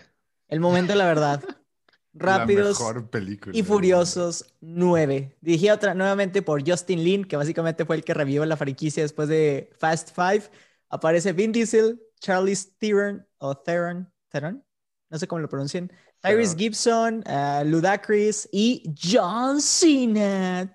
El 0.48 0.60
momento 0.60 0.94
de 0.94 1.00
la 1.00 1.06
verdad. 1.08 1.44
Rápidos 2.14 2.80
La 2.80 2.86
mejor 2.86 3.10
película. 3.10 3.56
y. 3.58 3.64
Furiosos 3.64 4.56
9. 4.62 5.38
Dirigida 5.42 5.76
otra, 5.76 5.94
nuevamente 5.94 6.42
por 6.42 6.68
Justin 6.68 7.04
Lin, 7.04 7.26
que 7.26 7.38
básicamente 7.38 7.86
fue 7.86 7.96
el 7.98 8.04
que 8.04 8.14
revivió 8.14 8.46
la 8.46 8.58
franquicia 8.58 9.04
después 9.04 9.30
de 9.30 9.72
Fast 9.78 10.12
Five. 10.16 10.44
Aparece 10.90 11.34
Vin 11.34 11.52
Diesel, 11.52 12.02
Charlize 12.20 12.70
Theron, 12.80 13.28
o 13.38 13.56
Theron, 13.58 14.12
Theron, 14.30 14.66
no 15.10 15.20
sé 15.20 15.28
cómo 15.28 15.40
lo 15.42 15.50
pronuncian, 15.50 15.92
Tyrese. 16.22 16.56
Gibson, 16.58 17.24
uh, 17.28 17.64
Ludacris 17.64 18.50
y 18.52 18.84
John 19.02 19.62
Cena. 19.62 20.70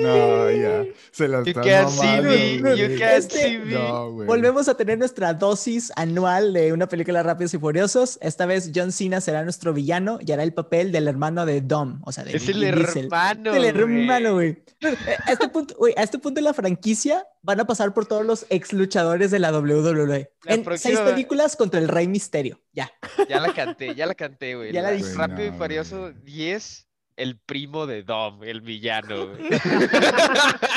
No, 0.00 0.50
ya. 0.50 0.84
Se 1.10 1.28
la 1.28 1.38
You 1.42 1.48
están 1.48 1.64
can't 1.64 1.88
see 1.90 2.06
mamando, 2.06 2.28
me, 2.30 2.76
you 2.76 2.98
can't 2.98 3.18
Este- 3.18 3.42
see 3.48 3.58
me. 3.58 3.74
No, 3.74 4.10
güey. 4.12 4.26
Volvemos 4.26 4.68
a 4.68 4.74
tener 4.76 4.98
nuestra 4.98 5.34
dosis 5.34 5.92
anual 5.96 6.52
de 6.52 6.72
una 6.72 6.88
película 6.88 7.18
de 7.18 7.22
Rápidos 7.24 7.52
y 7.54 7.58
Furiosos. 7.58 8.18
Esta 8.22 8.46
vez 8.46 8.70
John 8.74 8.92
Cena 8.92 9.20
será 9.20 9.42
nuestro 9.44 9.72
villano 9.72 10.18
y 10.24 10.32
hará 10.32 10.42
el 10.42 10.54
papel 10.54 10.92
del 10.92 11.08
hermano 11.08 11.44
de 11.46 11.60
Dom, 11.60 12.00
o 12.04 12.12
sea, 12.12 12.24
de 12.24 12.36
Es 12.36 12.48
el 12.48 12.62
hermano, 12.64 13.54
El 13.54 13.64
hermano, 13.64 14.34
güey. 14.34 14.62
Eh, 14.80 14.96
A 15.26 15.32
este 15.32 15.48
punto, 15.48 15.74
güey, 15.78 15.94
a 15.96 16.02
este 16.02 16.18
punto 16.18 16.40
de 16.40 16.42
la 16.44 16.54
franquicia 16.54 17.26
van 17.42 17.60
a 17.60 17.66
pasar 17.66 17.92
por 17.92 18.06
todos 18.06 18.24
los 18.24 18.46
ex 18.50 18.72
luchadores 18.72 19.30
de 19.30 19.38
la 19.38 19.50
WWE. 19.52 20.30
La 20.44 20.54
en 20.54 20.64
seis 20.78 20.98
películas 21.00 21.56
contra 21.56 21.80
el 21.80 21.88
Rey 21.88 22.06
Misterio. 22.08 22.60
Ya. 22.72 22.90
Ya 23.28 23.40
la 23.40 23.52
canté, 23.52 23.94
ya 23.94 24.06
la 24.06 24.14
canté, 24.14 24.21
güey. 24.28 24.72
Ya 24.72 24.82
la 24.82 24.90
La- 24.90 24.96
dije. 24.96 25.14
Rápido 25.14 25.48
y 25.48 25.58
Furioso 25.58 26.00
güey. 26.00 26.14
10, 26.24 26.88
el 27.16 27.38
primo 27.38 27.86
de 27.86 28.02
Dom, 28.02 28.42
el 28.44 28.60
villano, 28.60 29.28
güey. 29.28 29.48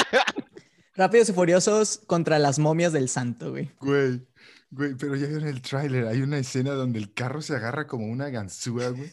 Rápidos 0.96 1.30
y 1.30 1.34
Furiosos 1.34 2.02
contra 2.08 2.40
las 2.40 2.60
momias 2.60 2.94
del 2.94 3.10
santo, 3.10 3.52
güey. 3.52 3.70
Güey, 3.82 4.22
güey, 4.72 4.96
pero 4.96 5.16
ya 5.16 5.28
vieron 5.28 5.48
el 5.48 5.62
tráiler. 5.62 6.08
Hay 6.08 6.22
una 6.22 6.38
escena 6.38 6.72
donde 6.72 7.00
el 7.00 7.14
carro 7.14 7.42
se 7.42 7.56
agarra 7.56 7.86
como 7.88 8.06
una 8.08 8.30
ganzúa, 8.30 8.90
güey. 8.90 9.12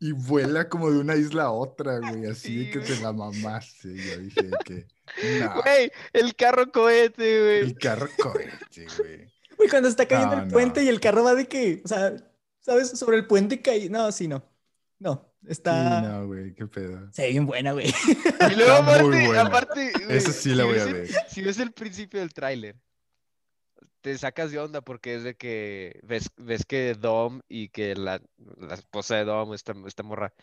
Y 0.00 0.12
vuela 0.12 0.68
como 0.68 0.90
de 0.90 0.98
una 1.00 1.16
isla 1.16 1.44
a 1.44 1.50
otra, 1.50 1.98
güey. 1.98 2.26
Así 2.30 2.56
de 2.56 2.64
Sí, 2.66 2.70
que 2.70 2.78
güey. 2.78 2.90
te 2.96 3.02
la 3.02 3.12
mamaste. 3.12 3.94
Yo 3.96 4.18
dije 4.20 4.50
que. 4.64 4.86
No, 5.40 5.62
Güey, 5.62 5.90
el 6.12 6.34
carro 6.36 6.70
cohete, 6.70 7.40
güey. 7.42 7.58
el 7.60 7.78
carro 7.78 8.08
cohete, 8.22 8.86
güey. 8.98 9.28
Güey, 9.56 9.68
cuando 9.68 9.88
está 9.88 10.06
cayendo 10.06 10.36
No, 10.36 10.42
el 10.42 10.48
no. 10.48 10.52
puente 10.52 10.84
y 10.84 10.88
el 10.88 11.00
carro 11.00 11.24
va 11.24 11.34
de 11.34 11.48
que, 11.48 11.82
o 11.84 11.88
sea, 11.88 12.14
¿sabes? 12.68 12.90
Sobre 12.90 13.16
el 13.16 13.26
puente 13.26 13.62
cae. 13.62 13.88
No, 13.88 14.12
sí, 14.12 14.28
no. 14.28 14.44
No, 15.00 15.32
Sí, 15.42 15.46
está. 15.52 16.00
no, 16.02 16.26
güey, 16.26 16.54
qué 16.54 16.66
pedo. 16.66 17.08
Se 17.12 17.22
ve 17.22 17.28
bien 17.30 17.46
buena, 17.46 17.72
güey. 17.72 17.86
Y 18.52 18.56
luego 18.56 18.72
Está 18.72 18.82
muy 18.82 18.92
aparte, 18.92 19.26
buena. 19.26 19.40
aparte, 19.42 19.92
güey, 20.04 20.16
Esa 20.16 20.32
sí 20.32 20.50
la 20.54 20.64
si 20.64 20.68
voy 20.70 20.78
a 20.78 20.84
ves 20.84 20.86
el- 20.86 20.92
ver. 20.94 21.08
Si 21.28 21.42
ves 21.42 21.58
el 21.60 21.72
principio 21.72 22.20
del 22.20 22.34
tráiler, 22.34 22.76
te 24.00 24.16
sacas 24.18 24.50
de 24.50 24.58
onda 24.58 24.80
porque 24.80 25.14
es 25.14 25.22
de 25.22 25.36
que 25.36 26.00
ves, 26.02 26.30
ves 26.36 26.64
que 26.66 26.94
Dom 26.94 27.40
y 27.48 27.68
que 27.68 27.94
la, 27.94 28.20
la 28.58 28.74
esposa 28.74 29.16
de 29.16 29.24
Dom, 29.24 29.54
esta, 29.54 29.74
esta 29.86 30.02
morra, 30.02 30.34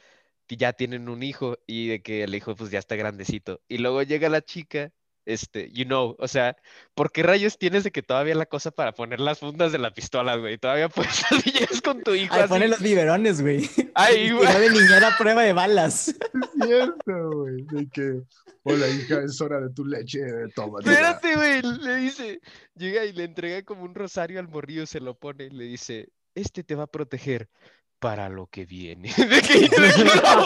ya 0.48 0.74
tienen 0.74 1.10
un 1.10 1.22
hijo 1.24 1.58
y 1.68 1.88
de 1.90 2.02
que 2.02 2.24
el 2.24 2.34
hijo 2.36 2.56
pues 2.56 2.72
ya 2.72 2.80
está 2.80 2.96
grandecito. 2.96 3.62
Y 3.68 3.78
luego 3.80 4.04
llega 4.04 4.30
la 4.30 4.42
chica, 4.42 4.92
este, 5.26 5.72
you 5.72 5.86
know, 5.86 6.16
o 6.20 6.28
sea, 6.28 6.56
¿por 6.94 7.12
qué 7.12 7.24
rayos 7.24 7.58
tienes 7.58 7.84
de 7.84 7.92
que 7.92 8.02
todavía 8.04 8.36
la 8.36 8.46
cosa 8.46 8.72
para 8.72 8.94
poner 8.94 9.20
las 9.20 9.40
fundas 9.40 9.72
de 9.72 9.80
la 9.80 9.92
pistola, 9.92 10.36
güey? 10.36 10.58
Todavía 10.58 10.90
puedes 10.90 11.24
billetes 11.46 11.82
con 11.82 12.02
tu 12.04 12.14
hijo 12.14 12.34
Ahí 12.36 12.42
así. 12.50 12.68
los 12.68 12.80
biberones, 12.82 13.42
güey. 13.42 13.70
Ay, 13.96 14.16
Y 14.28 14.32
güey. 14.32 14.48
de 14.60 14.70
niñera 14.70 15.08
a 15.10 15.18
prueba 15.18 15.42
de 15.44 15.54
balas. 15.54 16.10
Es 16.62 16.68
cierto, 16.68 17.30
güey. 17.32 17.64
De 17.72 17.88
que. 17.90 18.22
Hola, 18.64 18.88
hija, 18.88 19.22
es 19.24 19.40
hora 19.42 19.60
de 19.60 19.70
tu 19.70 19.86
leche. 19.86 20.22
Toma. 20.56 20.80
Espérate, 20.80 21.36
güey, 21.36 21.62
le 21.62 21.96
dice, 21.98 22.40
llega 22.76 23.06
y 23.06 23.14
le 23.14 23.26
entrega 23.26 23.62
como 23.64 23.84
un 23.84 23.94
rosario 23.94 24.40
al 24.40 24.48
morrillo, 24.48 24.86
se 24.88 25.00
lo 25.00 25.14
pone 25.16 25.46
y 25.46 25.50
le 25.52 25.66
dice, 25.66 26.10
este 26.34 26.64
te 26.64 26.74
va 26.74 26.84
a 26.84 26.88
proteger 26.88 27.48
para 28.00 28.28
lo 28.30 28.48
que 28.48 28.66
viene. 28.66 29.14
De 29.16 29.42
que- 29.42 29.60
de 29.70 29.70
que 29.70 30.04
no. 30.06 30.46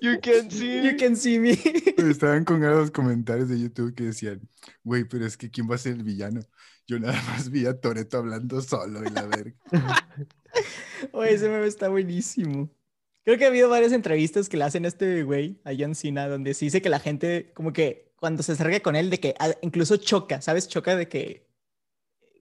You 0.00 0.20
can 0.20 0.50
see 0.50 0.82
You 0.82 0.96
can 0.98 1.16
see 1.16 1.38
me. 1.38 1.50
Estaban 1.96 2.44
con 2.44 2.60
los 2.60 2.90
comentarios 2.90 3.48
de 3.48 3.60
YouTube 3.60 3.94
que 3.94 4.04
decían, 4.04 4.40
güey, 4.82 5.04
pero 5.04 5.26
es 5.26 5.36
que 5.36 5.50
¿quién 5.50 5.70
va 5.70 5.74
a 5.74 5.78
ser 5.78 5.94
el 5.94 6.02
villano? 6.02 6.40
Yo 6.86 6.98
nada 6.98 7.20
más 7.28 7.50
vi 7.50 7.66
a 7.66 7.78
Toreto 7.78 8.18
hablando 8.18 8.60
solo 8.62 9.02
y 9.04 9.10
la 9.10 9.26
verga. 9.26 9.54
Oye, 11.12 11.34
ese 11.34 11.48
meme 11.48 11.66
está 11.66 11.88
buenísimo. 11.88 12.70
Creo 13.24 13.38
que 13.38 13.44
ha 13.44 13.48
habido 13.48 13.68
varias 13.68 13.92
entrevistas 13.92 14.48
que 14.48 14.56
le 14.56 14.64
hacen 14.64 14.84
a 14.84 14.88
este 14.88 15.22
güey, 15.22 15.60
a 15.64 15.72
John 15.78 15.94
Cena, 15.94 16.26
donde 16.26 16.54
se 16.54 16.64
dice 16.64 16.82
que 16.82 16.88
la 16.88 16.98
gente, 16.98 17.52
como 17.54 17.72
que 17.72 18.12
cuando 18.16 18.42
se 18.42 18.52
acerca 18.52 18.80
con 18.80 18.96
él, 18.96 19.10
de 19.10 19.20
que 19.20 19.34
ah, 19.38 19.50
incluso 19.62 19.96
choca, 19.98 20.40
¿sabes? 20.40 20.68
Choca 20.68 20.96
de 20.96 21.08
que 21.08 21.48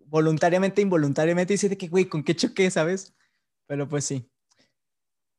voluntariamente, 0.05 0.82
involuntariamente, 0.82 1.53
dice 1.53 1.70
de 1.70 1.78
que, 1.78 1.88
güey, 1.88 2.05
¿con 2.05 2.24
qué 2.24 2.36
choqué, 2.36 2.72
sabes? 2.72 3.13
Pero 3.67 3.88
pues 3.88 4.05
sí. 4.05 4.29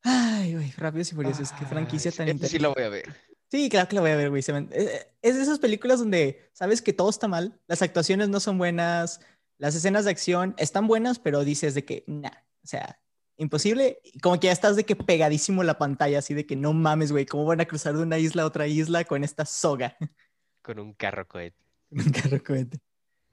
Ay, 0.03 0.53
güey, 0.55 0.71
Rápidos 0.77 1.11
y 1.11 1.15
Furiosos, 1.15 1.51
qué 1.53 1.65
franquicia 1.65 2.11
tan 2.11 2.27
Esta 2.27 2.47
sí 2.47 2.57
interesante. 2.57 2.59
la 2.61 2.67
voy 2.69 2.83
a 2.83 2.89
ver. 2.89 3.15
Sí, 3.49 3.69
claro 3.69 3.87
que 3.89 3.95
la 3.95 4.01
voy 4.01 4.11
a 4.11 4.15
ver, 4.15 4.29
güey. 4.29 4.43
me- 4.53 4.67
eh, 4.71 5.07
Es 5.21 5.35
de 5.35 5.43
esas 5.43 5.59
películas 5.59 5.99
donde 5.99 6.49
sabes 6.53 6.81
que 6.81 6.93
todo 6.93 7.09
está 7.09 7.27
mal, 7.27 7.59
las 7.67 7.81
actuaciones 7.81 8.29
no 8.29 8.39
son 8.39 8.57
buenas, 8.57 9.19
las 9.57 9.75
escenas 9.75 10.05
de 10.05 10.11
acción 10.11 10.55
están 10.57 10.87
buenas, 10.87 11.19
pero 11.19 11.43
dices 11.43 11.75
de 11.75 11.85
que, 11.85 12.03
nah, 12.07 12.29
o 12.63 12.67
sea, 12.67 12.99
imposible. 13.37 13.99
Y 14.03 14.19
Como 14.19 14.39
que 14.39 14.47
ya 14.47 14.53
estás 14.53 14.75
de 14.75 14.85
que 14.85 14.95
pegadísimo 14.95 15.63
la 15.63 15.77
pantalla, 15.77 16.19
así 16.19 16.33
de 16.33 16.45
que 16.45 16.55
no 16.55 16.73
mames, 16.73 17.11
güey, 17.11 17.25
¿cómo 17.25 17.45
van 17.45 17.61
a 17.61 17.65
cruzar 17.65 17.95
de 17.95 18.03
una 18.03 18.17
isla 18.17 18.43
a 18.43 18.45
otra 18.47 18.67
isla 18.67 19.03
con 19.05 19.23
esta 19.23 19.45
soga? 19.45 19.97
Con 20.63 20.77
un 20.79 20.93
carro 20.93 21.27
cohete. 21.27 21.57
Un 21.89 22.03
carro 22.11 22.41
cohete. 22.43 22.79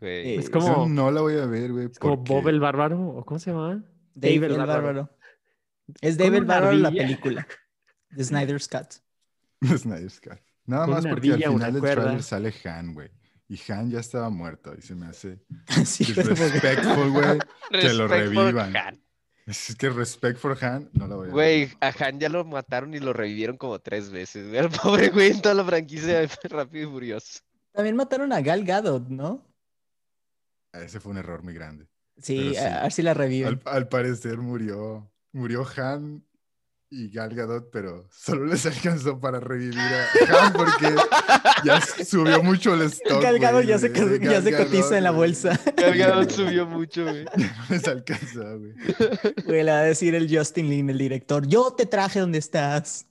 güey. 0.01 0.31
Eh, 0.31 0.37
Es 0.37 0.49
como- 0.51 0.89
no 0.89 1.11
la 1.11 1.21
voy 1.21 1.37
a 1.39 1.45
ver, 1.47 1.73
güey. 1.73 1.87
Es 1.87 1.99
como 1.99 2.17
porque- 2.25 2.33
Bob 2.33 2.49
el 2.49 2.59
Bárbaro, 2.61 3.01
¿o 3.11 3.25
cómo 3.25 3.39
se 3.39 3.51
llama? 3.51 3.85
Dave, 4.15 4.35
Dave 4.35 4.47
el 4.47 4.53
el 4.53 4.59
bárbaro. 4.59 4.83
Bárbaro. 4.83 5.18
Es 6.01 6.19
el 6.19 6.31
una 6.35 6.41
bárbaro 6.45 6.73
la 6.77 6.91
película. 6.91 7.47
De 8.11 8.25
Snyder's 8.25 8.69
Cut. 8.69 8.95
Snyder's 9.79 10.21
Cut. 10.21 10.39
Nada 10.67 10.87
más 10.87 11.07
porque 11.07 11.29
al 11.29 11.35
ardilla, 11.35 11.51
final 11.51 11.73
del 11.73 11.81
cuerda. 11.81 12.03
trailer 12.03 12.23
sale 12.23 12.55
Han, 12.65 12.95
güey. 12.95 13.11
Y 13.49 13.59
Han 13.73 13.91
ya 13.91 14.01
estaba 14.01 14.29
muerto 14.29 14.75
y 14.79 14.83
se 14.83 14.95
me 14.95 15.07
hace 15.07 15.39
Sí, 15.85 16.05
disrespectful, 16.05 17.11
güey. 17.11 17.39
Que 17.71 17.93
lo 17.95 18.07
revivan. 18.07 18.77
Han. 18.77 19.03
Es 19.47 19.75
que 19.77 19.89
respect 19.89 20.39
for 20.39 20.63
Han 20.63 20.91
no 20.93 21.07
la 21.07 21.15
voy 21.17 21.23
a 21.23 21.27
ver. 21.27 21.33
Güey, 21.33 21.71
a 21.81 21.89
Han 22.05 22.21
ya 22.21 22.29
lo 22.29 22.45
mataron 22.45 22.93
y 22.93 22.99
lo 22.99 23.15
revivieron 23.15 23.57
como 23.57 23.79
tres 23.79 24.11
veces. 24.11 24.47
güey. 24.49 24.59
Al 24.59 24.69
pobre 24.71 25.09
güey 25.09 25.31
en 25.31 25.41
toda 25.41 25.55
la 25.55 25.65
franquicia 25.65 26.21
de 26.21 26.29
Rápido 26.51 26.89
y 26.89 26.93
Furioso. 26.93 27.41
También 27.73 27.97
mataron 27.97 28.33
a 28.35 28.41
Gal 28.43 28.65
Gadot, 28.65 29.09
¿no? 29.09 29.47
Ese 30.73 31.01
fue 31.01 31.13
un 31.13 31.19
error 31.19 31.43
muy 31.43 31.55
grande. 31.55 31.87
Sí, 32.19 32.51
sí. 32.51 32.57
a 32.57 32.81
a 32.81 32.83
ver 32.83 32.93
si 32.93 33.01
la 33.03 33.15
reviven. 33.15 33.61
Al, 33.65 33.75
al 33.75 33.89
parecer 33.89 34.37
murió, 34.39 35.11
murió 35.33 35.67
Han 35.77 36.25
y 36.91 37.11
Gal 37.11 37.35
Gadot, 37.35 37.71
pero 37.71 38.09
solo 38.11 38.47
les 38.47 38.65
alcanzó 38.65 39.21
para 39.21 39.41
revivir 39.41 39.79
a 39.79 40.47
Han 40.47 40.53
porque 40.55 40.95
ya 41.65 41.81
subió 41.81 42.43
mucho 42.43 42.75
el 42.75 42.83
stock. 42.83 43.23
Gal 43.23 43.39
Gadot 43.39 43.65
ya 43.65 43.79
se, 43.79 43.93
ya 43.93 44.41
Gal 44.41 44.57
cotiza 44.57 44.81
Gadot, 44.81 44.93
en 44.93 45.05
la 45.05 45.11
bolsa. 45.11 45.61
Gal 45.77 45.99
Gadot 45.99 46.31
subió 46.31 46.67
mucho, 46.67 47.05
güey. 47.05 47.25
No 47.37 47.45
les 47.69 47.89
alcanzó, 47.89 48.59
güey. 48.59 48.73
Güey, 49.45 49.65
le 49.65 49.71
va 49.71 49.81
a 49.81 49.83
decir 49.83 50.15
el 50.15 50.35
Justin 50.35 50.71
Lin, 50.71 50.91
el 50.91 50.99
director. 50.99 51.47
Yo 51.47 51.73
te 51.73 51.85
traje 51.85 52.21
donde 52.21 52.39
estás. 52.39 53.08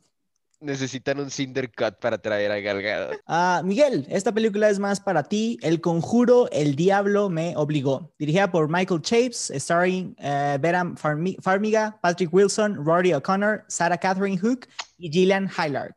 Necesitan 0.60 1.20
un 1.20 1.30
Cinder 1.30 1.72
Cut 1.72 2.00
para 2.00 2.18
traer 2.18 2.52
a 2.52 2.60
Gal 2.60 2.82
Gadot. 2.82 3.20
Ah, 3.28 3.62
Miguel, 3.64 4.08
esta 4.10 4.32
película 4.32 4.70
es 4.70 4.80
más 4.80 5.00
para 5.00 5.24
ti. 5.24 5.60
El 5.62 5.82
conjuro, 5.82 6.50
el 6.52 6.76
diablo 6.76 7.30
me 7.30 7.56
obligó. 7.56 8.12
Dirigida 8.18 8.52
por 8.52 8.68
Michael 8.68 9.02
Chapes, 9.02 9.52
starring 9.56 10.16
eh, 10.18 10.58
Vera 10.60 10.84
Farmi- 10.84 11.40
Farmiga, 11.42 12.00
Patrick 12.02 12.34
Wilson, 12.34 12.84
Rory 12.84 13.14
O'Connor, 13.14 13.66
Sarah 13.68 13.98
Catherine 13.98 14.38
Hook 14.40 14.68
y 14.98 15.12
Gillian 15.12 15.48
Hillard. 15.48 15.94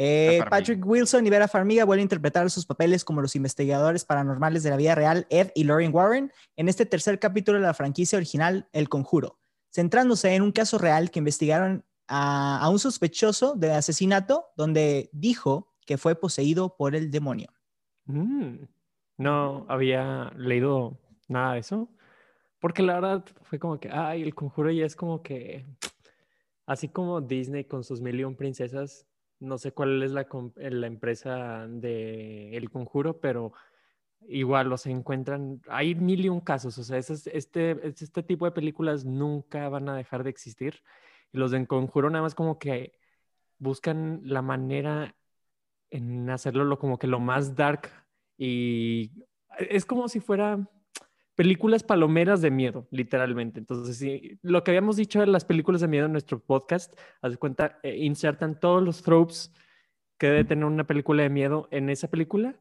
Eh. 0.00 0.40
Patrick 0.48 0.86
Wilson 0.86 1.26
y 1.26 1.30
Vera 1.30 1.48
Farmiga 1.48 1.84
vuelven 1.84 2.02
a 2.02 2.04
interpretar 2.04 2.48
sus 2.50 2.64
papeles 2.64 3.04
como 3.04 3.20
los 3.20 3.34
investigadores 3.34 4.04
paranormales 4.04 4.62
de 4.62 4.70
la 4.70 4.76
vida 4.76 4.94
real, 4.94 5.26
Ed 5.28 5.50
y 5.56 5.64
Lauren 5.64 5.92
Warren, 5.92 6.32
en 6.56 6.68
este 6.68 6.86
tercer 6.86 7.18
capítulo 7.18 7.58
de 7.58 7.66
la 7.66 7.74
franquicia 7.74 8.16
original 8.16 8.68
El 8.72 8.88
Conjuro, 8.88 9.40
centrándose 9.70 10.34
en 10.36 10.42
un 10.42 10.52
caso 10.52 10.78
real 10.78 11.10
que 11.10 11.18
investigaron 11.18 11.84
a, 12.08 12.68
un 12.70 12.78
sospechoso 12.78 13.54
de 13.54 13.72
asesinato 13.72 14.46
donde 14.56 15.10
dijo 15.12 15.74
que 15.86 15.98
fue 15.98 16.14
poseído 16.14 16.76
por 16.76 16.94
el 16.94 17.10
demonio. 17.10 17.48
Mm, 18.06 18.64
No 19.18 19.66
había 19.68 20.32
leído 20.36 20.98
nada 21.28 21.54
de 21.54 21.60
eso. 21.60 21.88
Porque 22.60 22.82
la 22.82 22.94
verdad 22.94 23.24
fue 23.42 23.58
como 23.58 23.78
que, 23.78 23.88
ay, 23.90 24.22
el 24.22 24.34
conjuro 24.34 24.70
ya 24.70 24.84
es 24.84 24.96
como 24.96 25.22
que, 25.22 25.64
así 26.66 26.88
como 26.88 27.20
Disney 27.20 27.64
con 27.64 27.84
sus 27.84 28.00
mil 28.00 28.18
y 28.18 28.24
un 28.24 28.34
princesas, 28.34 29.06
no 29.40 29.58
sé 29.58 29.72
cuál 29.72 30.02
es 30.02 30.10
la, 30.12 30.26
empresa 30.86 31.66
de 31.68 32.56
El 32.56 32.70
Conjuro, 32.70 33.20
pero 33.20 33.52
igual 34.26 34.68
los 34.68 34.84
encuentran, 34.86 35.62
hay 35.68 35.94
mil 35.94 36.24
y 36.24 36.28
un 36.28 36.40
casos, 36.40 36.76
o 36.78 36.82
sea, 36.82 36.98
este, 36.98 37.30
es- 37.86 38.02
este 38.02 38.22
tipo 38.24 38.44
de 38.44 38.50
películas 38.50 39.04
nunca 39.04 39.68
van 39.68 39.88
a 39.88 39.96
dejar 39.96 40.24
de 40.24 40.30
existir. 40.30 40.82
Y 41.32 41.38
los 41.38 41.50
de 41.50 41.66
Conjuro 41.66 42.10
nada 42.10 42.22
más 42.22 42.34
como 42.34 42.58
que 42.58 42.92
buscan 43.58 44.20
la 44.24 44.42
manera 44.42 45.14
en 45.90 46.28
hacerlo 46.30 46.64
lo, 46.64 46.78
como 46.78 46.98
que 46.98 47.06
lo 47.06 47.20
más 47.20 47.54
dark 47.54 47.90
y 48.36 49.10
es 49.58 49.84
como 49.84 50.08
si 50.08 50.20
fuera 50.20 50.68
películas 51.34 51.82
palomeras 51.82 52.40
de 52.40 52.50
miedo, 52.50 52.88
literalmente. 52.90 53.60
Entonces, 53.60 53.96
sí, 53.96 54.38
lo 54.42 54.64
que 54.64 54.72
habíamos 54.72 54.96
dicho 54.96 55.20
de 55.20 55.26
las 55.26 55.44
películas 55.44 55.80
de 55.80 55.88
miedo 55.88 56.06
en 56.06 56.12
nuestro 56.12 56.40
podcast, 56.40 56.98
haz 57.22 57.32
de 57.32 57.38
cuenta, 57.38 57.78
eh, 57.82 57.96
insertan 57.96 58.58
todos 58.58 58.82
los 58.82 59.02
tropes 59.02 59.52
que 60.18 60.26
debe 60.26 60.44
tener 60.44 60.64
una 60.64 60.84
película 60.84 61.22
de 61.22 61.28
miedo 61.28 61.68
en 61.70 61.90
esa 61.90 62.08
película 62.08 62.56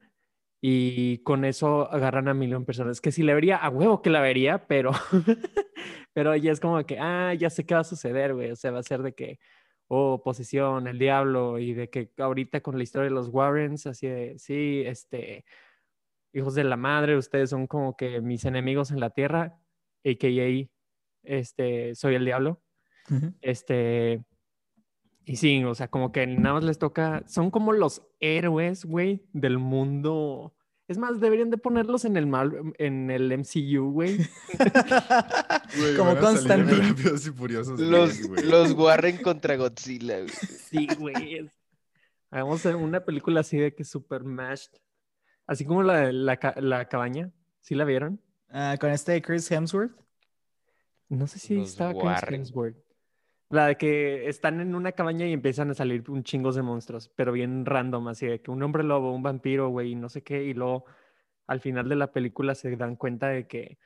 y 0.62 1.20
con 1.20 1.46
eso 1.46 1.92
agarran 1.92 2.28
a 2.28 2.34
millón 2.34 2.66
personas. 2.66 3.02
Que 3.02 3.12
si 3.12 3.24
la 3.24 3.34
vería, 3.34 3.58
a 3.58 3.70
huevo 3.70 4.02
que 4.02 4.10
la 4.10 4.22
vería, 4.22 4.68
pero, 4.68 4.92
pero 6.14 6.36
ya 6.36 6.52
es 6.52 6.60
como 6.60 6.84
que, 6.86 7.00
ah, 7.00 7.34
ya 7.34 7.50
sé 7.50 7.66
qué 7.66 7.76
va 7.76 7.82
a 7.82 7.84
suceder, 7.84 8.34
güey. 8.34 8.52
O 8.52 8.56
sea, 8.56 8.72
va 8.72 8.80
a 8.80 8.84
ser 8.84 9.04
de 9.04 9.14
que, 9.14 9.40
oh, 9.88 10.22
posesión, 10.24 10.88
el 10.88 11.00
diablo, 11.00 11.60
y 11.60 11.74
de 11.74 11.90
que 11.90 12.12
ahorita 12.18 12.62
con 12.62 12.78
la 12.78 12.84
historia 12.84 13.10
de 13.10 13.16
los 13.16 13.30
Warrens, 13.30 13.88
así 13.88 14.08
de, 14.08 14.40
sí, 14.40 14.84
este, 14.86 15.46
hijos 16.34 16.56
de 16.56 16.64
la 16.64 16.78
madre, 16.78 17.18
ustedes 17.18 17.50
son 17.52 17.68
como 17.68 17.96
que 17.96 18.22
mis 18.22 18.46
enemigos 18.46 18.92
en 18.92 19.00
la 19.00 19.12
tierra, 19.12 19.60
a.k.a. 20.06 20.70
este, 21.24 21.96
soy 21.96 22.16
el 22.16 22.26
diablo. 22.26 22.62
Este, 23.42 24.26
y 25.28 25.36
sí, 25.36 25.62
o 25.66 25.76
sea, 25.76 25.90
como 25.90 26.14
que 26.14 26.26
nada 26.26 26.54
más 26.54 26.64
les 26.64 26.80
toca, 26.80 27.22
son 27.28 27.52
como 27.52 27.74
los 27.74 28.02
héroes, 28.22 28.86
güey, 28.86 29.28
del 29.34 29.58
mundo. 29.58 30.56
Es 30.88 30.98
más, 30.98 31.20
deberían 31.20 31.50
de 31.50 31.58
ponerlos 31.58 32.06
en 32.06 32.16
el, 32.16 32.28
mal, 32.28 32.74
en 32.78 33.12
el 33.12 33.38
MCU, 33.38 33.92
güey. 33.92 34.20
Como 35.98 36.16
Constantine. 36.18 36.78
Rápidos 36.78 37.28
y 37.28 37.32
Furiosos 37.32 37.78
Los, 37.78 38.16
10, 38.16 38.28
güey. 38.30 38.44
los 38.46 38.72
Warren 38.72 39.18
contra 39.18 39.58
Godzilla, 39.58 40.20
güey. 40.20 40.30
Sí, 40.30 40.88
güey. 40.98 41.52
Hagamos 42.32 42.64
una 42.64 43.04
película 43.04 43.42
así 43.42 43.58
de 43.58 43.76
que 43.76 43.84
super 43.84 44.24
mashed. 44.24 44.72
Así 45.46 45.66
como 45.66 45.84
la 45.84 46.08
de 46.08 46.14
la, 46.14 46.40
la 46.56 46.88
cabaña. 46.88 47.34
¿Sí 47.60 47.76
la 47.76 47.84
vieron? 47.84 48.22
Ah, 48.48 48.78
con 48.80 48.92
este 48.92 49.22
Chris 49.22 49.52
Hemsworth. 49.52 49.92
No 51.10 51.28
sé 51.28 51.38
si 51.38 51.56
Los 51.56 51.68
estaba 51.72 51.94
Chris. 52.22 52.34
Hemsworth. 52.34 52.87
La 53.50 53.68
de 53.68 53.78
que 53.78 54.28
están 54.28 54.60
en 54.60 54.76
una 54.76 54.92
cabaña 54.92 55.26
y 55.26 55.32
empiezan 55.34 55.70
a 55.70 55.74
salir 55.74 56.10
un 56.12 56.24
chingos 56.24 56.56
de 56.56 56.64
monstruos, 56.64 57.10
pero 57.16 57.32
bien 57.32 57.66
random, 57.66 58.10
así 58.10 58.28
de 58.28 58.42
que 58.42 58.52
un 58.52 58.62
hombre 58.62 58.84
lobo, 58.84 59.14
un 59.14 59.24
vampiro, 59.24 59.70
güey, 59.70 59.96
no 59.96 60.10
sé 60.10 60.22
qué, 60.22 60.44
y 60.44 60.54
luego 60.54 60.86
al 61.48 61.62
final 61.62 61.88
de 61.88 61.96
la 61.96 62.12
película 62.12 62.56
se 62.56 62.76
dan 62.76 62.98
cuenta 62.98 63.30
de 63.30 63.48
que 63.48 63.80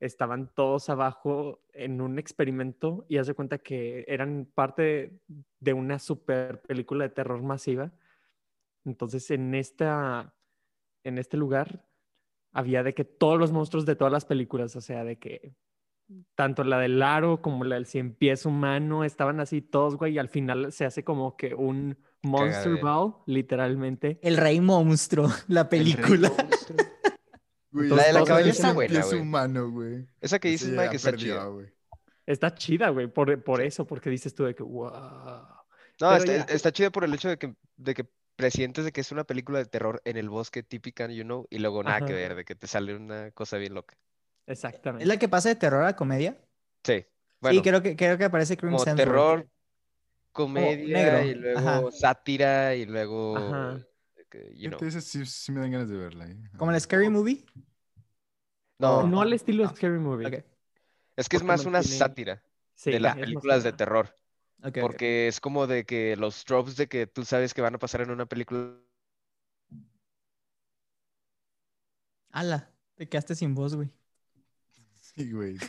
estaban 0.00 0.52
todos 0.54 0.88
abajo 0.90 1.62
en 1.72 2.00
un 2.00 2.18
experimento 2.18 3.06
y 3.08 3.18
hace 3.18 3.34
cuenta 3.34 3.58
que 3.58 4.04
eran 4.08 4.50
parte 4.54 5.20
de 5.60 5.72
una 5.72 5.98
super 5.98 6.60
película 6.62 7.04
de 7.04 7.14
terror 7.14 7.42
masiva. 7.42 7.92
Entonces 8.84 9.30
en 9.30 9.54
esta, 9.54 10.34
en 11.04 11.18
este 11.18 11.36
lugar 11.36 11.86
había 12.52 12.82
de 12.82 12.94
que 12.94 13.04
todos 13.04 13.38
los 13.38 13.52
monstruos 13.52 13.86
de 13.86 13.96
todas 13.96 14.12
las 14.12 14.24
películas, 14.24 14.76
o 14.76 14.80
sea, 14.80 15.04
de 15.04 15.18
que 15.18 15.54
tanto 16.34 16.64
la 16.64 16.78
del 16.78 17.02
aro 17.02 17.42
como 17.42 17.64
la 17.64 17.76
del 17.76 17.86
cien 17.86 18.14
pies 18.14 18.46
humano 18.46 19.04
estaban 19.04 19.40
así 19.40 19.60
todos, 19.62 19.96
güey, 19.96 20.14
y 20.14 20.18
al 20.18 20.28
final 20.28 20.72
se 20.72 20.84
hace 20.84 21.04
como 21.04 21.36
que 21.36 21.54
un 21.54 21.98
monster 22.22 22.80
Cagadero. 22.80 22.80
ball, 22.80 23.14
literalmente. 23.26 24.18
El 24.22 24.36
Rey 24.36 24.60
Monstruo, 24.60 25.28
la 25.48 25.68
película. 25.68 26.30
Güey, 27.70 27.90
La 27.90 28.04
de 28.04 28.12
la 28.14 28.20
los 28.20 28.30
está 28.46 28.72
buena, 28.72 28.88
pies 28.88 29.06
güey. 29.10 29.20
humano, 29.20 29.70
güey. 29.70 30.06
Esa 30.20 30.38
que 30.38 30.48
dices, 30.48 30.70
Mike, 30.70 30.96
está 30.96 31.14
chida. 31.14 31.44
güey. 31.46 31.66
Está 32.24 32.54
chida, 32.54 32.88
güey, 32.90 33.06
por, 33.08 33.42
por 33.44 33.60
eso, 33.60 33.86
porque 33.86 34.08
dices 34.10 34.34
tú 34.34 34.44
de 34.44 34.54
que, 34.54 34.62
wow. 34.62 34.90
No, 36.00 36.16
está, 36.16 36.36
ya. 36.36 36.42
está 36.48 36.72
chido 36.72 36.90
por 36.90 37.04
el 37.04 37.12
hecho 37.14 37.28
de 37.28 37.38
que, 37.38 37.54
de 37.76 37.94
que 37.94 38.06
presientes 38.36 38.84
de 38.84 38.92
que 38.92 39.00
es 39.02 39.12
una 39.12 39.24
película 39.24 39.58
de 39.58 39.66
terror 39.66 40.00
en 40.04 40.16
el 40.16 40.28
bosque 40.30 40.62
típica, 40.62 41.06
you 41.08 41.24
know, 41.24 41.46
y 41.50 41.58
luego 41.58 41.82
nada 41.82 42.04
que 42.04 42.12
ver, 42.14 42.34
de 42.34 42.44
que 42.44 42.54
te 42.54 42.66
sale 42.66 42.94
una 42.96 43.30
cosa 43.32 43.58
bien 43.58 43.74
loca. 43.74 43.96
Exactamente. 44.46 45.04
¿Es 45.04 45.08
la 45.08 45.18
que 45.18 45.28
pasa 45.28 45.48
de 45.48 45.56
terror 45.56 45.84
a 45.84 45.96
comedia? 45.96 46.36
Sí, 46.84 47.04
bueno, 47.40 47.60
sí, 47.60 47.68
creo 47.68 47.82
que, 47.82 47.96
creo 47.96 48.16
que 48.16 48.24
aparece 48.24 48.56
Chris 48.56 48.72
como 48.72 48.84
terror, 48.96 49.46
comedia, 50.32 50.86
negro, 50.86 51.22
y 51.24 51.34
luego 51.34 51.58
ajá. 51.58 51.90
sátira, 51.92 52.74
y 52.74 52.86
luego, 52.86 53.36
Ajá. 53.36 53.86
que, 54.30 54.56
you 54.56 54.70
know. 54.70 54.90
Sí, 54.90 55.26
sí 55.26 55.52
me 55.52 55.60
dan 55.60 55.72
ganas 55.72 55.88
de 55.88 55.96
verla. 55.96 56.26
¿eh? 56.26 56.36
¿Como 56.56 56.70
el 56.70 56.80
Scary 56.80 57.08
Movie? 57.08 57.44
No, 58.78 59.06
No 59.06 59.22
al 59.22 59.32
estilo 59.32 59.64
Ah, 59.64 59.72
Scary 59.74 59.98
Movie. 59.98 60.44
Es 61.16 61.28
que 61.28 61.36
es 61.36 61.42
más 61.42 61.64
una 61.64 61.82
sátira 61.82 62.42
Sí, 62.74 62.90
de 62.92 63.00
las 63.00 63.16
películas 63.16 63.64
de 63.64 63.72
terror. 63.72 64.14
Porque 64.80 65.28
es 65.28 65.40
como 65.40 65.66
de 65.66 65.84
que 65.84 66.16
los 66.16 66.44
tropes 66.44 66.76
de 66.76 66.88
que 66.88 67.06
tú 67.06 67.24
sabes 67.24 67.54
que 67.54 67.62
van 67.62 67.74
a 67.74 67.78
pasar 67.78 68.02
en 68.02 68.10
una 68.10 68.26
película. 68.26 68.74
Ala, 72.30 72.70
te 72.96 73.08
quedaste 73.08 73.34
sin 73.34 73.54
voz, 73.54 73.74
güey. 73.74 73.90
Sí, 75.16 75.30
güey. 75.32 75.56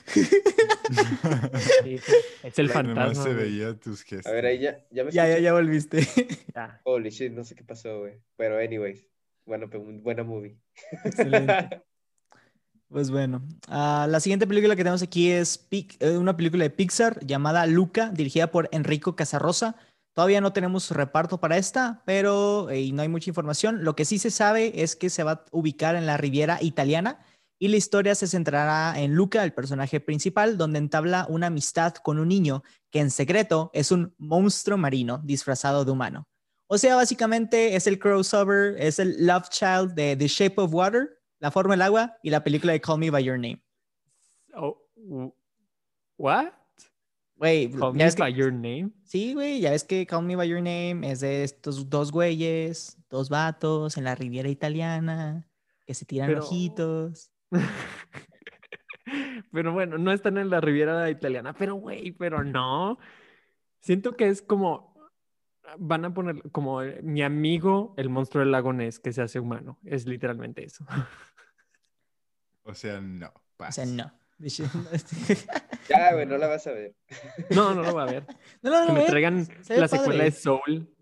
Sí, 1.84 2.00
es 2.44 2.60
el 2.60 2.68
Nomás 2.68 2.86
fantasma. 2.86 3.24
se 3.24 3.34
veía 3.34 3.74
tus 3.78 4.04
gestos. 4.04 4.32
A 4.32 4.34
ver, 4.34 4.46
ahí 4.46 4.60
ya, 4.60 4.78
ya 4.90 5.04
me 5.04 5.12
Ya, 5.12 5.24
ya, 5.24 5.28
escuchas? 5.28 5.44
ya 5.44 5.54
volviste. 5.54 6.08
Ya. 6.56 6.82
Holy 6.86 7.10
shit, 7.10 7.32
no 7.34 7.44
sé 7.44 7.56
qué 7.56 7.64
pasó, 7.64 8.00
güey. 8.00 8.14
Pero 8.38 8.58
anyways, 8.58 9.06
bueno, 9.46 9.70
pues, 9.70 9.84
buena 10.02 10.24
movie. 10.24 10.58
Excelente. 11.04 11.82
Pues 12.90 13.12
bueno, 13.12 13.46
ah, 13.68 14.08
la 14.10 14.22
siguiente 14.22 14.48
película 14.48 14.74
que 14.78 14.82
tenemos 14.84 15.02
aquí 15.04 15.30
es 15.30 15.60
Pic- 15.70 15.98
eh, 16.00 16.18
una 16.18 16.38
película 16.38 16.64
de 16.64 16.70
Pixar 16.70 17.20
llamada 17.26 17.66
Luca, 17.68 18.12
dirigida 18.14 18.50
por 18.50 18.70
Enrico 18.72 19.14
Casarrosa. 19.18 19.76
Todavía 20.14 20.40
no 20.40 20.54
tenemos 20.54 20.90
reparto 20.92 21.38
para 21.42 21.58
esta, 21.58 22.02
pero 22.06 22.70
eh, 22.70 22.80
y 22.80 22.92
no 22.94 23.02
hay 23.02 23.10
mucha 23.10 23.30
información. 23.30 23.84
Lo 23.84 23.94
que 23.98 24.06
sí 24.06 24.20
se 24.20 24.32
sabe 24.32 24.84
es 24.84 24.96
que 24.96 25.10
se 25.10 25.24
va 25.24 25.32
a 25.34 25.46
ubicar 25.52 25.98
en 25.98 26.06
la 26.06 26.16
Riviera 26.16 26.60
italiana 26.62 27.20
y 27.60 27.70
la 27.70 27.78
historia 27.78 28.14
se 28.16 28.28
centrará 28.28 29.00
en 29.00 29.16
Luca, 29.16 29.44
el 29.44 29.54
personaje 29.54 30.00
principal, 30.00 30.58
donde 30.58 30.80
entabla 30.80 31.26
una 31.30 31.48
amistad 31.48 31.94
con 31.96 32.20
un 32.20 32.28
niño 32.28 32.64
que 32.92 33.00
en 33.00 33.10
secreto 33.12 33.72
es 33.74 33.92
un 33.92 34.14
monstruo 34.18 34.78
marino 34.78 35.20
disfrazado 35.24 35.84
de 35.86 35.92
humano. 35.92 36.28
O 36.68 36.78
sea, 36.78 36.96
básicamente 36.96 37.76
es 37.76 37.88
el 37.88 37.98
crossover, 37.98 38.76
es 38.78 39.00
el 39.00 39.26
love 39.26 39.50
child 39.50 39.94
de 39.94 40.16
The 40.16 40.28
Shape 40.28 40.62
of 40.62 40.74
Water, 40.74 41.20
La 41.40 41.52
forma 41.52 41.74
del 41.74 41.84
agua 41.84 42.18
y 42.24 42.30
la 42.30 42.44
película 42.44 42.74
de 42.74 42.82
Call 42.82 43.00
Me 43.00 43.10
By 43.10 43.24
Your 43.24 43.38
Name. 43.38 43.64
Oh, 44.54 44.78
what? 46.18 46.52
Güey, 47.36 47.70
Call 47.70 47.94
me 47.94 48.10
by 48.18 48.34
your 48.34 48.52
name. 48.52 48.90
Sí, 49.04 49.36
güey, 49.36 49.60
ya 49.62 49.70
ves 49.70 49.84
que 49.84 50.08
Call 50.08 50.24
Me 50.26 50.36
By 50.36 50.50
Your 50.50 50.58
Name 50.62 51.02
es 51.04 51.20
de 51.20 51.44
estos 51.44 51.88
dos 51.88 52.12
güeyes, 52.12 52.98
dos 53.10 53.30
vatos 53.30 53.96
en 53.98 54.04
la 54.06 54.16
Riviera 54.16 54.50
Italiana 54.50 55.48
que 55.86 55.94
se 55.94 56.06
tiran 56.06 56.28
Pero- 56.30 56.44
ojitos. 56.44 57.32
Pero 59.52 59.74
bueno, 59.74 59.98
no 59.98 60.12
están 60.12 60.38
en 60.38 60.50
la 60.50 60.60
Riviera 60.62 61.10
italiana. 61.10 61.54
Pero 61.54 61.76
güey, 61.76 62.12
pero 62.12 62.44
no. 62.44 62.98
Siento 63.80 64.16
que 64.18 64.28
es 64.28 64.42
como 64.42 64.96
van 65.78 66.06
a 66.06 66.14
poner 66.14 66.42
como 66.52 66.82
eh, 66.82 67.00
mi 67.04 67.22
amigo 67.24 67.94
el 67.98 68.10
monstruo 68.10 68.42
del 68.42 68.52
lago 68.52 68.74
Ness 68.74 69.00
que 69.00 69.14
se 69.14 69.22
hace 69.22 69.40
humano. 69.40 69.80
Es 69.86 70.06
literalmente 70.06 70.66
eso. 70.66 70.86
O 72.64 72.74
sea, 72.74 73.00
no. 73.00 73.32
O 73.58 73.72
sea, 73.72 73.86
no. 73.86 74.12
Dice- 74.38 74.66
Ya, 75.90 76.14
güey, 76.14 76.26
no 76.26 76.38
la 76.38 76.48
vas 76.48 76.68
a 76.68 76.72
ver. 76.74 76.94
No, 77.50 77.74
no 77.74 77.82
lo 77.82 77.96
va 77.96 78.04
a 78.04 78.08
ver. 78.08 78.26
No, 78.62 78.72
no, 78.72 78.82
no, 78.82 78.88
Que 78.88 78.94
me 78.94 79.06
traigan 79.06 79.48
la 79.70 79.88
secuela 79.88 80.18
padre. 80.18 80.24
de 80.26 80.32
Soul. 80.32 80.94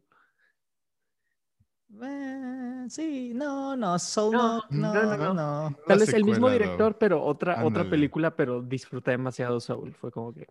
Eh, 2.04 2.75
sí, 2.90 3.32
no, 3.34 3.76
no, 3.76 3.98
Soul 4.00 4.34
No, 4.34 4.64
no, 4.70 4.94
no, 4.94 5.18
no, 5.18 5.34
no, 5.34 5.78
Tal 5.88 6.00
vez 6.00 6.14
el 6.14 6.24
mismo 6.24 6.50
director, 6.50 6.98
pero 6.98 7.24
otra, 7.24 7.64
otra 7.66 7.90
película, 7.90 8.36
pero 8.36 8.62
disfruté 8.62 9.12
demasiado 9.12 9.60
Soul. 9.60 9.94
Fue 9.94 10.12
como 10.12 10.34
que. 10.34 10.48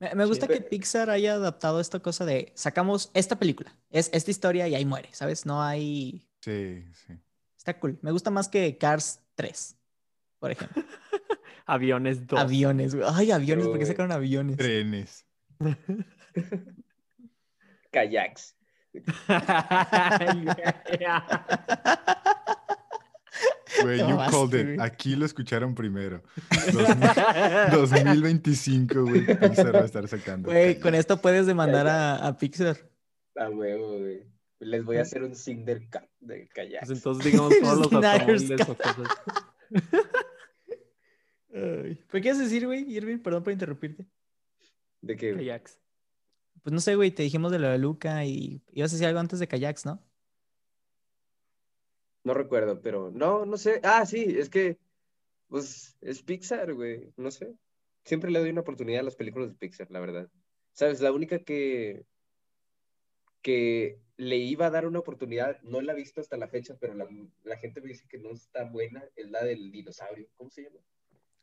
Me, 0.00 0.14
me 0.14 0.24
gusta 0.26 0.46
Sí. 0.46 0.52
que 0.52 0.60
Pixar 0.60 1.10
haya 1.10 1.34
adaptado 1.34 1.80
esta 1.80 1.98
cosa 2.00 2.24
de 2.24 2.52
sacamos 2.54 3.10
esta 3.14 3.36
película, 3.36 3.76
es 3.90 4.10
esta 4.12 4.30
historia 4.30 4.68
y 4.68 4.74
ahí 4.74 4.84
muere, 4.84 5.08
¿sabes? 5.12 5.44
No 5.44 5.62
hay. 5.62 6.24
Sí, 6.40 6.84
sí. 6.92 7.14
Está 7.56 7.78
cool. 7.80 7.98
Me 8.02 8.12
gusta 8.12 8.30
más 8.30 8.48
que 8.48 8.78
Cars 8.78 9.20
3, 9.34 9.76
por 10.38 10.52
ejemplo. 10.52 10.82
Aviones 11.66 12.26
2. 12.26 12.38
Aviones, 12.40 12.94
güey. 12.94 13.06
Ay, 13.12 13.30
aviones, 13.32 13.66
¿por 13.66 13.78
qué 13.78 13.86
sacaron 13.86 14.12
aviones? 14.12 14.56
Trenes. 14.56 15.26
Kayaks. 17.90 18.54
Güey, 23.82 23.98
you 23.98 24.16
called 24.30 24.54
it. 24.54 24.66
güey. 24.66 24.80
Aquí 24.80 25.14
lo 25.14 25.24
escucharon 25.24 25.74
primero. 25.74 26.22
2000 26.72 27.70
2025, 27.70 29.02
güey. 29.02 29.26
Pixar 29.26 29.74
va 29.74 29.80
a 29.80 29.84
estar 29.84 30.08
sacando. 30.08 30.50
Güey, 30.50 30.80
con 30.80 30.94
esto 30.94 31.20
puedes 31.20 31.46
demandar 31.46 31.86
a, 31.86 32.26
a 32.26 32.36
Pixar. 32.36 32.76
A 33.36 33.48
huevo, 33.50 33.98
güey. 33.98 34.26
Les 34.60 34.84
voy 34.84 34.96
a 34.96 35.02
hacer 35.02 35.22
un 35.22 35.36
Cinder 35.36 35.88
Cup 35.88 36.08
de 36.20 36.48
kayaks. 36.48 36.88
Pues 36.88 36.98
entonces 36.98 37.24
digamos 37.24 37.54
todos 37.60 37.78
los 37.78 37.92
automóviles 38.04 38.68
o 38.68 38.76
cosas. 38.76 39.08
¿Qué 41.52 42.20
quieres 42.20 42.38
decir, 42.38 42.66
güey, 42.66 42.90
Irving? 42.92 43.18
Perdón 43.18 43.44
por 43.44 43.52
interrumpirte. 43.52 44.04
¿De 45.00 45.16
qué? 45.16 45.34
Kayaks. 45.34 45.78
Pues 46.62 46.72
no 46.72 46.80
sé, 46.80 46.94
güey, 46.96 47.10
te 47.10 47.22
dijimos 47.22 47.52
de 47.52 47.58
lo 47.58 47.68
de 47.68 47.78
Luca 47.78 48.24
y 48.24 48.62
ibas 48.72 48.92
a 48.92 48.94
decir 48.94 49.06
algo 49.06 49.20
antes 49.20 49.38
de 49.38 49.48
kayaks, 49.48 49.86
¿no? 49.86 50.02
No 52.24 52.34
recuerdo, 52.34 52.80
pero 52.82 53.10
no, 53.10 53.46
no 53.46 53.56
sé. 53.56 53.80
Ah, 53.82 54.04
sí, 54.04 54.36
es 54.38 54.50
que, 54.50 54.78
pues, 55.48 55.96
es 56.00 56.22
Pixar, 56.22 56.74
güey. 56.74 57.12
No 57.16 57.30
sé. 57.30 57.54
Siempre 58.04 58.30
le 58.30 58.38
doy 58.40 58.50
una 58.50 58.60
oportunidad 58.60 59.00
a 59.00 59.04
las 59.04 59.16
películas 59.16 59.48
de 59.48 59.54
Pixar, 59.54 59.90
la 59.90 60.00
verdad. 60.00 60.28
¿Sabes? 60.72 61.00
La 61.00 61.12
única 61.12 61.38
que, 61.38 62.04
que 63.40 63.98
le 64.16 64.36
iba 64.36 64.66
a 64.66 64.70
dar 64.70 64.86
una 64.86 64.98
oportunidad, 64.98 65.60
no 65.62 65.80
la 65.80 65.92
he 65.92 65.96
visto 65.96 66.20
hasta 66.20 66.36
la 66.36 66.48
fecha, 66.48 66.76
pero 66.78 66.94
la, 66.94 67.08
la 67.44 67.56
gente 67.56 67.80
me 67.80 67.88
dice 67.88 68.06
que 68.08 68.18
no 68.18 68.30
está 68.32 68.64
buena, 68.64 69.02
es 69.16 69.30
la 69.30 69.42
del 69.44 69.70
dinosaurio. 69.70 70.28
¿Cómo 70.36 70.50
se 70.50 70.64
llama? 70.64 70.80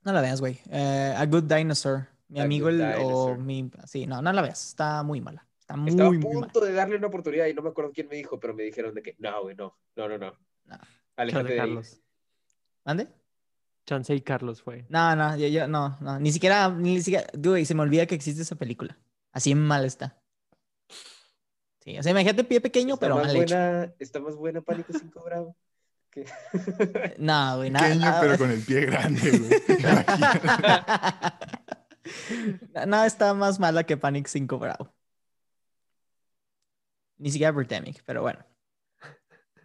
No 0.04 0.14
la 0.14 0.22
veas, 0.22 0.40
güey. 0.40 0.60
Eh, 0.70 1.14
a 1.18 1.26
Good 1.26 1.46
Dinosaur. 1.46 2.15
Mi 2.28 2.40
amigo 2.40 2.70
el, 2.70 2.82
o 3.04 3.36
mi... 3.36 3.70
Sí, 3.86 4.08
no, 4.08 4.22
no 4.22 4.34
la 4.34 4.42
veas. 4.42 4.70
Está 4.70 5.04
muy 5.04 5.22
mala. 5.22 5.46
Está 5.60 5.76
muy, 5.76 5.92
Estaba 5.92 6.10
a 6.10 6.12
muy 6.12 6.20
mala. 6.20 6.32
punto 6.42 6.60
de 6.62 6.74
darle 6.74 6.96
una 6.98 7.08
oportunidad 7.08 7.46
y 7.48 7.54
no 7.54 7.62
me 7.62 7.70
acuerdo 7.70 7.92
quién 7.94 8.08
me 8.08 8.16
dijo, 8.16 8.40
pero 8.40 8.54
me 8.54 8.64
dijeron 8.64 8.94
de 8.96 9.02
que 9.02 9.16
no, 9.20 9.44
güey, 9.44 9.56
no, 9.56 9.78
no, 9.96 10.08
no, 10.10 10.18
no. 10.18 10.34
No. 10.66 10.78
Chance 11.18 11.44
de. 11.44 11.56
Carlos. 11.58 12.02
¿Mande? 12.84 13.08
Chance 13.86 14.16
y 14.16 14.22
Carlos 14.22 14.62
fue. 14.64 14.86
No, 14.90 15.16
no, 15.16 15.38
yo, 15.38 15.48
yo- 15.48 15.68
no, 15.68 15.98
no. 16.02 16.20
Ni 16.20 16.32
siquiera, 16.32 16.70
ni 16.70 17.00
siquiera... 17.02 17.28
Güey, 17.38 17.66
se 17.66 17.76
me 17.76 17.84
olvida 17.84 18.08
que 18.08 18.16
existe 18.16 18.42
esa 18.42 18.56
película. 18.56 18.98
Así 19.32 19.54
mal 19.54 19.86
está. 19.86 20.18
Sí, 21.82 21.98
o 22.00 22.04
sea, 22.04 22.12
imagínate 22.12 22.44
pie 22.44 22.60
pequeño, 22.62 22.96
Está 22.96 23.06
pero 23.06 23.16
más 23.18 23.28
mal 23.28 23.36
hecho. 23.36 23.56
buena, 23.56 23.94
está 24.00 24.20
más 24.20 24.36
buena 24.36 24.62
Pánico 24.62 24.92
5 25.00 25.24
Bravo. 25.24 25.56
que- 26.10 26.26
No, 27.20 27.58
güey, 27.58 27.70
nada. 27.70 27.86
Pequeño, 27.88 28.02
nada- 28.06 28.22
pero 28.22 28.38
con 28.40 28.50
el 28.52 28.62
pie 28.62 28.82
grande, 28.88 29.38
güey. 29.38 29.62
Nada 32.74 33.06
está 33.06 33.34
más 33.34 33.60
mala 33.60 33.84
que 33.84 33.98
Panic 33.98 34.28
5 34.28 34.60
Bravo. 34.60 34.94
Ni 37.18 37.32
siquiera 37.32 37.52
Birdemic, 37.52 38.04
pero 38.06 38.22
bueno. 38.22 38.40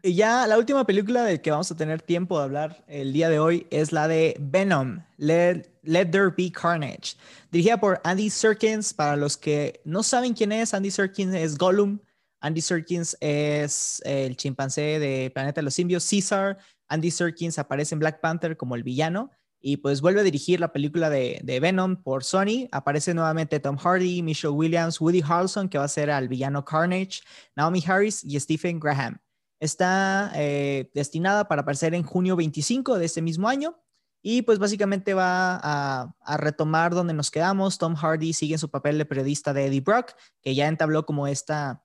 Y 0.03 0.15
ya 0.15 0.47
la 0.47 0.57
última 0.57 0.87
película 0.87 1.25
del 1.25 1.43
que 1.43 1.51
vamos 1.51 1.71
a 1.71 1.77
tener 1.77 2.01
tiempo 2.01 2.39
de 2.39 2.45
hablar 2.45 2.85
el 2.89 3.13
día 3.13 3.29
de 3.29 3.39
hoy 3.39 3.67
es 3.71 3.93
la 3.93 4.09
de 4.09 4.35
Venom, 4.41 5.05
Let, 5.19 5.67
Let 5.83 6.07
There 6.07 6.31
Be 6.35 6.51
Carnage, 6.51 7.17
dirigida 7.51 7.79
por 7.79 8.01
Andy 8.05 8.31
Serkins. 8.31 8.95
Para 8.95 9.17
los 9.17 9.37
que 9.37 9.83
no 9.85 10.03
saben 10.03 10.33
quién 10.33 10.53
es, 10.53 10.73
Andy 10.73 10.91
Serkins 10.91 11.35
es 11.35 11.59
Gollum. 11.59 11.99
Andy 12.41 12.63
Serkins 12.63 13.15
es 13.21 14.01
el 14.07 14.37
chimpancé 14.37 14.99
de 14.99 15.31
Planeta 15.35 15.61
de 15.61 15.65
los 15.65 15.75
Simbios, 15.75 16.09
Caesar. 16.09 16.57
Andy 16.89 17.11
Serkins 17.11 17.59
aparece 17.59 17.95
en 17.95 17.99
Black 17.99 18.21
Panther 18.21 18.57
como 18.57 18.77
el 18.77 18.83
villano 18.83 19.31
y 19.61 19.79
pues 19.79 20.01
vuelve 20.01 20.21
a 20.21 20.25
dirigir 20.25 20.61
la 20.61 20.73
película 20.73 21.11
de, 21.11 21.41
de 21.43 21.61
Venom 21.61 21.97
por 21.97 22.25
Sony. 22.25 22.69
Aparece 22.73 23.13
nuevamente 23.15 23.61
Tom 23.61 23.77
Hardy, 23.77 24.23
Michelle 24.23 24.55
Williams, 24.55 25.01
Woody 25.01 25.23
Harrelson, 25.27 25.69
que 25.69 25.79
va 25.79 25.85
a 25.85 25.89
ser 25.89 26.11
al 26.11 26.29
villano 26.29 26.65
Carnage, 26.65 27.21
Naomi 27.55 27.83
Harris 27.87 28.25
y 28.25 28.39
Stephen 28.41 28.81
Graham. 28.81 29.19
Está 29.61 30.33
eh, 30.35 30.91
destinada 30.95 31.47
para 31.47 31.63
aparecer 31.63 31.95
en 31.95 32.03
junio 32.03 32.35
25 32.35 32.99
de 32.99 33.05
este 33.05 33.21
mismo 33.21 33.49
año. 33.49 33.79
Y 34.23 34.43
pues 34.43 34.59
básicamente 34.59 35.15
va 35.15 35.61
a, 35.63 36.37
retomar 36.39 36.95
donde 36.95 37.15
nos 37.15 37.31
quedamos. 37.31 37.79
Tom 37.79 37.95
Hardy 37.95 38.33
sigue 38.33 38.55
en 38.55 38.59
su 38.59 38.71
papel 38.71 38.99
de 38.99 39.07
periodista 39.07 39.53
de 39.53 39.67
Eddie 39.67 39.81
Brock, 39.81 40.13
que 40.43 40.55
ya 40.55 40.69
entabló 40.69 41.07
como 41.07 41.27
esta 41.27 41.85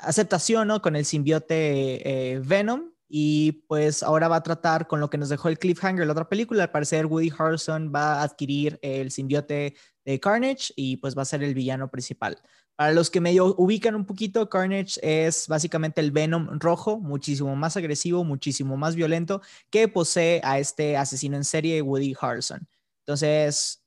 aceptación 0.00 0.68
¿no? 0.68 0.80
con 0.80 0.96
el 0.96 1.04
simbiote 1.04 2.32
eh, 2.32 2.40
Venom. 2.40 2.92
Y 3.12 3.64
pues 3.66 4.04
ahora 4.04 4.28
va 4.28 4.36
a 4.36 4.42
tratar 4.44 4.86
con 4.86 5.00
lo 5.00 5.10
que 5.10 5.18
nos 5.18 5.28
dejó 5.28 5.48
el 5.48 5.58
cliffhanger 5.58 6.06
la 6.06 6.12
otra 6.12 6.28
película. 6.28 6.62
Al 6.62 6.70
parecer, 6.70 7.06
Woody 7.06 7.32
Harrelson 7.36 7.92
va 7.92 8.20
a 8.20 8.22
adquirir 8.22 8.78
el 8.82 9.10
simbiote 9.10 9.74
de 10.04 10.20
Carnage 10.20 10.72
y 10.76 10.96
pues 10.98 11.18
va 11.18 11.22
a 11.22 11.24
ser 11.24 11.42
el 11.42 11.52
villano 11.52 11.90
principal. 11.90 12.40
Para 12.76 12.92
los 12.92 13.10
que 13.10 13.20
medio 13.20 13.56
ubican 13.58 13.96
un 13.96 14.06
poquito, 14.06 14.48
Carnage 14.48 15.00
es 15.02 15.48
básicamente 15.48 16.00
el 16.00 16.12
Venom 16.12 16.60
rojo, 16.60 17.00
muchísimo 17.00 17.56
más 17.56 17.76
agresivo, 17.76 18.22
muchísimo 18.22 18.76
más 18.76 18.94
violento, 18.94 19.42
que 19.70 19.88
posee 19.88 20.40
a 20.44 20.60
este 20.60 20.96
asesino 20.96 21.36
en 21.36 21.44
serie, 21.44 21.82
Woody 21.82 22.14
Harrelson. 22.18 22.68
Entonces, 23.04 23.84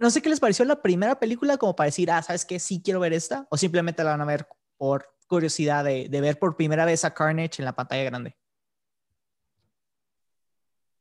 no 0.00 0.10
sé 0.10 0.20
qué 0.20 0.30
les 0.30 0.40
pareció 0.40 0.64
la 0.64 0.82
primera 0.82 1.20
película, 1.20 1.58
como 1.58 1.76
para 1.76 1.86
decir, 1.86 2.10
ah, 2.10 2.22
¿sabes 2.22 2.44
qué? 2.44 2.58
Sí 2.58 2.82
quiero 2.84 2.98
ver 2.98 3.12
esta, 3.12 3.46
o 3.50 3.56
simplemente 3.56 4.02
la 4.02 4.10
van 4.10 4.20
a 4.20 4.26
ver 4.26 4.48
por 4.76 5.06
curiosidad 5.28 5.84
de, 5.84 6.08
de 6.08 6.20
ver 6.20 6.40
por 6.40 6.56
primera 6.56 6.84
vez 6.84 7.04
a 7.04 7.14
Carnage 7.14 7.60
en 7.60 7.64
la 7.64 7.76
pantalla 7.76 8.02
grande. 8.02 8.36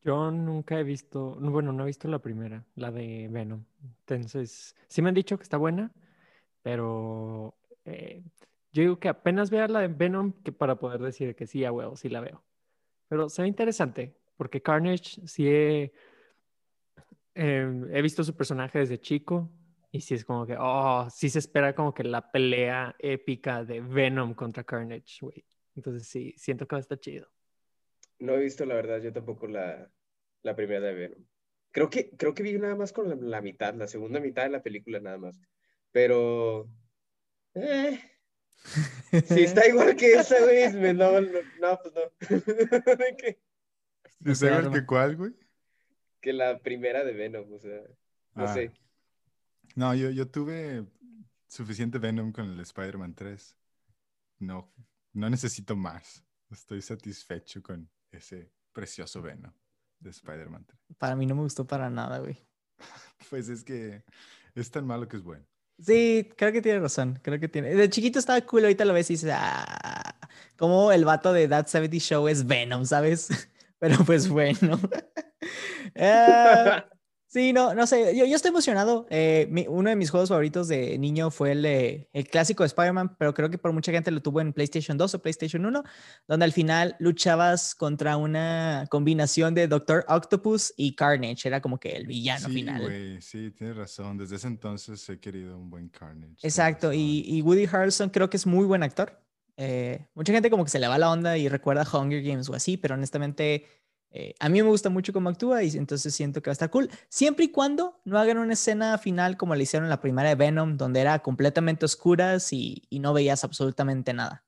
Yo 0.03 0.31
nunca 0.31 0.79
he 0.79 0.83
visto, 0.83 1.37
no, 1.39 1.51
bueno, 1.51 1.73
no 1.73 1.83
he 1.83 1.87
visto 1.87 2.07
la 2.07 2.19
primera, 2.19 2.65
la 2.75 2.91
de 2.91 3.27
Venom. 3.29 3.65
Entonces, 4.01 4.75
sí 4.87 5.01
me 5.01 5.09
han 5.09 5.15
dicho 5.15 5.37
que 5.37 5.43
está 5.43 5.57
buena, 5.57 5.91
Pero 6.63 7.55
eh, 7.85 8.23
yo 8.73 8.81
digo 8.83 8.99
que 8.99 9.09
apenas 9.09 9.49
vea 9.51 9.67
la 9.69 9.81
de 9.81 9.89
Venom 9.89 10.33
para 10.57 10.77
poder 10.79 11.01
decir 11.01 11.35
que 11.35 11.47
sí, 11.47 11.65
a 11.65 11.71
huevo, 11.71 11.95
sí 11.97 12.09
la 12.09 12.21
veo. 12.21 12.43
Pero 13.09 13.29
se 13.29 13.41
ve 13.43 13.49
interesante, 13.49 14.15
porque 14.37 14.61
Carnage 14.61 15.27
sí 15.27 15.47
he, 15.49 15.93
em, 17.35 17.93
he 17.93 18.01
visto 18.01 18.23
su 18.23 18.35
personaje 18.35 18.79
desde 18.79 18.99
chico 18.99 19.49
y 19.91 20.01
sí 20.01 20.15
es 20.15 20.25
como 20.25 20.45
que, 20.45 20.55
oh, 20.59 21.07
sí 21.09 21.29
se 21.29 21.39
espera 21.39 21.73
como 21.75 21.93
que 21.93 22.03
la 22.03 22.31
pelea 22.31 22.95
épica 22.99 23.63
de 23.63 23.81
Venom 23.81 24.33
contra 24.33 24.63
Carnage, 24.63 25.19
güey. 25.21 25.45
Entonces 25.75 26.07
sí, 26.07 26.33
siento 26.37 26.67
que 26.67 26.75
va 26.75 26.79
a 26.79 26.81
estar 26.81 26.99
chido. 26.99 27.27
No 28.19 28.33
he 28.35 28.39
visto, 28.39 28.65
la 28.65 28.75
verdad, 28.75 29.01
yo 29.01 29.13
tampoco 29.13 29.47
la, 29.47 29.91
la 30.43 30.55
primera 30.55 30.81
de 30.81 30.93
Venom. 30.93 31.25
Creo 31.71 31.89
que, 31.89 32.09
creo 32.11 32.33
que 32.33 32.43
vi 32.43 32.57
nada 32.57 32.75
más 32.75 32.91
con 32.93 33.09
la, 33.09 33.15
la 33.15 33.41
mitad, 33.41 33.73
la 33.75 33.87
segunda 33.87 34.19
mitad 34.19 34.43
de 34.43 34.49
la 34.49 34.63
película 34.63 34.99
nada 34.99 35.17
más. 35.17 35.39
Pero... 35.91 36.69
Eh, 37.53 37.99
si 39.25 39.43
está 39.43 39.67
igual 39.67 39.95
que 39.95 40.13
esa, 40.13 40.39
güey, 40.43 40.73
me- 40.73 40.93
no, 40.93 41.21
no, 41.21 41.39
no, 41.59 41.79
pues 41.81 41.93
no. 41.93 42.95
¿De 42.97 43.15
qué? 43.17 43.41
¿Es 44.25 44.39
Claro. 44.39 44.59
igual 44.67 44.79
que 44.79 44.85
cuál, 44.85 45.15
güey? 45.15 45.33
que 46.19 46.33
la 46.33 46.59
primera 46.59 47.03
de 47.05 47.13
Venom, 47.13 47.53
o 47.53 47.59
sea, 47.59 47.79
no 48.33 48.43
Ah. 48.45 48.53
sé. 48.53 48.71
No, 49.75 49.93
yo, 49.93 50.09
yo 50.09 50.27
tuve 50.29 50.85
suficiente 51.47 51.99
Venom 51.99 52.31
con 52.31 52.49
el 52.49 52.59
Spider-Man 52.59 53.13
3. 53.13 53.55
No, 54.39 54.73
no 55.13 55.29
necesito 55.29 55.75
más. 55.75 56.25
Estoy 56.49 56.81
satisfecho 56.81 57.61
con 57.61 57.89
ese 58.11 58.51
precioso 58.73 59.21
Venom 59.21 59.53
de 59.99 60.09
Spider-Man 60.09 60.65
3. 60.65 60.79
Para 60.97 61.15
mí 61.15 61.25
no 61.25 61.35
me 61.35 61.41
gustó 61.41 61.65
para 61.65 61.89
nada, 61.89 62.19
güey. 62.19 62.37
Pues 63.29 63.49
es 63.49 63.63
que 63.63 64.03
es 64.53 64.71
tan 64.71 64.85
malo 64.85 65.07
que 65.07 65.17
es 65.17 65.23
bueno. 65.23 65.45
Sí, 65.79 66.29
creo 66.37 66.51
que 66.51 66.61
tiene 66.61 66.79
razón. 66.79 67.19
Creo 67.21 67.39
que 67.39 67.47
tiene. 67.47 67.73
De 67.73 67.89
chiquito 67.89 68.19
estaba 68.19 68.39
cool, 68.41 68.63
ahorita 68.63 68.85
lo 68.85 68.93
ves 68.93 69.09
y 69.09 69.13
dices, 69.13 69.31
ah, 69.33 70.15
como 70.57 70.91
el 70.91 71.05
vato 71.05 71.33
de 71.33 71.47
That 71.47 71.67
70 71.67 71.97
Show 71.97 72.27
es 72.27 72.45
Venom, 72.45 72.85
¿sabes? 72.85 73.29
Pero 73.79 73.97
pues 74.05 74.29
bueno. 74.29 74.79
Eh, 75.95 76.83
sí, 77.37 77.53
no, 77.53 77.73
no 77.75 77.85
sé. 77.85 78.17
Yo, 78.17 78.25
yo 78.25 78.35
estoy 78.35 78.49
emocionado. 78.49 79.05
Eh, 79.09 79.47
mi- 79.51 79.67
uno 79.67 79.89
de 79.89 79.95
mis 79.95 80.09
juegos 80.09 80.29
favoritos 80.29 80.67
de 80.67 80.97
niño 80.97 81.29
fue 81.29 81.51
el, 81.51 82.25
clásico 82.31 82.63
de 82.63 82.67
Spider-Man, 82.67 83.15
pero 83.17 83.33
creo 83.33 83.49
que 83.49 83.57
por 83.57 83.73
mucha 83.73 83.91
gente 83.91 84.09
lo 84.09 84.21
tuvo 84.21 84.41
en 84.41 84.53
PlayStation 84.53 84.97
2 84.97 85.13
o 85.13 85.21
PlayStation 85.21 85.65
1, 85.65 85.83
donde 86.27 86.45
al 86.45 86.51
final 86.51 86.95
luchabas 86.99 87.75
contra 87.75 88.17
una 88.17 88.87
combinación 88.89 89.53
de 89.53 89.67
Doctor 89.67 90.03
Octopus 90.07 90.73
y 90.75 90.95
Carnage. 90.95 91.47
Era 91.47 91.61
como 91.61 91.79
que 91.79 91.89
el 91.89 92.07
villano 92.07 92.47
sí, 92.47 92.53
final. 92.53 92.81
güey, 92.81 93.21
sí, 93.21 93.51
tienes 93.51 93.77
razón. 93.77 94.17
Desde 94.17 94.37
ese 94.37 94.47
entonces 94.47 95.07
he 95.09 95.19
querido 95.19 95.57
un 95.57 95.69
buen 95.69 95.89
Carnage. 95.89 96.35
Exacto, 96.41 96.91
y 96.91 97.41
Woody 97.43 97.65
Harrelson 97.65 98.09
creo 98.09 98.29
que 98.29 98.37
es 98.37 98.45
muy 98.45 98.65
buen 98.65 98.83
actor. 98.83 99.21
Eh, 99.57 100.05
mucha 100.13 100.31
gente 100.31 100.51
como 100.51 100.63
que 100.63 100.69
se 100.69 100.79
le 100.79 100.87
va 100.87 100.99
la 100.99 101.09
onda 101.09 101.35
y 101.35 101.49
recuerda 101.49 101.87
Hunger 101.91 102.21
Games 102.21 102.47
o 102.47 102.53
así, 102.53 102.77
pero 102.77 102.93
honestamente 102.93 103.65
eh, 104.09 104.33
a 104.39 104.49
mí 104.49 104.61
me 104.63 104.69
gusta 104.69 104.89
mucho 104.89 105.11
cómo 105.13 105.29
actúa 105.29 105.63
y 105.63 105.75
entonces 105.77 106.13
siento 106.15 106.41
que 106.41 106.49
va 106.49 106.51
a 106.51 106.53
estar 106.53 106.69
cool. 106.69 106.89
Siempre 107.09 107.45
y 107.45 107.51
cuando 107.51 107.99
no 108.05 108.17
hagan 108.17 108.37
una 108.37 108.53
escena 108.53 108.97
final 108.97 109.37
como 109.37 109.53
le 109.55 109.63
hicieron 109.63 109.85
en 109.85 109.89
la 109.89 110.01
primera 110.01 110.29
de 110.29 110.35
Venom, 110.35 110.77
donde 110.77 111.01
era 111.01 111.19
completamente 111.19 111.85
oscuras 111.85 112.51
y, 112.53 112.83
y 112.89 112.99
no 112.99 113.13
veías 113.13 113.43
absolutamente 113.43 114.13
nada. 114.13 114.45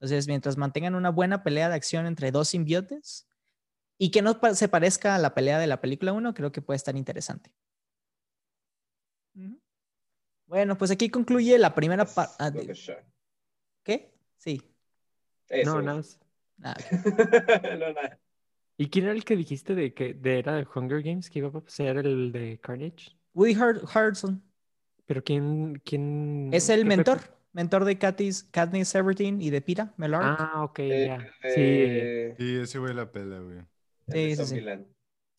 Entonces, 0.00 0.26
mientras 0.26 0.56
mantengan 0.56 0.94
una 0.94 1.10
buena 1.10 1.42
pelea 1.42 1.68
de 1.68 1.74
acción 1.76 2.06
entre 2.06 2.30
dos 2.32 2.48
simbiotes 2.48 3.26
y 3.98 4.10
que 4.10 4.22
no 4.22 4.40
pa- 4.40 4.54
se 4.54 4.68
parezca 4.68 5.14
a 5.14 5.18
la 5.18 5.34
pelea 5.34 5.58
de 5.58 5.66
la 5.66 5.80
película 5.80 6.12
1, 6.12 6.34
creo 6.34 6.50
que 6.52 6.60
puede 6.62 6.76
estar 6.76 6.96
interesante. 6.96 7.54
Bueno, 10.46 10.76
pues 10.76 10.90
aquí 10.90 11.08
concluye 11.08 11.58
la 11.58 11.74
primera 11.74 12.04
That's 12.04 12.36
parte. 12.36 12.58
not 12.58 12.70
a 12.70 12.72
shot. 12.74 13.04
¿Qué? 13.82 14.14
Sí. 14.36 14.62
Eso. 15.48 15.80
No, 15.80 15.82
nada. 15.82 16.02
Ah, 16.62 16.76
no, 17.78 17.92
nada. 17.92 18.18
¿Y 18.76 18.88
quién 18.90 19.04
era 19.06 19.14
el 19.14 19.24
que 19.24 19.36
dijiste 19.36 19.74
de 19.74 19.94
que 19.94 20.14
de, 20.14 20.38
era 20.38 20.54
de 20.56 20.66
Hunger 20.74 21.02
Games 21.02 21.30
que 21.30 21.38
iba 21.38 21.48
a 21.48 21.62
ser 21.66 21.98
el 21.98 22.32
de 22.32 22.58
Carnage? 22.60 23.16
Woody 23.34 23.54
Har- 23.54 23.80
Harrelson 23.92 24.42
Pero 25.06 25.22
quién, 25.22 25.80
quién 25.84 26.48
es 26.52 26.68
el 26.68 26.84
mentor, 26.84 27.18
perso- 27.18 27.30
mentor 27.52 27.84
de 27.84 27.98
Katniss, 27.98 28.44
Katniss 28.44 28.94
Everdeen 28.94 29.40
y 29.42 29.50
de 29.50 29.60
Pira 29.60 29.92
Mellard. 29.96 30.22
Ah, 30.24 30.62
ok, 30.64 30.78
Eh, 30.80 31.06
ya. 31.06 31.18
Sí. 31.42 31.60
eh, 31.60 32.34
Sí, 32.38 32.56
ese 32.56 32.78
güey 32.78 32.94
la 32.94 33.10
pela, 33.12 33.38
güey. 33.40 33.58
el 33.58 33.64
Sí, 34.08 34.12
de 34.12 34.36
sí, 34.36 34.44
sí. 34.46 34.56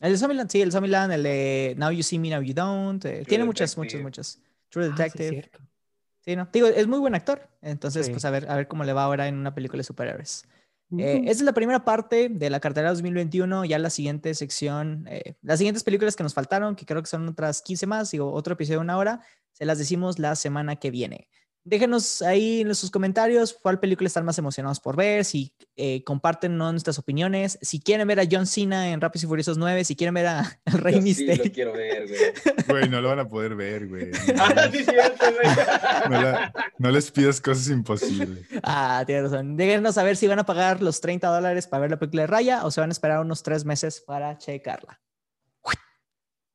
El 0.01 0.11
de 0.11 0.17
Zombieland, 0.17 0.49
sí, 0.51 0.61
el 0.61 0.71
Zombieland, 0.71 1.13
el 1.13 1.23
de 1.23 1.75
Now 1.77 1.91
You 1.91 2.03
See 2.03 2.19
Me, 2.19 2.29
Now 2.29 2.41
You 2.41 2.53
Don't. 2.53 3.03
eh, 3.05 3.23
tiene 3.27 3.43
muchas, 3.45 3.77
muchas, 3.77 3.93
Detective. 3.93 4.03
muchas. 4.03 4.41
True 4.69 4.85
Ah, 4.85 4.87
sí, 4.87 4.93
Detective. 5.03 5.29
cierto. 5.29 5.59
Sí, 6.21 6.35
no. 6.35 6.49
Digo, 6.51 6.67
es 6.67 6.85
muy 6.87 6.99
buen 6.99 7.15
actor. 7.15 7.47
Entonces, 7.61 8.05
Sí. 8.07 8.11
pues 8.11 8.25
a 8.25 8.29
ver, 8.31 8.49
a 8.49 8.55
ver 8.57 8.67
cómo 8.67 8.83
le 8.83 8.93
va 8.93 9.03
ahora 9.03 9.27
en 9.27 9.35
una 9.35 9.53
película 9.55 9.79
de 9.79 9.83
superhéroes. 9.85 10.43
Eh, 10.97 11.21
esa 11.23 11.31
es 11.31 11.41
la 11.41 11.53
primera 11.53 11.83
parte 11.83 12.29
de 12.29 12.49
la 12.49 12.59
cartera 12.59 12.89
2021. 12.89 13.65
Ya 13.65 13.79
la 13.79 13.89
siguiente 13.89 14.33
sección, 14.35 15.05
eh, 15.09 15.35
las 15.41 15.57
siguientes 15.59 15.83
películas 15.83 16.15
que 16.15 16.23
nos 16.23 16.33
faltaron, 16.33 16.75
que 16.75 16.85
creo 16.85 17.01
que 17.01 17.09
son 17.09 17.27
otras 17.27 17.61
15 17.61 17.87
más, 17.87 18.11
digo, 18.11 18.31
otro 18.31 18.53
episodio 18.53 18.79
de 18.79 18.83
una 18.83 18.97
hora, 18.97 19.21
se 19.51 19.65
las 19.65 19.77
decimos 19.77 20.19
la 20.19 20.35
semana 20.35 20.75
que 20.77 20.91
viene. 20.91 21.27
Déjenos 21.67 22.21
ahí 22.21 22.61
en 22.61 22.75
sus 22.75 22.91
comentarios 22.91 23.57
cuál 23.59 23.79
película 23.79 24.05
están 24.07 24.23
más 24.23 24.37
emocionados 24.37 24.79
por 24.79 24.95
ver, 24.95 25.25
si 25.25 25.51
eh, 25.75 26.03
comparten 26.03 26.57
nuestras 26.59 26.99
opiniones, 26.99 27.57
si 27.59 27.79
quieren 27.79 28.07
ver 28.07 28.19
a 28.19 28.23
John 28.31 28.45
Cena 28.45 28.91
en 28.91 29.01
Rápidos 29.01 29.23
y 29.23 29.27
Furiosos 29.27 29.57
9, 29.57 29.83
si 29.83 29.95
quieren 29.95 30.13
ver 30.13 30.27
a 30.27 30.59
el 30.65 30.73
Rey 30.73 30.93
Yo 30.93 30.99
sí 31.01 31.03
Misterio. 31.05 31.43
lo 31.45 31.51
quiero 31.51 31.73
ver, 31.73 32.07
güey. 32.07 32.19
Güey, 32.67 32.89
no 32.89 33.01
lo 33.01 33.09
van 33.09 33.19
a 33.19 33.27
poder 33.27 33.55
ver, 33.55 33.87
güey. 33.87 34.11
Ah, 34.39 34.69
sí, 34.71 34.83
cierto, 34.83 35.25
güey. 35.25 35.55
No, 36.11 36.21
la- 36.21 36.53
no 36.77 36.91
les 36.91 37.09
pidas 37.09 37.41
cosas 37.41 37.67
imposibles. 37.69 38.45
Ah, 38.61 39.03
tiene 39.07 39.23
razón. 39.23 39.57
Déjenos 39.57 39.95
saber 39.95 40.17
si 40.17 40.27
van 40.27 40.37
a 40.39 40.45
pagar 40.45 40.83
los 40.83 41.01
30 41.01 41.27
dólares 41.29 41.65
para 41.67 41.81
ver 41.81 41.89
la 41.91 41.97
película 41.97 42.21
de 42.23 42.27
Raya 42.27 42.63
o 42.63 42.69
se 42.69 42.79
van 42.81 42.91
a 42.91 42.93
esperar 42.93 43.21
unos 43.21 43.41
tres 43.41 43.65
meses 43.65 44.01
para 44.05 44.37
checarla. 44.37 45.01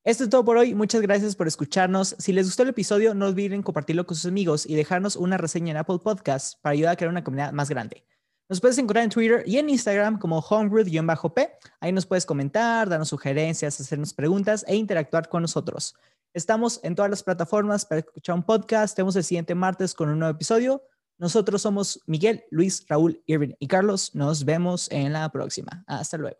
Esto 0.03 0.24
es 0.24 0.30
todo 0.30 0.44
por 0.46 0.57
hoy. 0.57 0.74
Muchas 0.74 1.03
gracias 1.03 1.36
por 1.36 1.46
escucharnos. 1.46 2.16
Si 2.18 2.32
les 2.32 2.46
gustó 2.46 2.62
el 2.62 2.70
episodio, 2.70 3.12
no 3.12 3.26
olviden 3.26 3.62
compartirlo 3.62 4.07
con 4.07 4.16
sus 4.16 4.26
amigos 4.26 4.64
y 4.64 4.74
dejarnos 4.74 5.14
una 5.14 5.36
reseña 5.36 5.72
en 5.72 5.76
Apple 5.76 5.98
Podcasts 6.03 6.57
para 6.62 6.72
ayudar 6.72 6.92
a 6.92 6.96
crear 6.96 7.11
una 7.11 7.22
comunidad 7.22 7.53
más 7.53 7.68
grande. 7.68 8.07
Nos 8.48 8.62
puedes 8.62 8.78
encontrar 8.78 9.05
en 9.05 9.11
Twitter 9.11 9.42
y 9.46 9.59
en 9.59 9.68
Instagram 9.68 10.18
como 10.18 10.38
homebrewed-p. 10.38 11.51
Ahí 11.80 11.92
nos 11.92 12.07
puedes 12.07 12.24
comentar, 12.24 12.88
darnos 12.88 13.09
sugerencias, 13.09 13.78
hacernos 13.78 14.14
preguntas 14.14 14.64
e 14.66 14.74
interactuar 14.74 15.28
con 15.28 15.42
nosotros. 15.42 15.94
Estamos 16.32 16.80
en 16.82 16.94
todas 16.94 17.11
las 17.11 17.22
plataformas 17.22 17.84
para 17.84 18.01
escuchar 18.01 18.36
un 18.36 18.42
podcast. 18.42 18.96
Tenemos 18.96 19.16
el 19.16 19.24
siguiente 19.24 19.55
martes 19.55 19.92
con 19.92 20.09
un 20.09 20.18
nuevo 20.18 20.34
episodio. 20.34 20.82
Nosotros 21.18 21.61
somos 21.61 22.01
Miguel, 22.07 22.42
Luis, 22.51 22.86
Raúl, 22.88 23.22
Irving 23.26 23.53
y 23.59 23.68
Carlos. 23.68 24.14
Nos 24.14 24.46
vemos 24.46 24.90
en 24.90 25.12
la 25.12 25.28
próxima. 25.30 25.84
Hasta 25.86 26.16
luego. 26.16 26.38